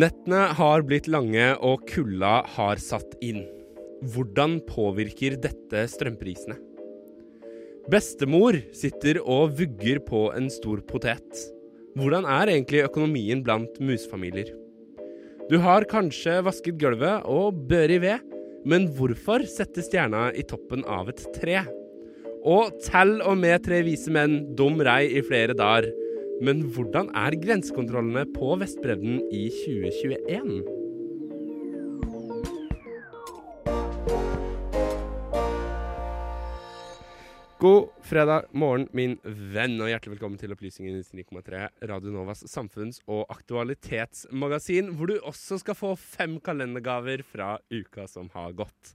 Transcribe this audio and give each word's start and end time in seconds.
Nettene 0.00 0.46
har 0.56 0.84
blitt 0.86 1.08
lange, 1.10 1.50
og 1.60 1.82
kulda 1.90 2.44
har 2.54 2.80
satt 2.80 3.16
inn. 3.26 3.42
Hvordan 4.14 4.60
påvirker 4.64 5.34
dette 5.42 5.82
strømprisene? 5.92 6.54
Bestemor 7.90 8.56
sitter 8.76 9.18
og 9.20 9.58
vugger 9.58 10.00
på 10.06 10.22
en 10.38 10.46
stor 10.54 10.80
potet. 10.88 11.42
Hvordan 11.98 12.24
er 12.24 12.52
egentlig 12.54 12.84
økonomien 12.86 13.42
blant 13.44 13.76
musfamilier? 13.82 14.54
Du 15.50 15.58
har 15.60 15.88
kanskje 15.90 16.38
vasket 16.46 16.78
gulvet 16.80 17.26
og 17.28 17.58
bør 17.68 17.92
i 17.92 18.00
ved, 18.06 18.24
men 18.64 18.88
hvorfor 18.96 19.44
sette 19.50 19.84
stjerna 19.84 20.30
i 20.32 20.46
toppen 20.48 20.86
av 20.86 21.10
et 21.12 21.26
tre? 21.34 21.58
Og 22.40 22.78
tell 22.86 23.18
og 23.18 23.36
med 23.42 23.66
tre 23.66 23.82
vise 23.84 24.12
menn, 24.14 24.54
dum 24.56 24.80
rei 24.86 25.02
i 25.18 25.26
flere 25.26 25.58
dager. 25.58 25.90
Men 26.40 26.62
hvordan 26.72 27.10
er 27.12 27.34
grensekontrollene 27.36 28.22
på 28.32 28.54
Vestbredden 28.62 29.18
i 29.28 29.42
2021? 29.52 30.62
God 37.60 37.90
fredag 38.08 38.46
morgen, 38.56 38.86
min 38.96 39.18
venn, 39.20 39.74
og 39.84 39.90
hjertelig 39.92 40.14
velkommen 40.14 40.40
til 40.40 40.54
Opplysningen 40.56 41.02
99,3, 41.04 41.60
Radio 41.90 42.14
Novas 42.14 42.40
samfunns- 42.48 43.02
og 43.04 43.26
aktualitetsmagasin, 43.36 44.94
hvor 44.96 45.12
du 45.12 45.18
også 45.20 45.60
skal 45.60 45.76
få 45.76 45.92
fem 46.00 46.38
kalendergaver 46.40 47.20
fra 47.20 47.58
uka 47.68 48.08
som 48.08 48.32
har 48.32 48.56
gått. 48.56 48.94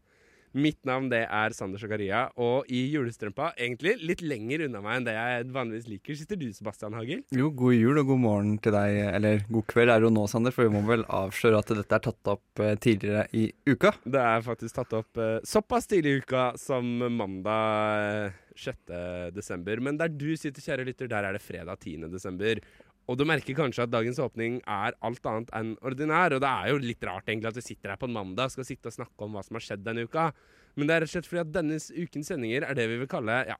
Mitt 0.56 0.80
navn 0.88 1.09
det 1.11 1.25
er 1.28 1.52
Sander 1.52 1.81
Sakaria, 1.81 2.30
og 2.39 2.70
i 2.72 2.86
julestrømpa, 2.94 3.50
egentlig 3.59 3.98
litt 4.08 4.22
lenger 4.23 4.66
unna 4.70 4.80
meg 4.84 5.02
enn 5.02 5.08
det 5.09 5.16
jeg 5.17 5.47
vanligvis 5.56 5.89
liker, 5.92 6.16
sitter 6.16 6.39
du, 6.39 6.45
Sebastian 6.56 6.95
Hagel. 6.95 7.25
Jo, 7.36 7.50
god 7.52 7.75
jul 7.75 8.00
og 8.00 8.08
god 8.14 8.22
morgen 8.23 8.53
til 8.64 8.75
deg, 8.75 9.02
eller 9.17 9.44
god 9.50 9.67
kveld 9.73 9.92
er 9.92 10.00
det 10.00 10.08
jo 10.08 10.14
nå, 10.16 10.23
Sander, 10.31 10.56
for 10.56 10.70
vi 10.70 10.75
må 10.78 10.86
vel 10.88 11.03
avsløre 11.12 11.59
at 11.59 11.75
dette 11.81 12.00
er 12.00 12.06
tatt 12.08 12.31
opp 12.31 12.64
eh, 12.64 12.78
tidligere 12.80 13.28
i 13.36 13.50
uka. 13.67 13.92
Det 14.08 14.23
er 14.23 14.47
faktisk 14.47 14.80
tatt 14.80 14.95
opp 14.95 15.20
eh, 15.20 15.38
såpass 15.44 15.92
tidlig 15.92 16.16
i 16.16 16.23
uka 16.23 16.47
som 16.62 16.88
mandag 17.17 18.31
eh, 18.31 18.42
6. 18.56 18.95
desember. 19.36 19.84
Men 19.84 20.00
der 20.00 20.12
du 20.16 20.31
sitter, 20.40 20.64
kjære 20.64 20.88
lytter, 20.88 21.12
der 21.12 21.28
er 21.28 21.36
det 21.36 21.44
fredag 21.44 21.84
10. 21.84 22.08
desember. 22.14 22.64
Og 23.06 23.20
du 23.20 23.25
merker 23.28 23.53
kanskje 23.58 23.86
at 23.86 23.92
dagens 23.94 24.17
åpning 24.22 24.58
er 24.66 24.95
alt 25.06 25.28
annet 25.30 25.52
enn 25.53 25.75
ordinær. 25.86 26.34
Og 26.34 26.42
det 26.42 26.50
er 26.50 26.72
jo 26.72 26.80
litt 26.81 27.06
rart 27.06 27.30
egentlig 27.30 27.52
at 27.52 27.59
vi 27.59 27.66
sitter 27.67 27.94
her 27.94 28.02
på 28.02 28.09
en 28.09 28.16
mandag 28.16 28.50
og 28.50 28.56
skal 28.56 28.67
sitte 28.67 28.89
og 28.89 28.95
snakke 28.97 29.28
om 29.28 29.38
hva 29.38 29.44
som 29.45 29.59
har 29.59 29.66
skjedd 29.67 29.86
denne 29.86 30.08
uka. 30.08 30.31
Men 30.75 30.89
det 30.89 30.95
er 30.95 31.06
rett 31.06 31.12
og 31.12 31.14
slett 31.14 31.30
fordi 31.30 31.44
at 31.44 31.53
denne 31.53 31.78
ukens 31.78 32.31
sendinger 32.31 32.66
er 32.67 32.78
det 32.78 32.88
vi 32.89 32.97
vil 33.03 33.12
kalle 33.12 33.38
ja, 33.52 33.59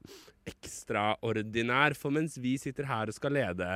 ekstraordinær. 0.50 1.96
For 2.00 2.16
mens 2.16 2.40
vi 2.42 2.56
sitter 2.62 2.90
her 2.90 3.12
og 3.12 3.18
skal 3.18 3.38
lede 3.38 3.70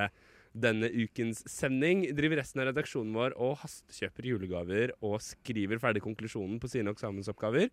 denne 0.58 0.90
ukens 0.90 1.44
sending, 1.46 2.08
driver 2.18 2.42
resten 2.42 2.64
av 2.64 2.72
redaksjonen 2.72 3.14
vår 3.14 3.38
og 3.38 3.60
hastekjøper 3.62 4.32
julegaver 4.32 4.96
og 5.06 5.20
skriver 5.22 5.82
ferdig 5.82 6.02
konklusjonen 6.02 6.58
på 6.62 6.72
sine 6.72 6.90
eksamensoppgaver. 6.96 7.70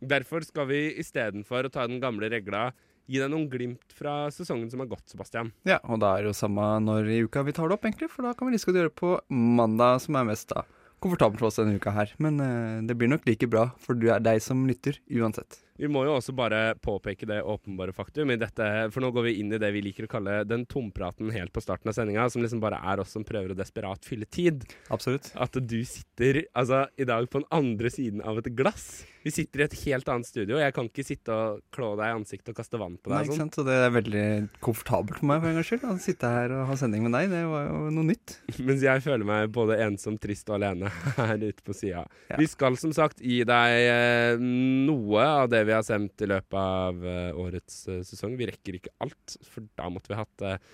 Derfor 0.00 0.40
skal 0.46 0.70
vi 0.70 0.86
istedenfor 1.02 1.68
å 1.68 1.72
ta 1.72 1.84
den 1.84 2.00
gamle 2.00 2.30
regla 2.32 2.70
gi 3.08 3.22
deg 3.22 3.30
noen 3.32 3.48
glimt 3.52 3.94
fra 3.96 4.28
sesongen 4.34 4.68
som 4.72 4.82
har 4.82 4.90
gått, 4.90 5.06
Sebastian. 5.10 5.52
Ja, 5.68 5.78
og 5.86 6.02
da 6.02 6.16
er 6.16 6.24
det 6.26 6.32
jo 6.32 6.40
samme 6.40 6.66
når 6.84 7.08
i 7.10 7.22
uka 7.24 7.44
vi 7.46 7.54
tar 7.56 7.70
det 7.70 7.78
opp, 7.78 7.86
egentlig, 7.88 8.10
for 8.12 8.26
da 8.26 8.34
kan 8.36 8.48
vi 8.48 8.56
like 8.56 8.68
godt 8.68 8.80
gjøre 8.80 8.92
det 8.92 9.00
på 9.00 9.14
mandag, 9.30 10.02
som 10.04 10.20
er 10.20 10.28
mest 10.30 10.52
da 10.52 10.66
komfortabelt 11.00 11.40
for 11.40 11.48
oss 11.48 11.58
denne 11.60 11.80
uka 11.80 11.94
her. 11.96 12.12
Men 12.20 12.40
uh, 12.44 12.84
det 12.86 12.96
blir 12.98 13.10
nok 13.10 13.26
like 13.28 13.48
bra 13.50 13.70
for 13.80 13.98
du 13.98 14.10
er 14.12 14.22
deg 14.24 14.42
som 14.44 14.66
lytter, 14.68 15.00
uansett. 15.08 15.62
Vi 15.80 15.88
må 15.88 16.02
jo 16.04 16.12
også 16.18 16.34
bare 16.36 16.74
påpeke 16.76 17.24
det 17.28 17.38
åpenbare 17.40 17.94
faktum 17.96 18.28
i 18.34 18.38
dette, 18.40 18.66
for 18.92 19.00
nå 19.00 19.08
går 19.16 19.30
vi 19.30 19.36
inn 19.40 19.54
i 19.56 19.60
det 19.60 19.70
vi 19.72 19.80
liker 19.86 20.04
å 20.04 20.10
kalle 20.12 20.42
den 20.44 20.66
tompraten 20.68 21.32
helt 21.32 21.54
på 21.54 21.62
starten 21.64 21.88
av 21.88 21.96
sendinga, 21.96 22.26
som 22.28 22.44
liksom 22.44 22.60
bare 22.60 22.82
er 22.92 23.00
oss 23.00 23.14
som 23.16 23.24
prøver 23.24 23.54
å 23.54 23.56
desperat 23.56 24.04
fylle 24.04 24.28
tid. 24.28 24.66
Absolutt. 24.92 25.32
At 25.40 25.56
du 25.56 25.78
sitter 25.88 26.42
altså 26.52 26.84
i 27.00 27.08
dag 27.08 27.30
på 27.32 27.40
den 27.40 27.48
andre 27.56 27.92
siden 27.92 28.20
av 28.20 28.42
et 28.42 28.52
glass. 28.58 28.90
Vi 29.20 29.32
sitter 29.32 29.60
i 29.60 29.64
et 29.66 29.74
helt 29.82 30.08
annet 30.08 30.28
studio, 30.28 30.56
og 30.56 30.62
jeg 30.62 30.72
kan 30.72 30.86
ikke 30.88 31.04
sitte 31.04 31.34
og 31.34 31.58
klå 31.74 31.90
deg 31.98 32.08
i 32.08 32.16
ansiktet 32.16 32.54
og 32.54 32.56
kaste 32.56 32.78
vann 32.80 32.94
på 32.96 33.10
deg. 33.10 33.18
Nei, 33.18 33.24
ikke 33.26 33.36
sånn. 33.36 33.50
sant? 33.50 33.58
Og 33.60 33.66
det 33.68 33.76
er 33.76 33.92
veldig 33.92 34.24
komfortabelt 34.64 35.20
for 35.20 35.28
meg 35.28 35.42
for 35.42 35.50
en 35.50 35.58
gangs 35.58 35.68
skyld. 35.68 35.84
Å 35.90 35.96
sitte 36.00 36.30
her 36.32 36.54
og 36.56 36.62
ha 36.70 36.76
sending 36.80 37.04
med 37.04 37.12
deg, 37.16 37.28
det 37.32 37.42
var 37.50 37.66
jo 37.68 37.82
noe 37.98 38.08
nytt. 38.08 38.36
Mens 38.68 38.84
jeg 38.86 39.04
føler 39.04 39.28
meg 39.28 39.52
både 39.52 39.76
ensom, 39.84 40.16
trist 40.20 40.48
og 40.48 40.56
alene 40.56 40.92
her 41.18 41.36
ute 41.36 41.66
på 41.66 41.76
sida. 41.76 42.06
Ja. 42.30 42.38
Vi 42.40 42.48
skal 42.48 42.78
som 42.80 42.94
sagt 42.96 43.20
gi 43.20 43.42
deg 43.48 43.90
eh, 43.90 44.40
noe 44.40 45.26
av 45.44 45.52
det 45.52 45.66
vi 45.68 45.69
har 45.76 45.86
sendt 45.86 46.22
i 46.24 46.28
løpet 46.30 46.60
av 46.60 47.02
eh, 47.06 47.40
årets 47.40 47.82
eh, 47.88 48.04
sesong. 48.06 48.36
Vi 48.40 48.48
rekker 48.50 48.78
ikke 48.78 48.94
alt, 49.04 49.36
for 49.46 49.66
da 49.78 49.90
måtte 49.92 50.12
vi 50.12 50.18
hatt 50.18 50.46
eh, 50.46 50.70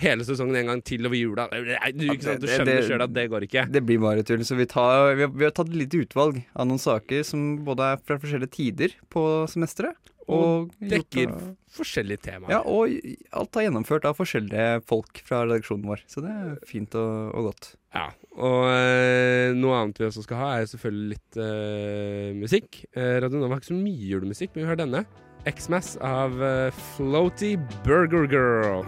hele 0.00 0.24
sesongen 0.26 0.56
en 0.60 0.72
gang 0.72 0.82
til 0.86 1.06
over 1.08 1.18
jula. 1.18 1.46
Du, 1.50 2.06
du 2.06 2.46
skjønner 2.48 2.86
sjøl 2.86 3.04
at 3.04 3.14
det 3.16 3.26
går 3.32 3.46
ikke. 3.46 3.66
Det 3.72 3.82
blir 3.86 4.00
bare 4.02 4.24
tull. 4.26 4.44
Så 4.46 4.56
vi, 4.58 4.68
tar, 4.70 5.14
vi, 5.18 5.26
har, 5.26 5.34
vi 5.34 5.46
har 5.48 5.54
tatt 5.56 5.72
et 5.72 5.80
lite 5.82 6.04
utvalg 6.04 6.40
av 6.54 6.70
noen 6.70 6.80
saker 6.82 7.26
som 7.26 7.50
både 7.66 7.92
er 7.94 8.06
fra 8.06 8.20
forskjellige 8.22 8.54
tider 8.56 8.96
på 9.12 9.26
semesteret. 9.52 9.98
Og, 10.30 10.70
og 10.70 10.90
dekker 10.92 11.32
av, 11.32 11.46
forskjellige 11.74 12.22
temaer. 12.28 12.52
Ja, 12.54 12.60
og 12.62 12.92
alt 13.34 13.56
er 13.58 13.66
gjennomført 13.66 14.06
av 14.06 14.14
forskjellige 14.18 14.84
folk 14.86 15.22
fra 15.26 15.42
redaksjonen 15.42 15.88
vår. 15.90 16.04
Så 16.10 16.22
det 16.24 16.30
er 16.30 16.56
fint 16.70 16.94
og, 16.98 17.32
og 17.34 17.50
godt. 17.50 17.72
Ja, 17.90 18.06
og 18.38 18.68
øh, 18.70 19.50
noe 19.58 19.78
annet 19.80 19.98
vi 19.98 20.06
også 20.06 20.22
skal 20.22 20.38
ha, 20.38 20.50
er 20.60 20.68
selvfølgelig 20.70 21.16
litt 21.16 21.38
øh, 21.42 22.28
musikk. 22.38 22.84
Eh, 22.94 23.16
Radio 23.24 23.40
Nova 23.40 23.56
har 23.56 23.62
ikke 23.64 23.72
så 23.72 23.78
mye 23.78 24.10
julemusikk, 24.12 24.54
men 24.54 24.62
vi 24.62 24.70
har 24.70 24.78
denne. 24.78 25.04
X-Mass 25.48 25.96
av 26.04 26.36
uh, 26.38 26.68
Floaty 26.94 27.54
Burger 27.82 28.28
Girl. 28.30 28.84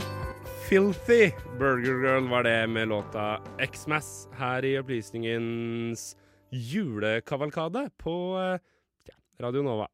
Filthy 0.69 1.33
Burger 1.59 1.99
Girl 2.05 2.29
var 2.31 2.47
det 2.47 2.59
med 2.71 2.93
låta 2.93 3.41
X-Mass 3.65 4.29
her 4.39 4.65
i 4.69 4.77
Opplysningens 4.79 6.13
julekavalkade 6.53 7.89
på 7.99 8.15
ja, 8.39 9.17
Radio 9.43 9.65
Nova. 9.67 9.89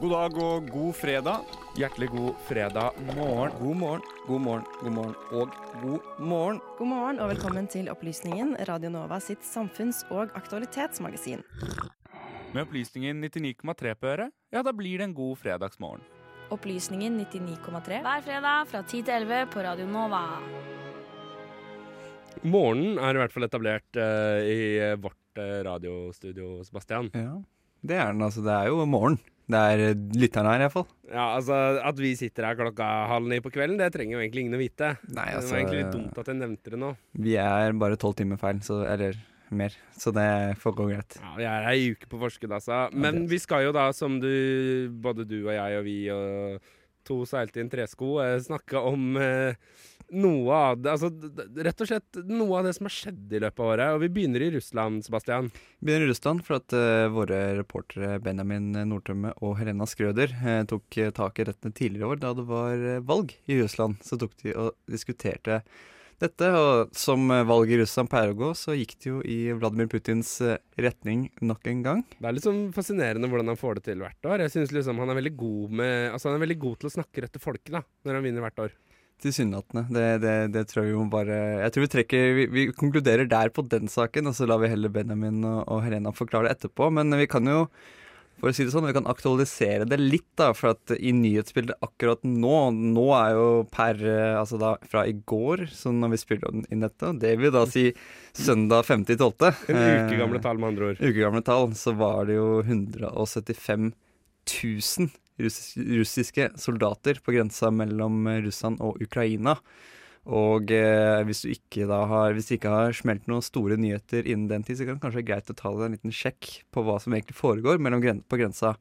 God 0.00 0.16
dag 0.16 0.40
og 0.46 0.72
god 0.72 0.96
fredag. 1.02 1.61
Hjertelig 1.72 2.10
god 2.12 2.34
fredag 2.44 2.92
morgen. 3.16 3.52
God 3.60 3.76
morgen, 3.76 4.02
god 4.26 4.40
morgen, 4.40 4.64
god 4.82 4.92
morgen 4.92 5.14
og 5.32 5.54
god 5.80 6.18
morgen. 6.20 6.58
God 6.78 6.88
morgen 6.88 7.20
og 7.24 7.30
velkommen 7.30 7.68
til 7.72 7.86
Opplysningen, 7.88 8.50
Radio 8.68 8.90
Nova 8.92 9.16
sitt 9.24 9.40
samfunns- 9.40 10.02
og 10.12 10.34
aktualitetsmagasin. 10.36 11.40
Med 12.52 12.66
Opplysningen 12.66 13.24
99,3 13.24 13.94
på 13.96 14.10
øret, 14.10 14.34
ja, 14.52 14.60
da 14.60 14.74
blir 14.76 15.00
det 15.00 15.06
en 15.08 15.14
god 15.16 15.40
fredagsmorgen. 15.40 16.04
Opplysningen 16.52 17.16
99,3 17.24 18.02
hver 18.04 18.20
fredag 18.28 18.68
fra 18.68 18.84
10 18.84 19.02
til 19.08 19.14
11 19.22 19.48
på 19.54 19.64
Radio 19.64 19.88
Nova. 19.88 20.26
Morgenen 22.44 23.00
er 23.00 23.16
i 23.16 23.22
hvert 23.22 23.32
fall 23.32 23.48
etablert 23.48 23.96
uh, 23.96 24.44
i 24.44 24.92
vårt 25.00 25.40
uh, 25.40 25.64
radiostudio, 25.72 26.58
Sebastian. 26.68 27.08
Ja, 27.16 27.40
det 27.82 27.98
er 27.98 28.12
den. 28.14 28.24
Altså, 28.24 28.44
det 28.44 28.54
er 28.54 28.70
jo 28.70 28.86
morgen. 28.88 29.18
Det 29.52 29.58
er 29.58 29.82
uh, 29.90 30.04
lytterne 30.16 30.52
her, 30.54 30.64
iallfall. 30.64 30.86
Ja, 31.10 31.26
altså 31.36 31.56
At 31.82 31.98
vi 32.00 32.14
sitter 32.16 32.46
her 32.46 32.56
klokka 32.56 32.86
halv 33.10 33.26
ni 33.28 33.40
på 33.44 33.50
kvelden, 33.52 33.76
det 33.80 33.90
trenger 33.92 34.16
jo 34.16 34.22
egentlig 34.22 34.46
ingen 34.46 34.56
å 34.56 34.62
vite. 34.62 34.94
Nei, 35.10 35.28
altså, 35.34 35.50
det 35.50 35.52
var 35.52 35.60
egentlig 35.60 35.82
litt 35.82 35.96
dumt 35.96 36.22
at 36.22 36.30
jeg 36.30 36.38
nevnte 36.38 36.72
det 36.72 36.80
nå. 36.80 36.94
Vi 37.26 37.36
er 37.42 37.76
bare 37.82 37.98
tolv 38.00 38.16
timer 38.18 38.40
feil, 38.40 38.62
så 38.64 38.82
Eller 38.88 39.18
mer. 39.52 39.74
Så 39.98 40.12
det 40.16 40.56
får 40.62 40.76
gå 40.78 40.86
greit. 40.88 41.18
Ja, 41.20 41.34
Vi 41.36 41.48
er 41.48 41.66
ei 41.72 41.90
uke 41.92 42.08
på 42.08 42.20
forskudd, 42.22 42.54
altså. 42.56 42.86
Men 42.94 43.26
vi 43.28 43.40
skal 43.42 43.66
jo 43.66 43.74
da, 43.76 43.90
som 43.92 44.16
du, 44.22 44.88
både 45.04 45.26
du 45.28 45.42
og 45.42 45.52
jeg 45.52 45.80
og 45.80 45.84
vi 45.84 45.98
og 46.14 46.70
to 47.06 47.22
seilte 47.28 47.60
i 47.60 47.64
en 47.64 47.70
tresko, 47.70 48.14
eh, 48.22 48.38
snakke 48.42 48.78
om 48.78 49.16
eh, 49.18 49.58
noe 50.12 50.56
av 50.56 50.80
det 50.82 50.92
Altså 50.92 51.10
rett 51.66 51.84
og 51.84 51.88
slett 51.88 52.20
noe 52.28 52.58
av 52.58 52.66
det 52.68 52.74
som 52.76 52.88
har 52.88 52.94
skjedd 52.94 53.32
i 53.32 53.40
løpet 53.42 53.62
av 53.62 53.70
året. 53.74 53.94
Og 53.96 54.02
vi 54.04 54.10
begynner 54.16 54.44
i 54.44 54.50
Russland, 54.56 55.04
Sebastian. 55.06 55.52
Vi 55.80 55.88
begynner 55.88 56.08
i 56.08 56.12
Russland 56.12 56.44
for 56.46 56.58
at 56.58 56.76
uh, 56.76 57.06
våre 57.12 57.40
reportere 57.60 58.18
Benjamin 58.24 58.72
Nordtømme 58.90 59.32
og 59.40 59.56
Helena 59.60 59.88
Skrøder 59.88 60.34
uh, 60.42 60.60
tok 60.68 61.00
tak 61.16 61.40
i 61.40 61.48
rettene 61.48 61.76
tidligere 61.76 62.06
i 62.06 62.10
år, 62.12 62.22
da 62.22 62.34
det 62.36 62.46
var 62.48 62.84
valg 63.08 63.34
i 63.46 63.58
Russland. 63.62 63.98
Så 64.04 64.20
tok 64.20 64.36
de 64.44 64.54
og 64.56 64.76
diskuterte 64.90 65.62
dette. 66.22 66.48
Og 66.54 66.92
som 66.96 67.26
valget 67.48 67.76
i 67.76 67.80
Russland 67.82 68.10
pleier 68.12 68.32
å 68.32 68.38
gå, 68.38 68.52
så 68.58 68.76
gikk 68.76 68.96
det 69.02 69.10
jo 69.10 69.20
i 69.26 69.38
Vladimir 69.56 69.90
Putins 69.92 70.34
eh, 70.44 70.60
retning 70.80 71.26
nok 71.44 71.66
en 71.70 71.82
gang. 71.86 72.04
Det 72.18 72.28
er 72.28 72.36
litt 72.36 72.46
sånn 72.46 72.64
fascinerende 72.76 73.30
hvordan 73.30 73.52
han 73.52 73.60
får 73.60 73.78
det 73.78 73.86
til 73.90 74.02
hvert 74.04 74.30
år. 74.30 74.44
Jeg 74.46 74.54
synes 74.56 74.74
liksom 74.76 75.02
han 75.02 75.12
er 75.12 75.20
veldig 75.20 75.34
god 75.40 75.76
med 75.82 75.92
Altså 76.12 76.30
han 76.30 76.38
er 76.38 76.46
veldig 76.46 76.60
god 76.62 76.80
til 76.80 76.90
å 76.90 76.96
snakke 76.96 77.24
rett 77.24 77.34
til 77.34 77.42
folket 77.42 77.74
da, 77.74 77.84
når 78.06 78.18
han 78.18 78.26
vinner 78.26 78.46
hvert 78.46 78.66
år. 78.68 78.74
Tilsynelatende. 79.22 79.86
Det, 79.94 80.06
det, 80.24 80.36
det, 80.56 80.66
tror 80.70 80.82
jeg 80.82 80.92
vi 80.92 80.98
må 80.98 81.08
bare 81.12 81.38
Jeg 81.62 81.74
tror 81.74 81.84
vi 81.86 81.92
trekker 81.94 82.36
vi, 82.38 82.46
vi, 82.50 82.68
konkluderer 82.74 83.28
der 83.30 83.52
på 83.54 83.64
den 83.70 83.90
saken, 83.90 84.30
og 84.30 84.34
så 84.34 84.48
lar 84.50 84.62
vi 84.62 84.70
heller 84.72 84.92
Benjamin 84.92 85.44
og, 85.46 85.60
og 85.70 85.82
Helena 85.86 86.14
forklare 86.16 86.48
det 86.48 86.56
etterpå. 86.58 86.90
Men 86.94 87.14
vi 87.20 87.28
kan 87.30 87.46
jo 87.46 87.66
for 88.42 88.50
å 88.50 88.56
si 88.56 88.64
det 88.66 88.72
sånn, 88.74 88.88
Vi 88.88 88.96
kan 88.96 89.06
aktualisere 89.06 89.86
det 89.86 90.00
litt, 90.00 90.26
da, 90.40 90.48
for 90.56 90.72
at 90.72 90.94
i 90.96 91.12
nyhetsbildet 91.14 91.78
akkurat 91.84 92.24
nå 92.26 92.56
Nå 92.74 93.06
er 93.14 93.36
jo 93.36 93.46
per 93.70 94.02
Altså 94.40 94.58
da 94.58 94.74
fra 94.90 95.04
i 95.06 95.14
går, 95.14 95.68
så 95.70 95.92
når 95.94 96.16
vi 96.16 96.20
spiller 96.24 96.62
inn 96.66 96.82
dette, 96.82 97.12
det 97.22 97.36
vil 97.38 97.54
da 97.54 97.62
si 97.70 97.90
søndag 98.34 98.88
5.12. 98.88 99.46
En 99.70 99.78
uke 99.78 100.18
gamle 100.18 100.40
tall, 100.42 100.58
med 100.58 100.72
andre 100.72 100.90
ord. 100.90 100.98
Eh, 100.98 101.12
uke 101.12 101.20
gamle 101.20 101.42
tall, 101.46 101.70
så 101.78 101.94
var 101.94 102.26
det 102.26 102.40
jo 102.40 102.48
175 102.64 103.92
000 103.92 105.12
russiske 105.40 106.50
soldater 106.60 107.22
på 107.24 107.34
grensa 107.34 107.70
mellom 107.72 108.26
Russland 108.44 108.82
og 108.84 109.00
Ukraina. 109.02 109.56
Og 110.30 110.70
eh, 110.70 111.20
hvis 111.26 111.42
du 111.42 111.50
ikke 111.50 111.86
da 111.90 112.04
har 112.06 112.36
Hvis 112.36 112.46
det 112.46 112.60
ikke 112.60 112.70
har 112.70 112.94
smelt 112.94 113.26
noen 113.26 113.42
store 113.42 113.74
nyheter 113.80 114.22
innen 114.22 114.46
den 114.50 114.62
tid, 114.62 114.78
så 114.78 114.86
kan 114.86 114.96
det 114.98 115.02
kanskje 115.02 115.18
være 115.18 115.30
greit 115.32 115.50
å 115.50 115.58
ta 115.58 115.72
deg 115.74 115.86
en 115.86 115.96
liten 115.96 116.14
sjekk 116.14 116.50
på 116.70 116.84
hva 116.86 116.98
som 117.02 117.14
egentlig 117.14 117.38
foregår 117.38 117.82
gren 118.02 118.22
på 118.22 118.38
grensa 118.38 118.76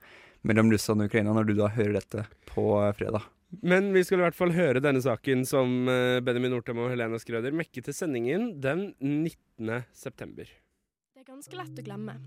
mellom 0.45 0.71
Russland 0.71 1.01
og 1.01 1.09
Ukraina, 1.09 1.33
når 1.33 1.49
du 1.49 1.53
da 1.57 1.69
hører 1.69 1.97
dette 1.97 2.25
på 2.45 2.65
eh, 2.81 2.93
fredag. 2.93 3.25
Men 3.61 3.91
vi 3.91 4.03
skal 4.05 4.21
i 4.21 4.23
hvert 4.23 4.37
fall 4.37 4.53
høre 4.55 4.79
denne 4.79 5.01
saken 5.01 5.43
som 5.45 5.89
eh, 5.89 6.21
Benjamin 6.21 6.53
Nortem 6.55 6.79
og 6.79 6.91
Helena 6.93 7.19
Skrøder 7.19 7.53
mekket 7.53 7.89
til 7.89 7.97
sendingen 7.97 8.61
den 8.61 8.91
19. 9.01 9.81
september. 9.93 10.45
Det 10.45 11.25
er 11.25 11.29
ganske 11.33 11.57
lett 11.57 11.81
å 11.81 11.85
glemme, 11.85 12.19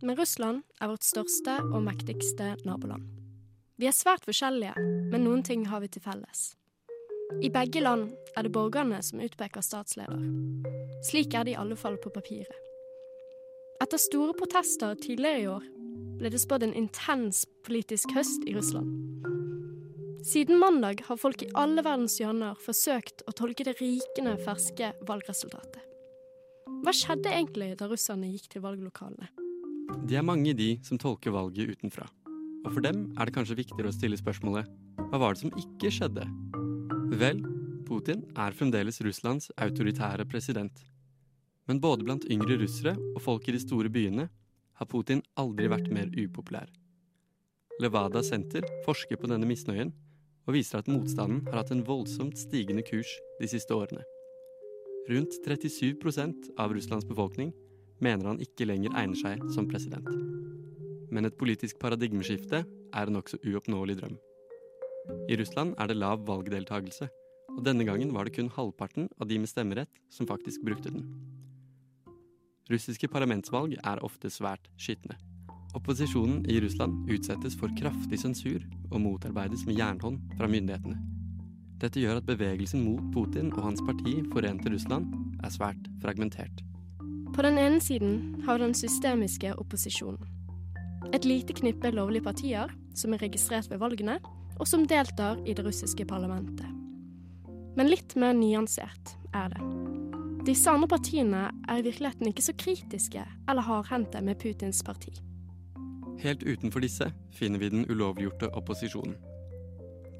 men 0.00 0.18
Russland 0.18 0.62
er 0.80 0.94
vårt 0.94 1.06
største 1.06 1.58
og 1.68 1.82
mektigste 1.90 2.54
naboland. 2.64 3.19
Vi 3.80 3.88
er 3.88 3.94
svært 3.96 4.26
forskjellige, 4.28 4.74
men 5.08 5.22
noen 5.24 5.40
ting 5.40 5.62
har 5.70 5.80
vi 5.80 5.88
til 5.88 6.02
felles. 6.04 6.50
I 7.40 7.48
begge 7.48 7.80
land 7.80 8.10
er 8.36 8.44
det 8.44 8.52
borgerne 8.52 8.98
som 9.00 9.22
utpeker 9.24 9.64
statsleder. 9.64 10.20
Slik 11.08 11.32
er 11.32 11.46
det 11.48 11.54
i 11.54 11.60
alle 11.62 11.78
fall 11.80 11.96
på 12.02 12.12
papiret. 12.12 12.58
Etter 13.80 14.02
store 14.02 14.34
protester 14.36 14.98
tidligere 15.00 15.40
i 15.40 15.48
år 15.48 15.64
ble 16.20 16.34
det 16.34 16.42
spådd 16.42 16.66
en 16.66 16.76
intens 16.76 17.46
politisk 17.64 18.12
høst 18.18 18.44
i 18.44 18.52
Russland. 18.58 18.92
Siden 20.28 20.60
mandag 20.60 21.00
har 21.08 21.16
folk 21.16 21.40
i 21.40 21.48
alle 21.56 21.80
verdens 21.80 22.18
hjørner 22.20 22.60
forsøkt 22.60 23.24
å 23.24 23.32
tolke 23.32 23.64
det 23.64 23.78
rikende 23.80 24.36
ferske 24.44 24.92
valgresultatet. 25.08 25.80
Hva 26.84 26.92
skjedde 26.92 27.32
egentlig 27.32 27.72
da 27.80 27.88
russerne 27.88 28.28
gikk 28.28 28.52
til 28.52 28.68
valglokalene? 28.68 29.32
Det 30.04 30.20
er 30.20 30.26
mange 30.36 30.52
de 30.52 30.74
som 30.84 31.00
tolker 31.00 31.32
valget 31.32 31.78
utenfra. 31.78 32.04
Og 32.64 32.74
for 32.74 32.84
dem 32.84 33.06
er 33.16 33.28
det 33.28 33.34
kanskje 33.34 33.58
viktigere 33.62 33.90
å 33.90 33.96
stille 33.96 34.18
spørsmålet 34.20 34.68
hva 35.10 35.18
var 35.18 35.34
det 35.34 35.42
som 35.42 35.54
ikke 35.58 35.90
skjedde? 35.94 36.26
Vel, 37.20 37.40
Putin 37.88 38.22
er 38.38 38.54
fremdeles 38.54 39.00
Russlands 39.02 39.48
autoritære 39.58 40.26
president. 40.30 40.84
Men 41.66 41.80
både 41.82 42.06
blant 42.06 42.26
yngre 42.30 42.60
russere 42.60 42.94
og 43.14 43.22
folk 43.24 43.48
i 43.48 43.56
de 43.56 43.62
store 43.62 43.90
byene 43.90 44.28
har 44.80 44.88
Putin 44.88 45.24
aldri 45.40 45.66
vært 45.70 45.90
mer 45.92 46.12
upopulær. 46.14 46.70
Levada 47.80 48.22
Senter 48.22 48.66
forsker 48.84 49.18
på 49.18 49.30
denne 49.30 49.48
misnøyen 49.48 49.92
og 50.46 50.54
viser 50.56 50.80
at 50.80 50.90
motstanden 50.90 51.44
har 51.48 51.62
hatt 51.62 51.72
en 51.74 51.84
voldsomt 51.86 52.38
stigende 52.38 52.84
kurs 52.86 53.10
de 53.40 53.48
siste 53.50 53.74
årene. 53.76 54.04
Rundt 55.10 55.40
37% 55.46 56.52
av 56.60 56.74
Russlands 56.76 57.08
befolkning 57.08 57.54
mener 58.04 58.30
han 58.30 58.42
ikke 58.44 58.68
lenger 58.68 58.94
egner 59.00 59.18
seg 59.20 59.48
som 59.54 59.68
president. 59.68 60.08
Men 61.10 61.26
et 61.26 61.38
politisk 61.38 61.80
paradigmeskifte 61.82 62.64
er 62.64 63.06
en 63.06 63.16
nokså 63.18 63.40
uoppnåelig 63.46 63.98
drøm. 64.00 64.18
I 65.30 65.36
Russland 65.40 65.74
er 65.78 65.90
det 65.90 65.98
lav 65.98 66.22
valgdeltagelse, 66.28 67.08
og 67.56 67.64
denne 67.66 67.84
gangen 67.88 68.14
var 68.14 68.26
det 68.26 68.36
kun 68.36 68.50
halvparten 68.54 69.08
av 69.18 69.28
de 69.30 69.40
med 69.42 69.50
stemmerett 69.50 70.02
som 70.12 70.28
faktisk 70.30 70.62
brukte 70.66 70.92
den. 70.94 71.08
Russiske 72.70 73.08
parlamentsvalg 73.10 73.74
er 73.82 74.04
ofte 74.06 74.30
svært 74.30 74.70
skitne. 74.78 75.16
Opposisjonen 75.74 76.44
i 76.50 76.60
Russland 76.62 77.10
utsettes 77.10 77.56
for 77.58 77.70
kraftig 77.78 78.18
sensur 78.22 78.62
og 78.90 79.00
motarbeides 79.02 79.66
med 79.66 79.78
jernhånd 79.78 80.18
fra 80.38 80.50
myndighetene. 80.50 80.98
Dette 81.80 82.02
gjør 82.02 82.18
at 82.20 82.26
bevegelsen 82.28 82.82
mot 82.84 83.06
Putin 83.14 83.52
og 83.54 83.62
hans 83.64 83.82
parti 83.86 84.18
Forente 84.32 84.70
Russland 84.70 85.14
er 85.42 85.54
svært 85.54 85.86
fragmentert. 86.02 86.62
På 87.34 87.46
den 87.46 87.58
ene 87.58 87.80
siden 87.80 88.42
har 88.44 88.58
vi 88.58 88.66
den 88.66 88.74
systemiske 88.74 89.54
opposisjonen. 89.56 90.39
Et 91.14 91.24
lite 91.24 91.56
knippe 91.56 91.90
lovlige 91.94 92.26
partier 92.28 92.72
som 92.94 93.14
er 93.14 93.22
registrert 93.24 93.70
ved 93.70 93.80
valgene, 93.80 94.18
og 94.60 94.68
som 94.68 94.84
deltar 94.86 95.40
i 95.48 95.54
det 95.56 95.64
russiske 95.64 96.04
parlamentet. 96.04 96.68
Men 97.78 97.88
litt 97.88 98.16
mer 98.18 98.34
nyansert 98.36 99.14
er 99.32 99.54
det. 99.54 99.64
Disse 100.44 100.72
andre 100.72 100.88
partiene 100.88 101.48
er 101.68 101.80
i 101.80 101.84
virkeligheten 101.84 102.30
ikke 102.30 102.44
så 102.44 102.54
kritiske 102.56 103.24
eller 103.48 103.64
hardhendte 103.64 104.22
med 104.24 104.40
Putins 104.40 104.82
parti. 104.84 105.12
Helt 106.20 106.44
utenfor 106.44 106.84
disse 106.84 107.08
finner 107.32 107.60
vi 107.62 107.70
den 107.72 107.86
ulovliggjorte 107.88 108.50
opposisjonen. 108.56 109.16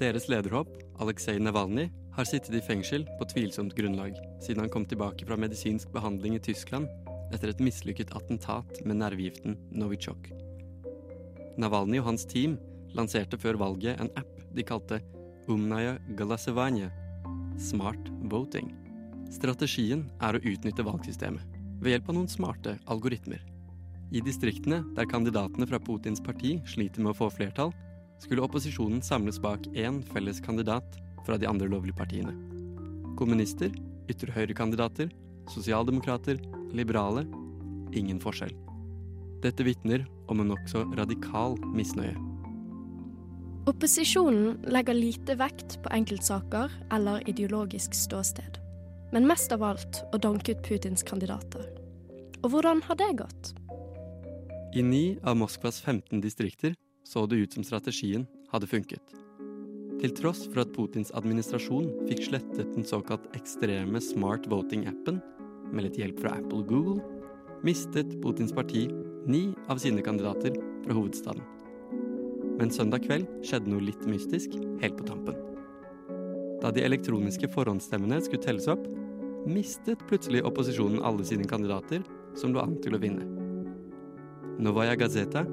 Deres 0.00 0.30
lederhåp, 0.32 0.70
Aleksej 1.00 1.40
Navalnyj, 1.44 1.90
har 2.16 2.28
sittet 2.28 2.56
i 2.56 2.64
fengsel 2.64 3.04
på 3.18 3.28
tvilsomt 3.32 3.76
grunnlag 3.76 4.16
siden 4.40 4.64
han 4.64 4.72
kom 4.72 4.86
tilbake 4.88 5.28
fra 5.28 5.36
medisinsk 5.36 5.92
behandling 5.92 6.38
i 6.38 6.44
Tyskland 6.44 6.88
etter 7.34 7.52
et 7.52 7.60
mislykket 7.62 8.14
attentat 8.16 8.80
med 8.84 9.02
nervegiften 9.02 9.58
Novichok. 9.76 10.32
Navalnyj 11.58 12.02
og 12.02 12.10
hans 12.12 12.26
team 12.28 12.58
lanserte 12.94 13.38
før 13.40 13.58
valget 13.60 14.00
en 14.00 14.10
app 14.18 14.30
de 14.54 14.64
kalte 14.66 15.00
Umnaya 15.50 15.96
Galasevanya, 16.18 16.90
Smart 17.58 18.10
Voting. 18.30 18.70
Strategien 19.30 20.08
er 20.22 20.36
å 20.36 20.42
utnytte 20.42 20.84
valgsystemet 20.86 21.58
ved 21.80 21.94
hjelp 21.94 22.10
av 22.10 22.16
noen 22.18 22.30
smarte 22.30 22.76
algoritmer. 22.90 23.42
I 24.10 24.22
distriktene 24.26 24.82
der 24.96 25.06
kandidatene 25.10 25.68
fra 25.70 25.78
Putins 25.78 26.22
parti 26.22 26.56
sliter 26.68 27.02
med 27.02 27.14
å 27.14 27.18
få 27.20 27.30
flertall, 27.32 27.70
skulle 28.20 28.44
opposisjonen 28.44 29.00
samles 29.06 29.38
bak 29.40 29.64
én 29.72 30.02
felles 30.10 30.42
kandidat 30.44 30.98
fra 31.24 31.38
de 31.40 31.48
andre 31.48 31.70
lovlige 31.70 31.96
partiene. 31.96 32.34
Kommunister, 33.16 33.70
ytre 34.10 34.34
høyre-kandidater, 34.34 35.12
sosialdemokrater, 35.50 36.42
liberale 36.74 37.24
ingen 37.96 38.20
forskjell. 38.22 38.52
Dette 39.40 39.64
vitner 39.64 40.04
om 40.28 40.42
en 40.42 40.50
nokså 40.52 40.84
radikal 40.98 41.56
misnøye. 41.72 42.16
Opposisjonen 43.70 44.58
legger 44.72 44.96
lite 44.96 45.36
vekt 45.40 45.78
på 45.84 45.92
enkeltsaker 45.94 46.72
eller 46.92 47.24
ideologisk 47.28 47.94
ståsted, 47.94 48.58
men 49.12 49.28
mest 49.28 49.52
av 49.52 49.62
alt 49.64 50.02
å 50.12 50.20
danke 50.20 50.56
ut 50.56 50.62
Putins 50.66 51.04
kandidater. 51.06 51.64
Og 52.40 52.52
hvordan 52.54 52.80
har 52.88 52.98
det 53.00 53.10
gått? 53.20 53.52
I 54.76 54.84
ni 54.86 55.18
av 55.24 55.36
Moskvas 55.40 55.80
15 55.80 56.20
distrikter 56.20 56.76
så 57.04 57.26
det 57.26 57.40
ut 57.42 57.56
som 57.56 57.64
strategien 57.66 58.26
hadde 58.52 58.68
funket. 58.70 59.16
Til 60.00 60.12
tross 60.16 60.46
for 60.48 60.62
at 60.62 60.72
Putins 60.72 61.12
administrasjon 61.16 61.90
fikk 62.08 62.26
slettet 62.28 62.72
den 62.72 62.86
såkalt 62.88 63.26
ekstreme 63.36 64.00
smart 64.04 64.48
voting-appen 64.48 65.20
med 65.70 65.84
litt 65.84 65.98
hjelp 66.00 66.22
fra 66.22 66.38
Apple 66.38 66.62
og 66.62 66.70
Google, 66.72 67.24
mistet 67.66 68.14
Putins 68.22 68.54
parti 68.56 68.86
ni 69.26 69.54
av 69.68 69.80
sine 69.82 70.02
kandidater 70.02 70.54
fra 70.84 70.96
hovedstaden. 70.96 71.42
Men 72.60 72.72
søndag 72.72 73.04
kveld 73.06 73.28
skjedde 73.46 73.72
noe 73.72 73.84
litt 73.84 74.02
mystisk 74.08 74.56
helt 74.82 74.98
på 74.98 75.06
tampen. 75.08 75.38
Da 76.60 76.72
de 76.74 76.84
elektroniske 76.84 77.48
forhåndsstemmene 77.54 78.20
skulle 78.24 78.44
telles 78.44 78.68
opp, 78.68 78.82
mistet 79.48 80.02
plutselig 80.10 80.42
opposisjonen 80.44 81.00
alle 81.04 81.24
sine 81.24 81.48
kandidater 81.48 82.04
som 82.36 82.52
lå 82.52 82.60
an 82.60 82.76
til 82.84 82.96
å 82.96 83.00
vinne. 83.00 83.24
Novaja 84.60 84.98
Gazeta, 85.00 85.46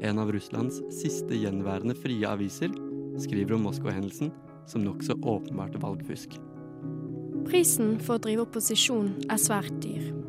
en 0.00 0.20
av 0.20 0.32
Russlands 0.32 0.80
siste 0.92 1.36
gjenværende 1.36 1.96
frie 1.98 2.24
aviser, 2.28 2.72
skriver 3.20 3.58
om 3.58 3.68
Moskva-hendelsen 3.68 4.32
som 4.66 4.84
nokså 4.84 5.18
åpenbart 5.20 5.76
valgfusk. 5.82 6.38
Prisen 7.44 7.98
for 8.00 8.16
å 8.16 8.24
drive 8.24 8.46
opposisjon 8.46 9.12
er 9.28 9.40
svært 9.40 9.76
dyr. 9.84 10.23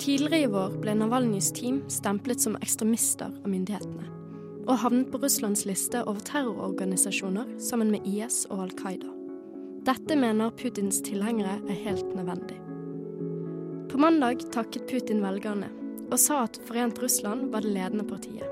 Tidligere 0.00 0.38
i 0.42 0.46
vår 0.48 0.78
ble 0.80 0.94
Navalnyjs 0.96 1.50
team 1.52 1.82
stemplet 1.92 2.40
som 2.40 2.54
ekstremister 2.56 3.28
av 3.28 3.48
myndighetene 3.52 4.06
og 4.70 4.78
havnet 4.80 5.10
på 5.12 5.18
Russlands 5.20 5.66
liste 5.68 6.00
over 6.06 6.22
terrororganisasjoner 6.24 7.50
sammen 7.60 7.90
med 7.92 8.06
IS 8.08 8.44
og 8.48 8.62
Al 8.64 8.72
Qaida. 8.78 9.10
Dette 9.84 10.16
mener 10.16 10.54
Putins 10.56 11.02
tilhengere 11.04 11.58
er 11.68 11.82
helt 11.84 12.14
nødvendig. 12.16 12.56
På 13.90 14.00
mandag 14.00 14.46
takket 14.54 14.88
Putin 14.88 15.20
velgerne 15.24 15.68
og 16.06 16.16
sa 16.22 16.44
at 16.46 16.56
Forent 16.68 17.00
Russland 17.02 17.50
var 17.52 17.66
det 17.66 17.74
ledende 17.74 18.06
partiet. 18.08 18.48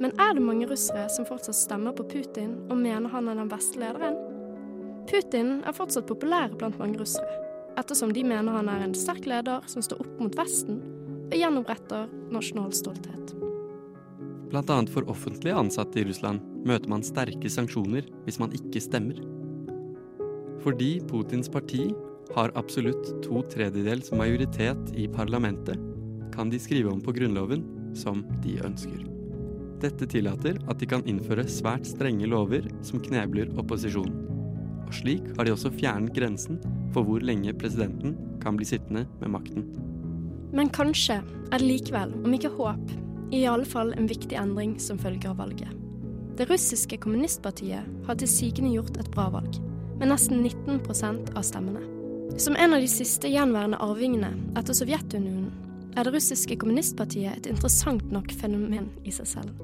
Men 0.00 0.18
er 0.20 0.34
det 0.34 0.44
mange 0.44 0.66
russere 0.70 1.06
som 1.14 1.28
fortsatt 1.28 1.56
stemmer 1.58 1.94
på 1.96 2.08
Putin 2.10 2.56
og 2.66 2.80
mener 2.80 3.12
han 3.14 3.30
er 3.30 3.38
den 3.38 3.52
beste 3.52 3.78
lederen? 3.80 4.18
Putin 5.06 5.60
er 5.62 5.76
fortsatt 5.76 6.10
populær 6.10 6.50
blant 6.58 6.78
mange 6.82 6.98
russere, 7.00 7.45
ettersom 7.76 8.12
de 8.12 8.24
mener 8.24 8.56
han 8.56 8.70
er 8.72 8.84
en 8.84 8.94
sterk 8.96 9.26
leder 9.28 9.64
som 9.70 9.84
står 9.84 10.02
opp 10.04 10.20
mot 10.22 10.38
Vesten 10.38 10.80
og 11.26 11.36
gjenoppretter 11.36 12.10
nasjonal 12.32 12.72
stolthet. 12.76 13.34
Blant 14.50 14.70
annet 14.70 14.92
for 14.94 15.08
offentlig 15.10 15.52
ansatte 15.56 16.00
i 16.00 16.06
Russland 16.06 16.42
møter 16.66 16.90
man 16.90 17.04
sterke 17.06 17.50
sanksjoner 17.50 18.06
hvis 18.26 18.38
man 18.42 18.54
ikke 18.56 18.82
stemmer. 18.82 19.18
Fordi 20.62 20.96
Putins 21.10 21.50
parti 21.52 21.88
har 22.34 22.54
absolutt 22.58 23.10
to 23.24 23.42
tredjedels 23.52 24.12
majoritet 24.14 24.94
i 24.98 25.06
parlamentet, 25.10 25.78
kan 26.34 26.50
de 26.50 26.60
skrive 26.62 26.90
om 26.92 27.02
på 27.02 27.14
grunnloven 27.16 27.62
som 27.96 28.24
de 28.44 28.58
ønsker. 28.66 29.04
Dette 29.82 30.08
tillater 30.08 30.58
at 30.70 30.80
de 30.80 30.88
kan 30.88 31.04
innføre 31.08 31.46
svært 31.50 31.86
strenge 31.88 32.28
lover 32.30 32.66
som 32.86 33.02
knebler 33.02 33.52
opposisjonen. 33.60 34.25
Og 34.86 34.94
slik 34.94 35.24
har 35.36 35.46
de 35.46 35.54
også 35.54 35.72
fjernet 35.74 36.14
grensen 36.16 36.60
for 36.94 37.06
hvor 37.06 37.24
lenge 37.24 37.54
presidenten 37.58 38.14
kan 38.42 38.58
bli 38.58 38.68
sittende 38.68 39.06
med 39.20 39.34
makten. 39.34 39.66
Men 40.54 40.70
kanskje 40.72 41.18
er 41.20 41.58
det 41.58 41.66
likevel, 41.66 42.14
om 42.24 42.34
ikke 42.34 42.54
håp, 42.54 42.94
i 43.34 43.42
alle 43.50 43.66
fall 43.66 43.92
en 43.96 44.08
viktig 44.08 44.38
endring 44.38 44.76
som 44.80 44.98
følge 44.98 45.28
av 45.28 45.40
valget. 45.42 45.72
Det 46.36 46.46
russiske 46.50 46.98
kommunistpartiet 47.02 48.06
har 48.06 48.18
til 48.20 48.30
sigende 48.30 48.74
gjort 48.74 48.98
et 49.00 49.10
bra 49.14 49.28
valg, 49.32 49.58
med 49.98 50.10
nesten 50.12 50.44
19% 50.44 51.32
av 51.34 51.46
stemmene. 51.48 51.82
Som 52.38 52.56
en 52.60 52.76
av 52.76 52.82
de 52.84 52.90
siste 52.90 53.30
gjenværende 53.32 53.80
arvingene 53.80 54.34
etter 54.58 54.76
Sovjetunionen 54.76 55.48
er 55.96 56.04
det 56.04 56.12
russiske 56.12 56.58
kommunistpartiet 56.60 57.38
et 57.38 57.48
interessant 57.48 58.04
nok 58.12 58.34
fenomen 58.36 58.90
i 59.08 59.14
seg 59.14 59.30
selv. 59.30 59.62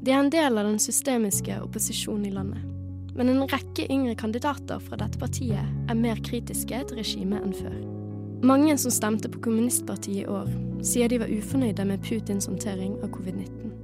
De 0.00 0.14
er 0.14 0.22
en 0.22 0.32
del 0.32 0.56
av 0.56 0.64
den 0.64 0.80
systemiske 0.80 1.58
opposisjonen 1.60 2.30
i 2.30 2.32
landet. 2.32 2.69
Men 3.16 3.32
en 3.32 3.46
rekke 3.50 3.86
yngre 3.90 4.14
kandidater 4.18 4.82
fra 4.82 4.98
dette 5.00 5.18
partiet 5.20 5.90
er 5.90 5.98
mer 5.98 6.20
kritiske 6.24 6.84
til 6.88 7.00
regimet 7.00 7.42
enn 7.42 7.56
før. 7.56 7.78
Mange 8.46 8.76
som 8.80 8.92
stemte 8.94 9.28
på 9.28 9.42
kommunistpartiet 9.44 10.22
i 10.22 10.28
år, 10.30 10.48
sier 10.86 11.10
de 11.12 11.18
var 11.20 11.32
ufornøyde 11.32 11.84
med 11.84 12.00
Putins 12.06 12.48
håndtering 12.48 12.94
av 13.04 13.10
covid-19. 13.12 13.74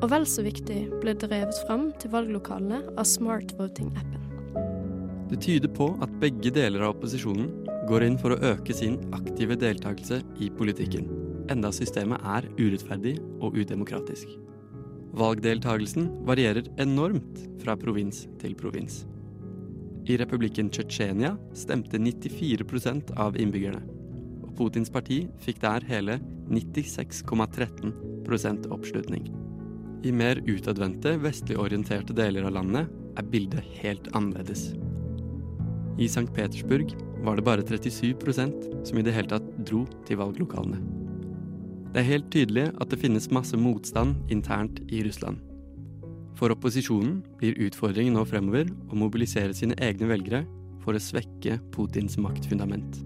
Og 0.00 0.08
vel 0.12 0.24
så 0.28 0.44
viktig 0.46 0.78
ble 1.02 1.12
det 1.16 1.28
drevet 1.28 1.58
fram 1.66 1.90
til 2.00 2.12
valglokalene 2.14 2.82
av 2.96 3.04
Smart 3.08 3.52
Voting-appen. 3.58 4.24
Det 5.28 5.40
tyder 5.42 5.72
på 5.74 5.90
at 6.04 6.12
begge 6.22 6.52
deler 6.54 6.86
av 6.86 6.94
opposisjonen 6.94 7.50
går 7.90 8.06
inn 8.06 8.18
for 8.20 8.32
å 8.34 8.40
øke 8.54 8.74
sin 8.76 8.98
aktive 9.16 9.58
deltakelse 9.58 10.22
i 10.40 10.50
politikken, 10.54 11.10
enda 11.52 11.72
systemet 11.74 12.22
er 12.24 12.46
urettferdig 12.58 13.18
og 13.40 13.58
udemokratisk. 13.58 14.45
Valgdeltagelsen 15.16 16.10
varierer 16.28 16.66
enormt 16.76 17.38
fra 17.62 17.72
provins 17.80 18.26
til 18.40 18.54
provins. 18.58 19.06
I 20.06 20.16
republikken 20.20 20.68
Tsjetsjenia 20.70 21.36
stemte 21.56 21.98
94% 21.98 23.16
av 23.16 23.36
innbyggerne, 23.40 23.80
og 24.44 24.56
Putins 24.58 24.90
parti 24.92 25.28
fikk 25.40 25.60
der 25.64 25.80
hele 25.88 26.20
96,13% 26.52 28.68
oppslutning. 28.76 29.24
I 30.04 30.12
mer 30.12 30.36
utadvendte, 30.44 31.16
vestlig 31.24 31.56
orienterte 31.58 32.12
deler 32.14 32.44
av 32.46 32.52
landet 32.58 32.86
er 33.16 33.24
bildet 33.32 33.64
helt 33.80 34.06
annerledes. 34.12 34.76
I 35.96 36.04
St. 36.12 36.28
Petersburg 36.36 36.92
var 37.24 37.40
det 37.40 37.48
bare 37.48 37.64
37% 37.64 38.84
som 38.84 38.98
i 39.00 39.02
det 39.02 39.16
hele 39.16 39.32
tatt 39.32 39.48
dro 39.64 39.88
til 40.04 40.20
valglokalene. 40.20 40.95
Det 41.96 42.02
er 42.02 42.10
helt 42.10 42.26
tydelig 42.28 42.66
at 42.76 42.90
det 42.92 42.98
finnes 43.00 43.30
masse 43.32 43.56
motstand 43.56 44.18
internt 44.28 44.82
i 44.92 44.98
Russland. 45.00 45.38
For 46.36 46.52
opposisjonen 46.52 47.22
blir 47.40 47.56
utfordringen 47.64 48.18
nå 48.18 48.24
fremover 48.28 48.68
å 48.92 48.98
mobilisere 49.00 49.54
sine 49.56 49.72
egne 49.80 50.10
velgere 50.10 50.42
for 50.82 50.92
å 50.92 51.00
svekke 51.00 51.54
Putins 51.72 52.18
maktfundament. 52.20 52.98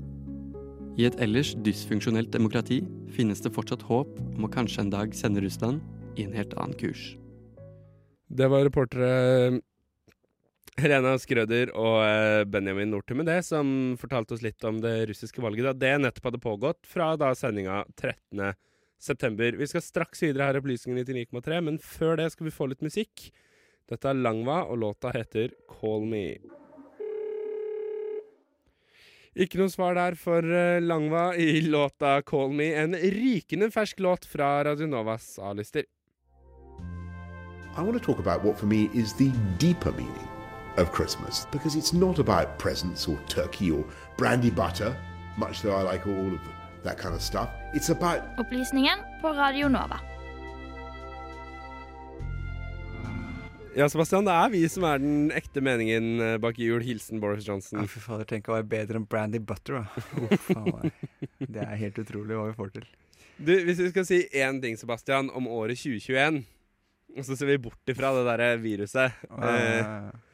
I 0.99 1.07
et 1.07 1.21
ellers 1.23 1.53
dysfunksjonelt 1.63 2.33
demokrati 2.35 2.81
finnes 3.15 3.39
det 3.45 3.53
fortsatt 3.55 3.85
håp 3.87 4.17
om 4.25 4.49
å 4.49 4.51
kanskje 4.51 4.83
en 4.83 4.91
dag 4.91 5.15
sende 5.15 5.45
Russland 5.45 5.79
i 6.19 6.25
en 6.27 6.35
helt 6.35 6.57
annen 6.59 6.75
kurs. 6.81 7.13
Det 8.27 8.49
var 8.51 8.67
reportere 8.67 9.61
Helena 10.81 11.13
Skrøder 11.23 11.71
og 11.79 12.01
eh, 12.09 12.41
Benjamin 12.51 12.91
Norte 12.91 13.15
med 13.15 13.31
det, 13.31 13.39
som 13.47 13.95
fortalte 14.03 14.35
oss 14.35 14.43
litt 14.43 14.67
om 14.67 14.83
det 14.83 15.05
russiske 15.13 15.47
valget 15.47 15.69
da 15.69 15.77
det 15.79 15.95
nettopp 16.03 16.29
hadde 16.33 16.43
pågått 16.43 16.91
fra 16.91 17.13
da 17.15 17.31
sendinga 17.39 17.85
13. 17.95 18.51
september. 19.01 19.57
Vi 19.57 19.69
skal 19.71 19.85
straks 19.85 20.23
videre 20.23 20.49
her 20.49 20.59
i 20.59 20.63
Opplysningen 20.63 21.05
99,3, 21.05 21.61
men 21.67 21.79
før 21.83 22.21
det 22.21 22.31
skal 22.35 22.49
vi 22.49 22.55
få 22.55 22.69
litt 22.71 22.85
musikk. 22.85 23.31
Dette 23.91 24.11
er 24.11 24.19
Langva, 24.19 24.63
og 24.71 24.79
låta 24.85 25.13
heter 25.17 25.55
Call 25.71 26.07
Me. 26.07 26.25
Ikke 29.41 29.61
noe 29.61 29.71
svar 29.71 29.95
der 29.95 30.17
for 30.19 30.43
eh, 30.43 30.83
Langva 30.83 31.31
i 31.39 31.63
låta 31.63 32.19
Call 32.27 32.53
Me, 32.55 32.73
en 32.75 32.95
rykende 32.95 33.71
fersk 33.75 34.03
låt 34.03 34.27
fra 34.27 34.59
Radio 34.67 34.91
Novas 34.91 35.39
A-lister. 35.39 35.87
I 37.79 37.83
want 37.83 37.95
to 37.95 38.01
talk 38.01 38.19
about 38.19 38.45
what 38.45 38.59
for 38.59 38.67
me 38.67 38.91
is 38.93 39.13
the 39.15 39.31
deeper 39.59 39.93
meaning 39.93 40.29
of 40.77 40.91
Christmas 40.91 41.47
because 41.53 41.77
it's 41.77 41.93
not 41.93 42.19
about 42.19 42.59
presents 42.59 43.07
or 43.07 43.17
turkey 43.29 43.71
or 43.71 43.85
brandy 44.17 44.51
butter, 44.51 44.97
much 45.39 45.63
though 45.63 45.77
I 45.77 45.83
like 45.83 46.07
all 46.07 46.35
of 46.35 46.60
that 46.85 47.01
kind 47.01 47.15
of 47.15 47.23
stuff. 47.23 47.49
It's 47.75 47.91
about 47.91 48.23
Opplysningen 48.39 48.99
på 49.21 49.29
Radio 49.29 49.69
Nova. 49.69 50.01
Ja, 53.77 53.87
Sebastian, 53.89 54.25
det 54.27 54.35
er 54.35 54.49
vi 54.51 54.61
som 54.69 54.85
er 54.89 54.99
den 54.99 55.29
ekte 55.31 55.63
meningen 55.63 56.19
eh, 56.21 56.37
bak 56.43 56.59
jul. 56.59 56.83
Hilsen 56.83 57.21
Boris 57.23 57.47
Johnson. 57.47 57.79
Ja, 57.79 57.87
for 57.87 58.03
fy 58.03 58.09
fader, 58.09 58.27
tenk 58.33 58.49
å 58.51 58.57
være 58.57 58.67
bedre 58.67 58.99
enn 58.99 59.07
Brandy 59.07 59.39
Butter, 59.39 59.85
da. 59.85 60.91
Det 61.55 61.63
er 61.63 61.77
helt 61.79 62.01
utrolig 62.03 62.35
hva 62.35 62.49
vi 62.49 62.57
får 62.59 62.73
til. 62.75 62.89
Du, 63.39 63.53
Hvis 63.69 63.79
vi 63.79 63.93
skal 63.93 64.09
si 64.09 64.19
én 64.37 64.59
ting, 64.63 64.75
Sebastian, 64.77 65.31
om 65.39 65.47
året 65.49 65.79
2021, 65.79 66.43
og 67.17 67.27
så 67.27 67.37
ser 67.39 67.53
vi 67.53 67.61
bort 67.63 67.95
ifra 67.95 68.11
det 68.19 68.27
derre 68.27 68.51
viruset, 68.63 69.23
ja, 69.31 69.55
ja, 69.55 69.71
ja. 69.79 70.30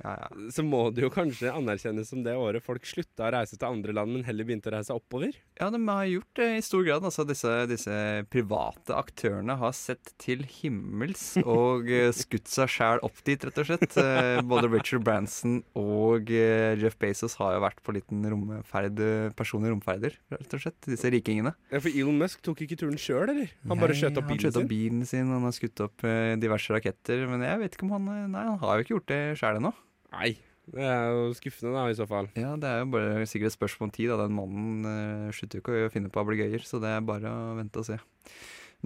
Så 0.54 0.62
må 0.66 0.84
det 0.94 1.02
jo 1.04 1.10
kanskje 1.12 1.50
anerkjennes 1.52 2.08
som 2.12 2.22
det 2.24 2.34
året 2.38 2.62
folk 2.64 2.84
slutta 2.86 3.26
å 3.26 3.32
reise 3.34 3.56
til 3.58 3.66
andre 3.68 3.94
land, 3.96 4.12
men 4.14 4.24
heller 4.26 4.46
begynte 4.48 4.70
å 4.70 4.74
reise 4.76 4.94
oppover? 4.96 5.34
ja, 5.56 5.70
de 5.72 5.78
har 5.88 6.04
gjort 6.10 6.34
det 6.36 6.46
i 6.58 6.62
stor 6.64 6.82
grad. 6.86 7.04
Altså, 7.08 7.24
disse, 7.26 7.52
disse 7.70 7.96
private 8.30 8.92
aktørene 8.96 9.56
har 9.60 9.72
sett 9.76 10.12
til 10.22 10.44
himmels 10.58 11.24
og 11.44 11.88
eh, 11.90 12.10
skutt 12.14 12.50
seg 12.52 12.68
sjæl 12.70 13.00
opp 13.06 13.22
dit, 13.26 13.40
rett 13.48 13.60
og 13.62 13.68
slett. 13.70 13.96
Eh, 14.02 14.40
Både 14.46 14.68
Richard 14.72 15.04
Branson 15.06 15.58
og 15.80 16.30
eh, 16.34 16.76
Jeff 16.80 16.98
Bezos 17.00 17.38
har 17.40 17.56
jo 17.56 17.64
vært 17.64 17.80
på 17.86 17.94
liten 17.96 18.22
romferd, 18.30 19.00
personlige 19.38 19.72
romferder, 19.74 20.18
rett 20.34 20.56
og 20.58 20.62
slett. 20.66 20.78
Disse 20.86 21.10
rikingene. 21.12 21.54
Ja, 21.72 21.80
For 21.80 21.90
Elon 21.90 22.20
Musk 22.20 22.44
tok 22.46 22.60
ikke 22.66 22.78
turen 22.82 23.00
sjøl, 23.00 23.30
eller? 23.32 23.50
Han 23.70 23.80
bare 23.80 23.96
skjøt 23.96 24.20
opp 24.20 24.28
Han 24.28 24.36
bilen 24.36 24.44
skjøt 24.46 24.60
opp 24.60 24.66
sin? 24.66 24.70
bilen 24.76 25.02
sin, 25.08 25.32
han 25.34 25.48
har 25.48 25.56
skutt 25.56 25.82
opp 25.88 26.06
diverse 26.42 26.76
raketter. 26.76 27.24
Men 27.30 27.42
jeg 27.48 27.62
vet 27.64 27.76
ikke 27.78 27.88
om 27.88 27.96
han 27.96 28.06
Nei, 28.32 28.44
han 28.52 28.60
har 28.62 28.78
jo 28.78 28.84
ikke 28.86 28.94
gjort 28.98 29.10
det 29.10 29.20
sjæl 29.40 29.58
ennå. 29.60 29.72
Nei. 30.14 30.36
Det 30.66 30.82
er 30.82 31.12
jo 31.14 31.26
skuffende, 31.38 31.74
da, 31.76 31.84
i 31.90 31.98
så 31.98 32.08
fall. 32.10 32.26
Ja, 32.34 32.56
det 32.58 32.66
er 32.66 32.80
jo 32.82 32.88
bare 32.96 33.26
sikkert 33.30 33.52
et 33.52 33.56
spørsmål 33.56 33.86
om 33.86 33.94
tid. 33.94 34.10
Da. 34.10 34.18
Den 34.24 34.34
mannen 34.34 34.88
uh, 34.88 35.34
slutter 35.34 35.60
jo 35.60 35.62
ikke 35.62 35.86
å 35.86 35.92
finne 35.94 36.10
på 36.10 36.22
ablegøyer, 36.22 36.66
så 36.66 36.82
det 36.82 36.90
er 36.90 37.06
bare 37.06 37.30
å 37.30 37.54
vente 37.60 37.82
og 37.82 37.86
se. 37.86 38.00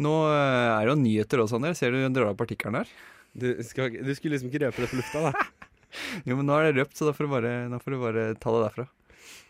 Nå 0.00 0.12
uh, 0.28 0.76
er 0.76 0.84
det 0.84 0.92
jo 0.92 1.00
nyheter 1.00 1.42
også, 1.42 1.56
Anders 1.56 1.80
Ser 1.80 1.96
du 1.96 2.02
drar 2.12 2.34
av 2.34 2.38
partikkelen 2.38 2.82
der? 2.82 2.92
Du, 3.32 3.48
skal, 3.64 3.94
du 3.94 4.12
skulle 4.16 4.36
liksom 4.36 4.50
ikke 4.50 4.66
røpe 4.66 4.84
det 4.84 4.92
på 4.92 5.00
lufta, 5.00 5.30
da. 5.30 5.48
Jo, 6.28 6.36
men 6.36 6.46
nå 6.46 6.56
er 6.56 6.70
det 6.70 6.80
røpt, 6.80 6.96
så 6.98 7.08
da 7.08 7.14
får 7.16 7.26
du 7.26 7.34
bare, 7.34 7.52
får 7.82 7.94
du 7.94 8.00
bare 8.02 8.24
ta 8.40 8.54
det 8.54 8.64
derfra. 8.66 8.86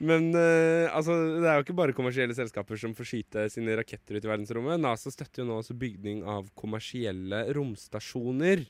Men 0.00 0.30
uh, 0.32 0.88
altså, 0.96 1.16
det 1.40 1.48
er 1.48 1.58
jo 1.58 1.66
ikke 1.66 1.76
bare 1.76 1.96
kommersielle 1.96 2.36
selskaper 2.36 2.80
som 2.80 2.94
får 2.96 3.08
skyte 3.10 3.46
sine 3.52 3.76
raketter 3.76 4.16
ut 4.16 4.24
i 4.24 4.30
verdensrommet. 4.30 4.80
NASA 4.80 5.12
støtter 5.12 5.42
jo 5.42 5.50
nå 5.50 5.60
også 5.60 5.76
bygning 5.80 6.22
av 6.28 6.48
kommersielle 6.58 7.44
romstasjoner. 7.56 8.64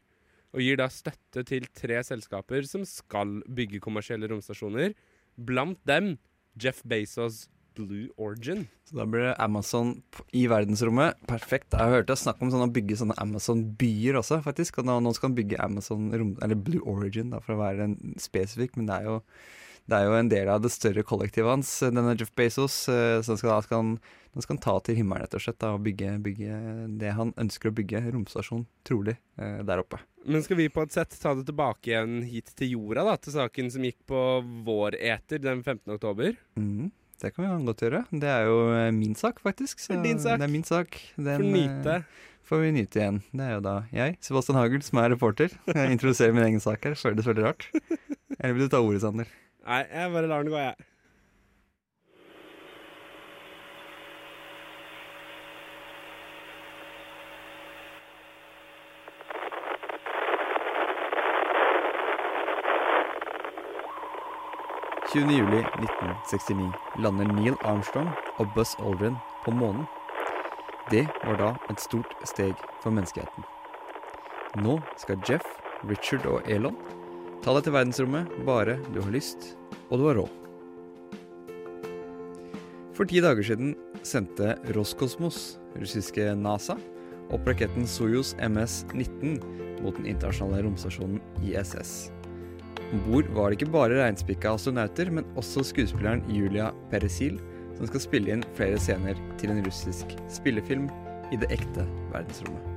Og 0.50 0.64
gir 0.64 0.80
da 0.80 0.88
støtte 0.90 1.44
til 1.46 1.68
tre 1.76 2.00
selskaper 2.06 2.66
som 2.66 2.82
skal 2.88 3.38
bygge 3.46 3.82
kommersielle 3.82 4.30
romstasjoner. 4.30 4.96
Blant 5.38 5.78
dem 5.86 6.16
Jeff 6.60 6.82
Bezos 6.82 7.46
Blue 7.78 8.08
Origin. 8.18 8.64
Så 8.84 8.98
da 8.98 9.06
blir 9.06 9.28
det 9.28 9.36
Amazon 9.42 9.94
i 10.36 10.42
verdensrommet. 10.50 11.20
Perfekt. 11.30 11.70
Jeg 11.72 11.80
har 11.80 12.00
hørt 12.00 12.10
deg 12.10 12.18
snakke 12.18 12.44
om 12.44 12.50
sånn 12.52 12.66
å 12.66 12.74
bygge 12.74 12.98
sånne 12.98 13.16
Amazon-byer 13.22 14.18
også, 14.20 14.40
faktisk. 14.44 14.80
Og 14.82 14.90
nå, 14.90 15.14
skal 15.16 15.30
man 15.30 15.38
bygge 15.38 15.62
Amazon 15.62 16.10
eller 16.12 16.58
Blue 16.58 16.82
Origin, 16.90 17.30
da, 17.34 17.40
for 17.44 17.54
å 17.54 17.62
være 17.62 17.92
spesifikk. 18.20 18.76
Men 18.76 18.90
det 18.90 18.98
er 18.98 19.08
jo 19.08 19.16
det 19.90 19.98
er 19.98 20.06
jo 20.06 20.14
en 20.16 20.28
del 20.30 20.48
av 20.52 20.62
det 20.62 20.70
større 20.72 21.02
kollektivet 21.06 21.50
hans, 21.50 21.70
denne 21.82 22.14
Jeff 22.16 22.30
Bezos. 22.38 22.76
eh, 22.88 23.18
Så 23.26 23.34
han 23.34 23.40
skal, 23.40 23.62
skal, 23.66 23.90
han 24.36 24.44
skal 24.46 24.60
ta 24.62 24.76
til 24.86 24.96
himmelen 25.00 25.24
rett 25.26 25.34
og 25.34 25.42
slett 25.42 25.58
da, 25.60 25.72
og 25.74 25.82
bygge, 25.86 26.12
bygge 26.22 26.60
det 27.02 27.10
han 27.18 27.32
ønsker 27.40 27.72
å 27.72 27.76
bygge. 27.76 28.04
Romstasjon, 28.14 28.64
trolig, 28.86 29.16
eh, 29.38 29.60
der 29.66 29.82
oppe. 29.82 29.98
Men 30.24 30.42
skal 30.44 30.56
vi 30.60 30.68
på 30.72 30.82
et 30.84 30.92
sett 30.94 31.16
ta 31.20 31.34
det 31.34 31.46
tilbake 31.48 31.90
igjen 31.90 32.20
hit 32.28 32.54
til 32.54 32.74
jorda, 32.76 33.04
da, 33.08 33.16
til 33.16 33.34
saken 33.34 33.70
som 33.74 33.82
gikk 33.88 33.98
på 34.06 34.22
vår 34.66 34.96
eter 35.00 35.40
den 35.42 35.62
15. 35.64 35.94
oktober? 35.96 36.36
Mhm, 36.60 36.90
det 37.20 37.34
kan 37.34 37.44
vi 37.58 37.66
godt 37.66 37.82
gjøre. 37.84 38.04
Det 38.12 38.28
er 38.32 38.46
jo 38.48 38.58
eh, 38.76 38.90
min 38.96 39.14
sak, 39.18 39.40
faktisk. 39.44 39.80
Så 39.82 39.98
din 40.04 40.20
sak. 40.22 40.38
Det 40.40 40.46
er 40.48 40.52
min 40.54 40.64
sak. 40.64 40.96
Den, 41.16 41.36
For 41.40 41.44
nyte. 41.44 41.96
eh, 42.00 42.28
får 42.50 42.62
vi 42.64 42.70
nyte 42.78 42.98
igjen. 43.02 43.18
Det 43.32 43.44
er 43.48 43.52
jo 43.58 43.60
da 43.66 43.74
jeg, 43.92 44.16
Sebastian 44.24 44.56
Hagel, 44.60 44.80
som 44.86 44.98
er 45.02 45.10
reporter. 45.16 45.52
Jeg 45.68 45.92
introduserer 45.98 46.32
min 46.34 46.46
egen 46.46 46.60
sak 46.64 46.84
her. 46.84 46.94
Føles 46.98 47.26
veldig 47.28 47.44
rart. 47.44 47.66
Eller 48.40 48.54
vil 48.56 48.64
du 48.68 48.72
ta 48.72 48.80
ordet, 48.80 49.02
Sander? 49.04 49.28
Nei, 49.66 49.82
jeg 49.92 50.12
bare 50.12 50.26
lar 50.26 50.42
den 50.42 50.52
gå, 50.52 50.58
jeg. 50.58 50.74
juli 65.14 65.40
1969 65.58 66.72
lander 67.02 67.24
Neil 67.34 67.56
Armstrong 67.64 68.08
og 68.38 68.46
Buzz 68.54 68.76
Aldrin 68.78 69.16
på 69.44 69.50
månen. 69.50 69.84
Det 70.90 71.08
var 71.24 71.36
da 71.36 71.48
et 71.70 71.80
stort 71.80 72.14
steg 72.24 72.54
for 72.82 72.90
menneskeheten. 72.94 73.44
Nå 74.62 74.78
skal 74.96 75.18
Jeff, 75.28 75.46
Richard 75.90 76.26
og 76.26 76.42
Elon 76.46 76.76
ta 77.40 77.54
deg 77.56 77.66
til 77.66 77.74
verdensrommet 77.76 78.36
bare 78.46 78.76
du 78.92 79.00
har 79.00 79.14
lyst 79.14 79.54
og 79.88 79.98
du 80.00 80.06
har 80.10 80.20
råd. 80.20 80.36
For 82.96 83.08
ti 83.08 83.22
dager 83.24 83.46
siden 83.46 83.74
sendte 84.04 84.54
Roskosmos, 84.76 85.56
russiske 85.80 86.34
NASA, 86.36 86.76
opp 87.32 87.46
raketten 87.48 87.86
Soyuz 87.88 88.34
MS-19 88.44 89.38
mot 89.80 89.96
den 89.96 90.08
internasjonale 90.10 90.66
romstasjonen 90.66 91.20
ISS. 91.40 92.10
Om 92.90 93.04
bord 93.06 93.30
var 93.36 93.50
det 93.50 93.60
ikke 93.60 93.72
bare 93.72 94.00
reinspikka 94.00 94.56
astronauter, 94.56 95.12
men 95.14 95.28
også 95.40 95.64
skuespilleren 95.70 96.24
Julia 96.28 96.72
Peresil, 96.90 97.38
som 97.78 97.86
skal 97.88 98.04
spille 98.04 98.34
inn 98.34 98.44
flere 98.58 98.80
scener 98.82 99.16
til 99.40 99.54
en 99.54 99.62
russisk 99.64 100.18
spillefilm 100.32 100.90
i 101.30 101.38
det 101.40 101.48
ekte 101.54 101.86
verdensrommet. 102.10 102.69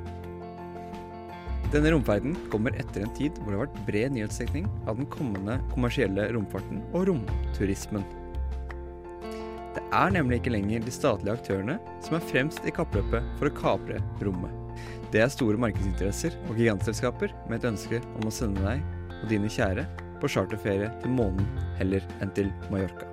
Denne 1.73 1.89
romferden 1.89 2.35
kommer 2.53 2.75
etter 2.77 3.01
en 3.01 3.13
tid 3.17 3.39
hvor 3.41 3.49
det 3.49 3.57
har 3.57 3.63
vært 3.63 3.85
bred 3.87 4.13
nyhetsdekning 4.13 4.67
av 4.85 4.99
den 4.99 5.07
kommende 5.09 5.55
kommersielle 5.71 6.27
romfarten 6.35 6.83
og 6.93 7.07
romturismen. 7.09 8.03
Det 9.73 9.81
er 9.89 10.13
nemlig 10.13 10.37
ikke 10.37 10.53
lenger 10.53 10.83
de 10.85 10.93
statlige 10.93 11.33
aktørene 11.33 11.79
som 12.05 12.19
er 12.19 12.27
fremst 12.29 12.67
i 12.69 12.73
kappløpet 12.75 13.25
for 13.39 13.49
å 13.49 13.55
kapre 13.57 13.97
rommet. 14.21 14.53
Det 15.09 15.23
er 15.23 15.33
store 15.33 15.57
markedsinteresser 15.61 16.37
og 16.45 16.61
gigantselskaper 16.61 17.33
med 17.47 17.57
et 17.57 17.67
ønske 17.71 18.03
om 18.19 18.29
å 18.29 18.33
sende 18.33 18.61
deg 18.67 18.85
og 19.23 19.25
dine 19.33 19.49
kjære 19.49 19.87
på 20.21 20.29
charterferie 20.29 20.91
til 21.01 21.17
månen 21.17 21.49
heller 21.81 22.05
enn 22.21 22.33
til 22.37 22.53
Mallorca. 22.69 23.09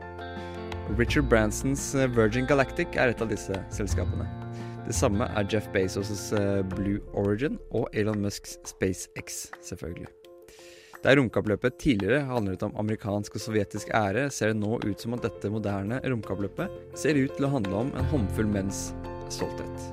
Richard 1.00 1.32
Bransons 1.32 1.94
Virgin 2.12 2.48
Galactic 2.50 3.00
er 3.00 3.14
et 3.14 3.24
av 3.24 3.32
disse 3.32 3.56
selskapene. 3.72 4.39
Det 4.90 4.96
samme 4.98 5.22
er 5.38 5.46
Jeff 5.46 5.68
Bezos' 5.70 6.32
eh, 6.34 6.64
Blue 6.66 6.98
Origin 7.14 7.60
og 7.70 7.92
Elon 7.94 8.24
Musks 8.24 8.56
SpaceX, 8.66 9.44
selvfølgelig. 9.62 10.08
Der 11.04 11.14
romkappløpet 11.14 11.76
tidligere 11.78 12.24
handlet 12.26 12.64
om 12.66 12.74
amerikansk 12.74 13.36
og 13.38 13.44
sovjetisk 13.44 13.92
ære, 13.94 14.24
ser 14.34 14.50
det 14.50 14.58
nå 14.58 14.80
ut 14.82 14.98
som 15.04 15.14
at 15.14 15.22
dette 15.22 15.52
moderne 15.54 16.00
romkappløpet 16.02 16.98
ser 16.98 17.20
ut 17.20 17.36
til 17.36 17.46
å 17.46 17.52
handle 17.52 17.84
om 17.84 17.92
en 17.94 18.08
håndfull 18.10 18.50
menns 18.50 18.88
stolthet. 19.30 19.86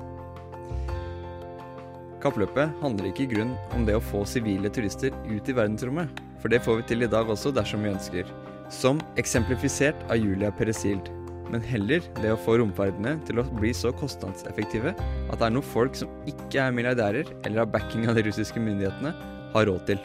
Kappløpet 2.24 2.74
handler 2.82 3.12
ikke 3.12 3.28
i 3.28 3.30
grunn 3.36 3.54
om 3.78 3.86
det 3.86 3.94
å 3.94 4.02
få 4.02 4.24
sivile 4.26 4.72
turister 4.74 5.14
ut 5.28 5.46
i 5.46 5.54
verdensrommet, 5.60 6.10
for 6.42 6.50
det 6.50 6.64
får 6.66 6.80
vi 6.80 6.88
til 6.90 7.06
i 7.06 7.12
dag 7.14 7.30
også 7.30 7.54
dersom 7.54 7.86
vi 7.86 7.94
ønsker. 7.94 8.34
Som 8.66 8.98
eksemplifisert 9.14 10.02
av 10.10 10.18
Julia 10.18 10.50
Peresild. 10.50 11.14
Men 11.52 11.64
heller 11.64 12.04
det 12.20 12.32
å 12.34 12.40
få 12.44 12.58
romferdene 12.60 13.16
til 13.28 13.40
å 13.40 13.46
bli 13.56 13.72
så 13.76 13.92
kostnadseffektive 13.96 14.92
at 14.92 15.38
det 15.38 15.46
er 15.46 15.54
noe 15.54 15.64
folk 15.64 15.96
som 15.96 16.12
ikke 16.28 16.60
er 16.66 16.74
milliardærer 16.76 17.32
eller 17.42 17.62
har 17.62 17.72
backing 17.72 18.08
av 18.08 18.18
de 18.18 18.26
russiske 18.28 18.60
myndighetene, 18.60 19.14
har 19.54 19.68
råd 19.68 19.84
til. 19.88 20.02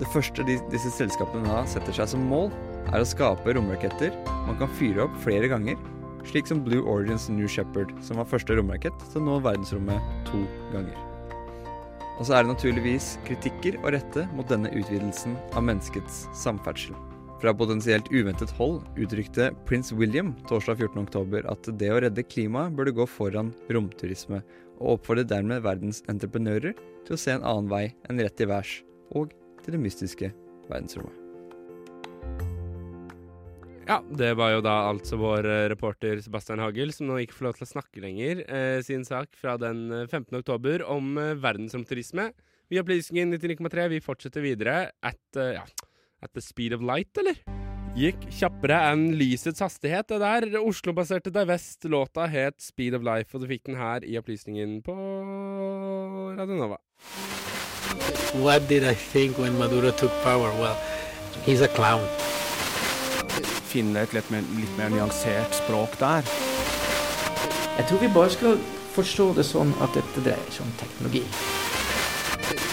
Det 0.00 0.08
første 0.14 0.44
de, 0.46 0.56
disse 0.72 0.92
selskapene 0.94 1.44
da 1.50 1.64
setter 1.68 1.96
seg 1.96 2.12
som 2.14 2.22
mål, 2.30 2.48
er 2.94 3.02
å 3.02 3.08
skape 3.08 3.52
romraketter 3.54 4.14
man 4.46 4.56
kan 4.58 4.70
fyre 4.78 5.04
opp 5.04 5.18
flere 5.24 5.50
ganger, 5.50 5.76
slik 6.30 6.48
som 6.48 6.62
Blue 6.64 6.86
Origins 6.88 7.28
New 7.32 7.50
Shepherd, 7.50 7.92
som 8.06 8.20
var 8.20 8.28
første 8.30 8.56
romrakett 8.56 9.06
til 9.10 9.22
å 9.22 9.26
nå 9.26 9.38
verdensrommet 9.44 10.26
to 10.30 10.42
ganger. 10.72 10.96
Og 12.20 12.26
så 12.28 12.36
er 12.36 12.44
det 12.44 12.52
naturligvis 12.52 13.14
kritikker 13.28 13.78
å 13.80 13.94
rette 13.94 14.26
mot 14.36 14.48
denne 14.48 14.72
utvidelsen 14.76 15.38
av 15.56 15.64
menneskets 15.64 16.26
samferdsel. 16.36 17.09
Fra 17.40 17.54
potensielt 17.56 18.10
uventet 18.12 18.50
hold 18.58 18.82
uttrykte 19.00 19.46
prins 19.68 19.94
William 19.96 20.34
torsdag 20.48 20.82
14.10 20.82 21.46
at 21.48 21.70
det 21.80 21.88
å 21.88 22.00
redde 22.04 22.24
klimaet 22.28 22.74
burde 22.76 22.92
gå 22.92 23.06
foran 23.08 23.54
romturisme, 23.72 24.42
og 24.76 24.98
oppfordret 24.98 25.30
dermed 25.30 25.64
verdens 25.64 26.02
entreprenører 26.12 26.76
til 27.06 27.16
å 27.16 27.20
se 27.20 27.32
en 27.32 27.46
annen 27.46 27.70
vei 27.72 27.86
enn 28.10 28.20
rett 28.20 28.36
til 28.36 28.50
værs, 28.52 28.74
og 29.16 29.32
til 29.64 29.76
det 29.76 29.80
mystiske 29.80 30.32
verdensrommet. 30.68 31.16
Ja, 33.88 33.98
det 34.14 34.34
var 34.38 34.52
jo 34.52 34.60
da 34.62 34.76
altså 34.90 35.16
vår 35.18 35.48
eh, 35.48 35.64
reporter 35.72 36.20
Sebastian 36.22 36.60
Hagel, 36.62 36.92
som 36.94 37.08
nå 37.08 37.16
ikke 37.24 37.34
får 37.38 37.48
lov 37.48 37.56
til 37.56 37.66
å 37.66 37.70
snakke 37.72 38.04
lenger, 38.04 38.44
eh, 38.46 38.78
sin 38.86 39.02
sak 39.08 39.32
fra 39.40 39.56
den 39.58 39.88
eh, 39.90 40.04
15. 40.06 40.36
oktober 40.44 40.84
om 40.86 41.16
eh, 41.18 41.32
verdensromturisme. 41.40 42.28
Vi 42.70 42.78
har 42.78 42.84
Opplysningen 42.84 43.34
99,3. 43.34 43.88
Vi 43.90 44.04
fortsetter 44.04 44.44
videre 44.44 44.76
at, 45.02 45.24
eh, 45.34 45.56
ja, 45.56 45.64
at 46.22 46.32
the 46.34 46.42
speed 46.44 46.72
of 46.76 46.84
light, 46.84 47.10
eller? 47.18 47.40
Gikk 47.98 48.22
kjappere 48.30 48.76
enn 48.92 49.08
lysets 49.18 49.62
hastighet, 49.64 50.06
det 50.12 50.20
der. 50.22 50.60
Oslo-baserte 50.60 51.32
Divest. 51.34 51.88
Låta 51.90 52.28
het 52.30 52.60
Speed 52.62 52.94
of 52.94 53.02
Life, 53.02 53.34
og 53.34 53.42
du 53.42 53.48
fikk 53.50 53.64
den 53.66 53.80
her 53.80 54.04
i 54.06 54.14
Opplysningen 54.20 54.78
på 54.86 54.94
Radio 56.38 56.60
Nova. 56.60 56.78
What 58.38 58.68
did 58.68 58.84
I 58.84 58.94
think 58.94 59.38
when 59.38 59.58
Maduro 59.58 59.90
took 59.90 60.12
power? 60.22 60.52
Well, 60.60 60.76
he's 61.44 61.62
a 61.62 61.68
clown. 61.68 62.06
Finne 63.70 64.04
et 64.04 64.14
litt 64.14 64.30
mer, 64.30 64.46
litt 64.54 64.76
mer 64.78 64.94
nyansert 64.94 65.54
språk 65.58 65.98
der. 65.98 66.22
Jeg 67.80 67.88
tror 67.88 68.02
vi 68.02 68.14
bare 68.14 68.30
skal 68.30 68.62
forstå 68.94 69.32
det 69.38 69.46
sånn 69.50 69.74
at 69.82 69.94
dette 69.98 70.22
dreier 70.22 70.54
seg 70.54 70.66
om 70.66 70.72
teknologi. 70.78 71.24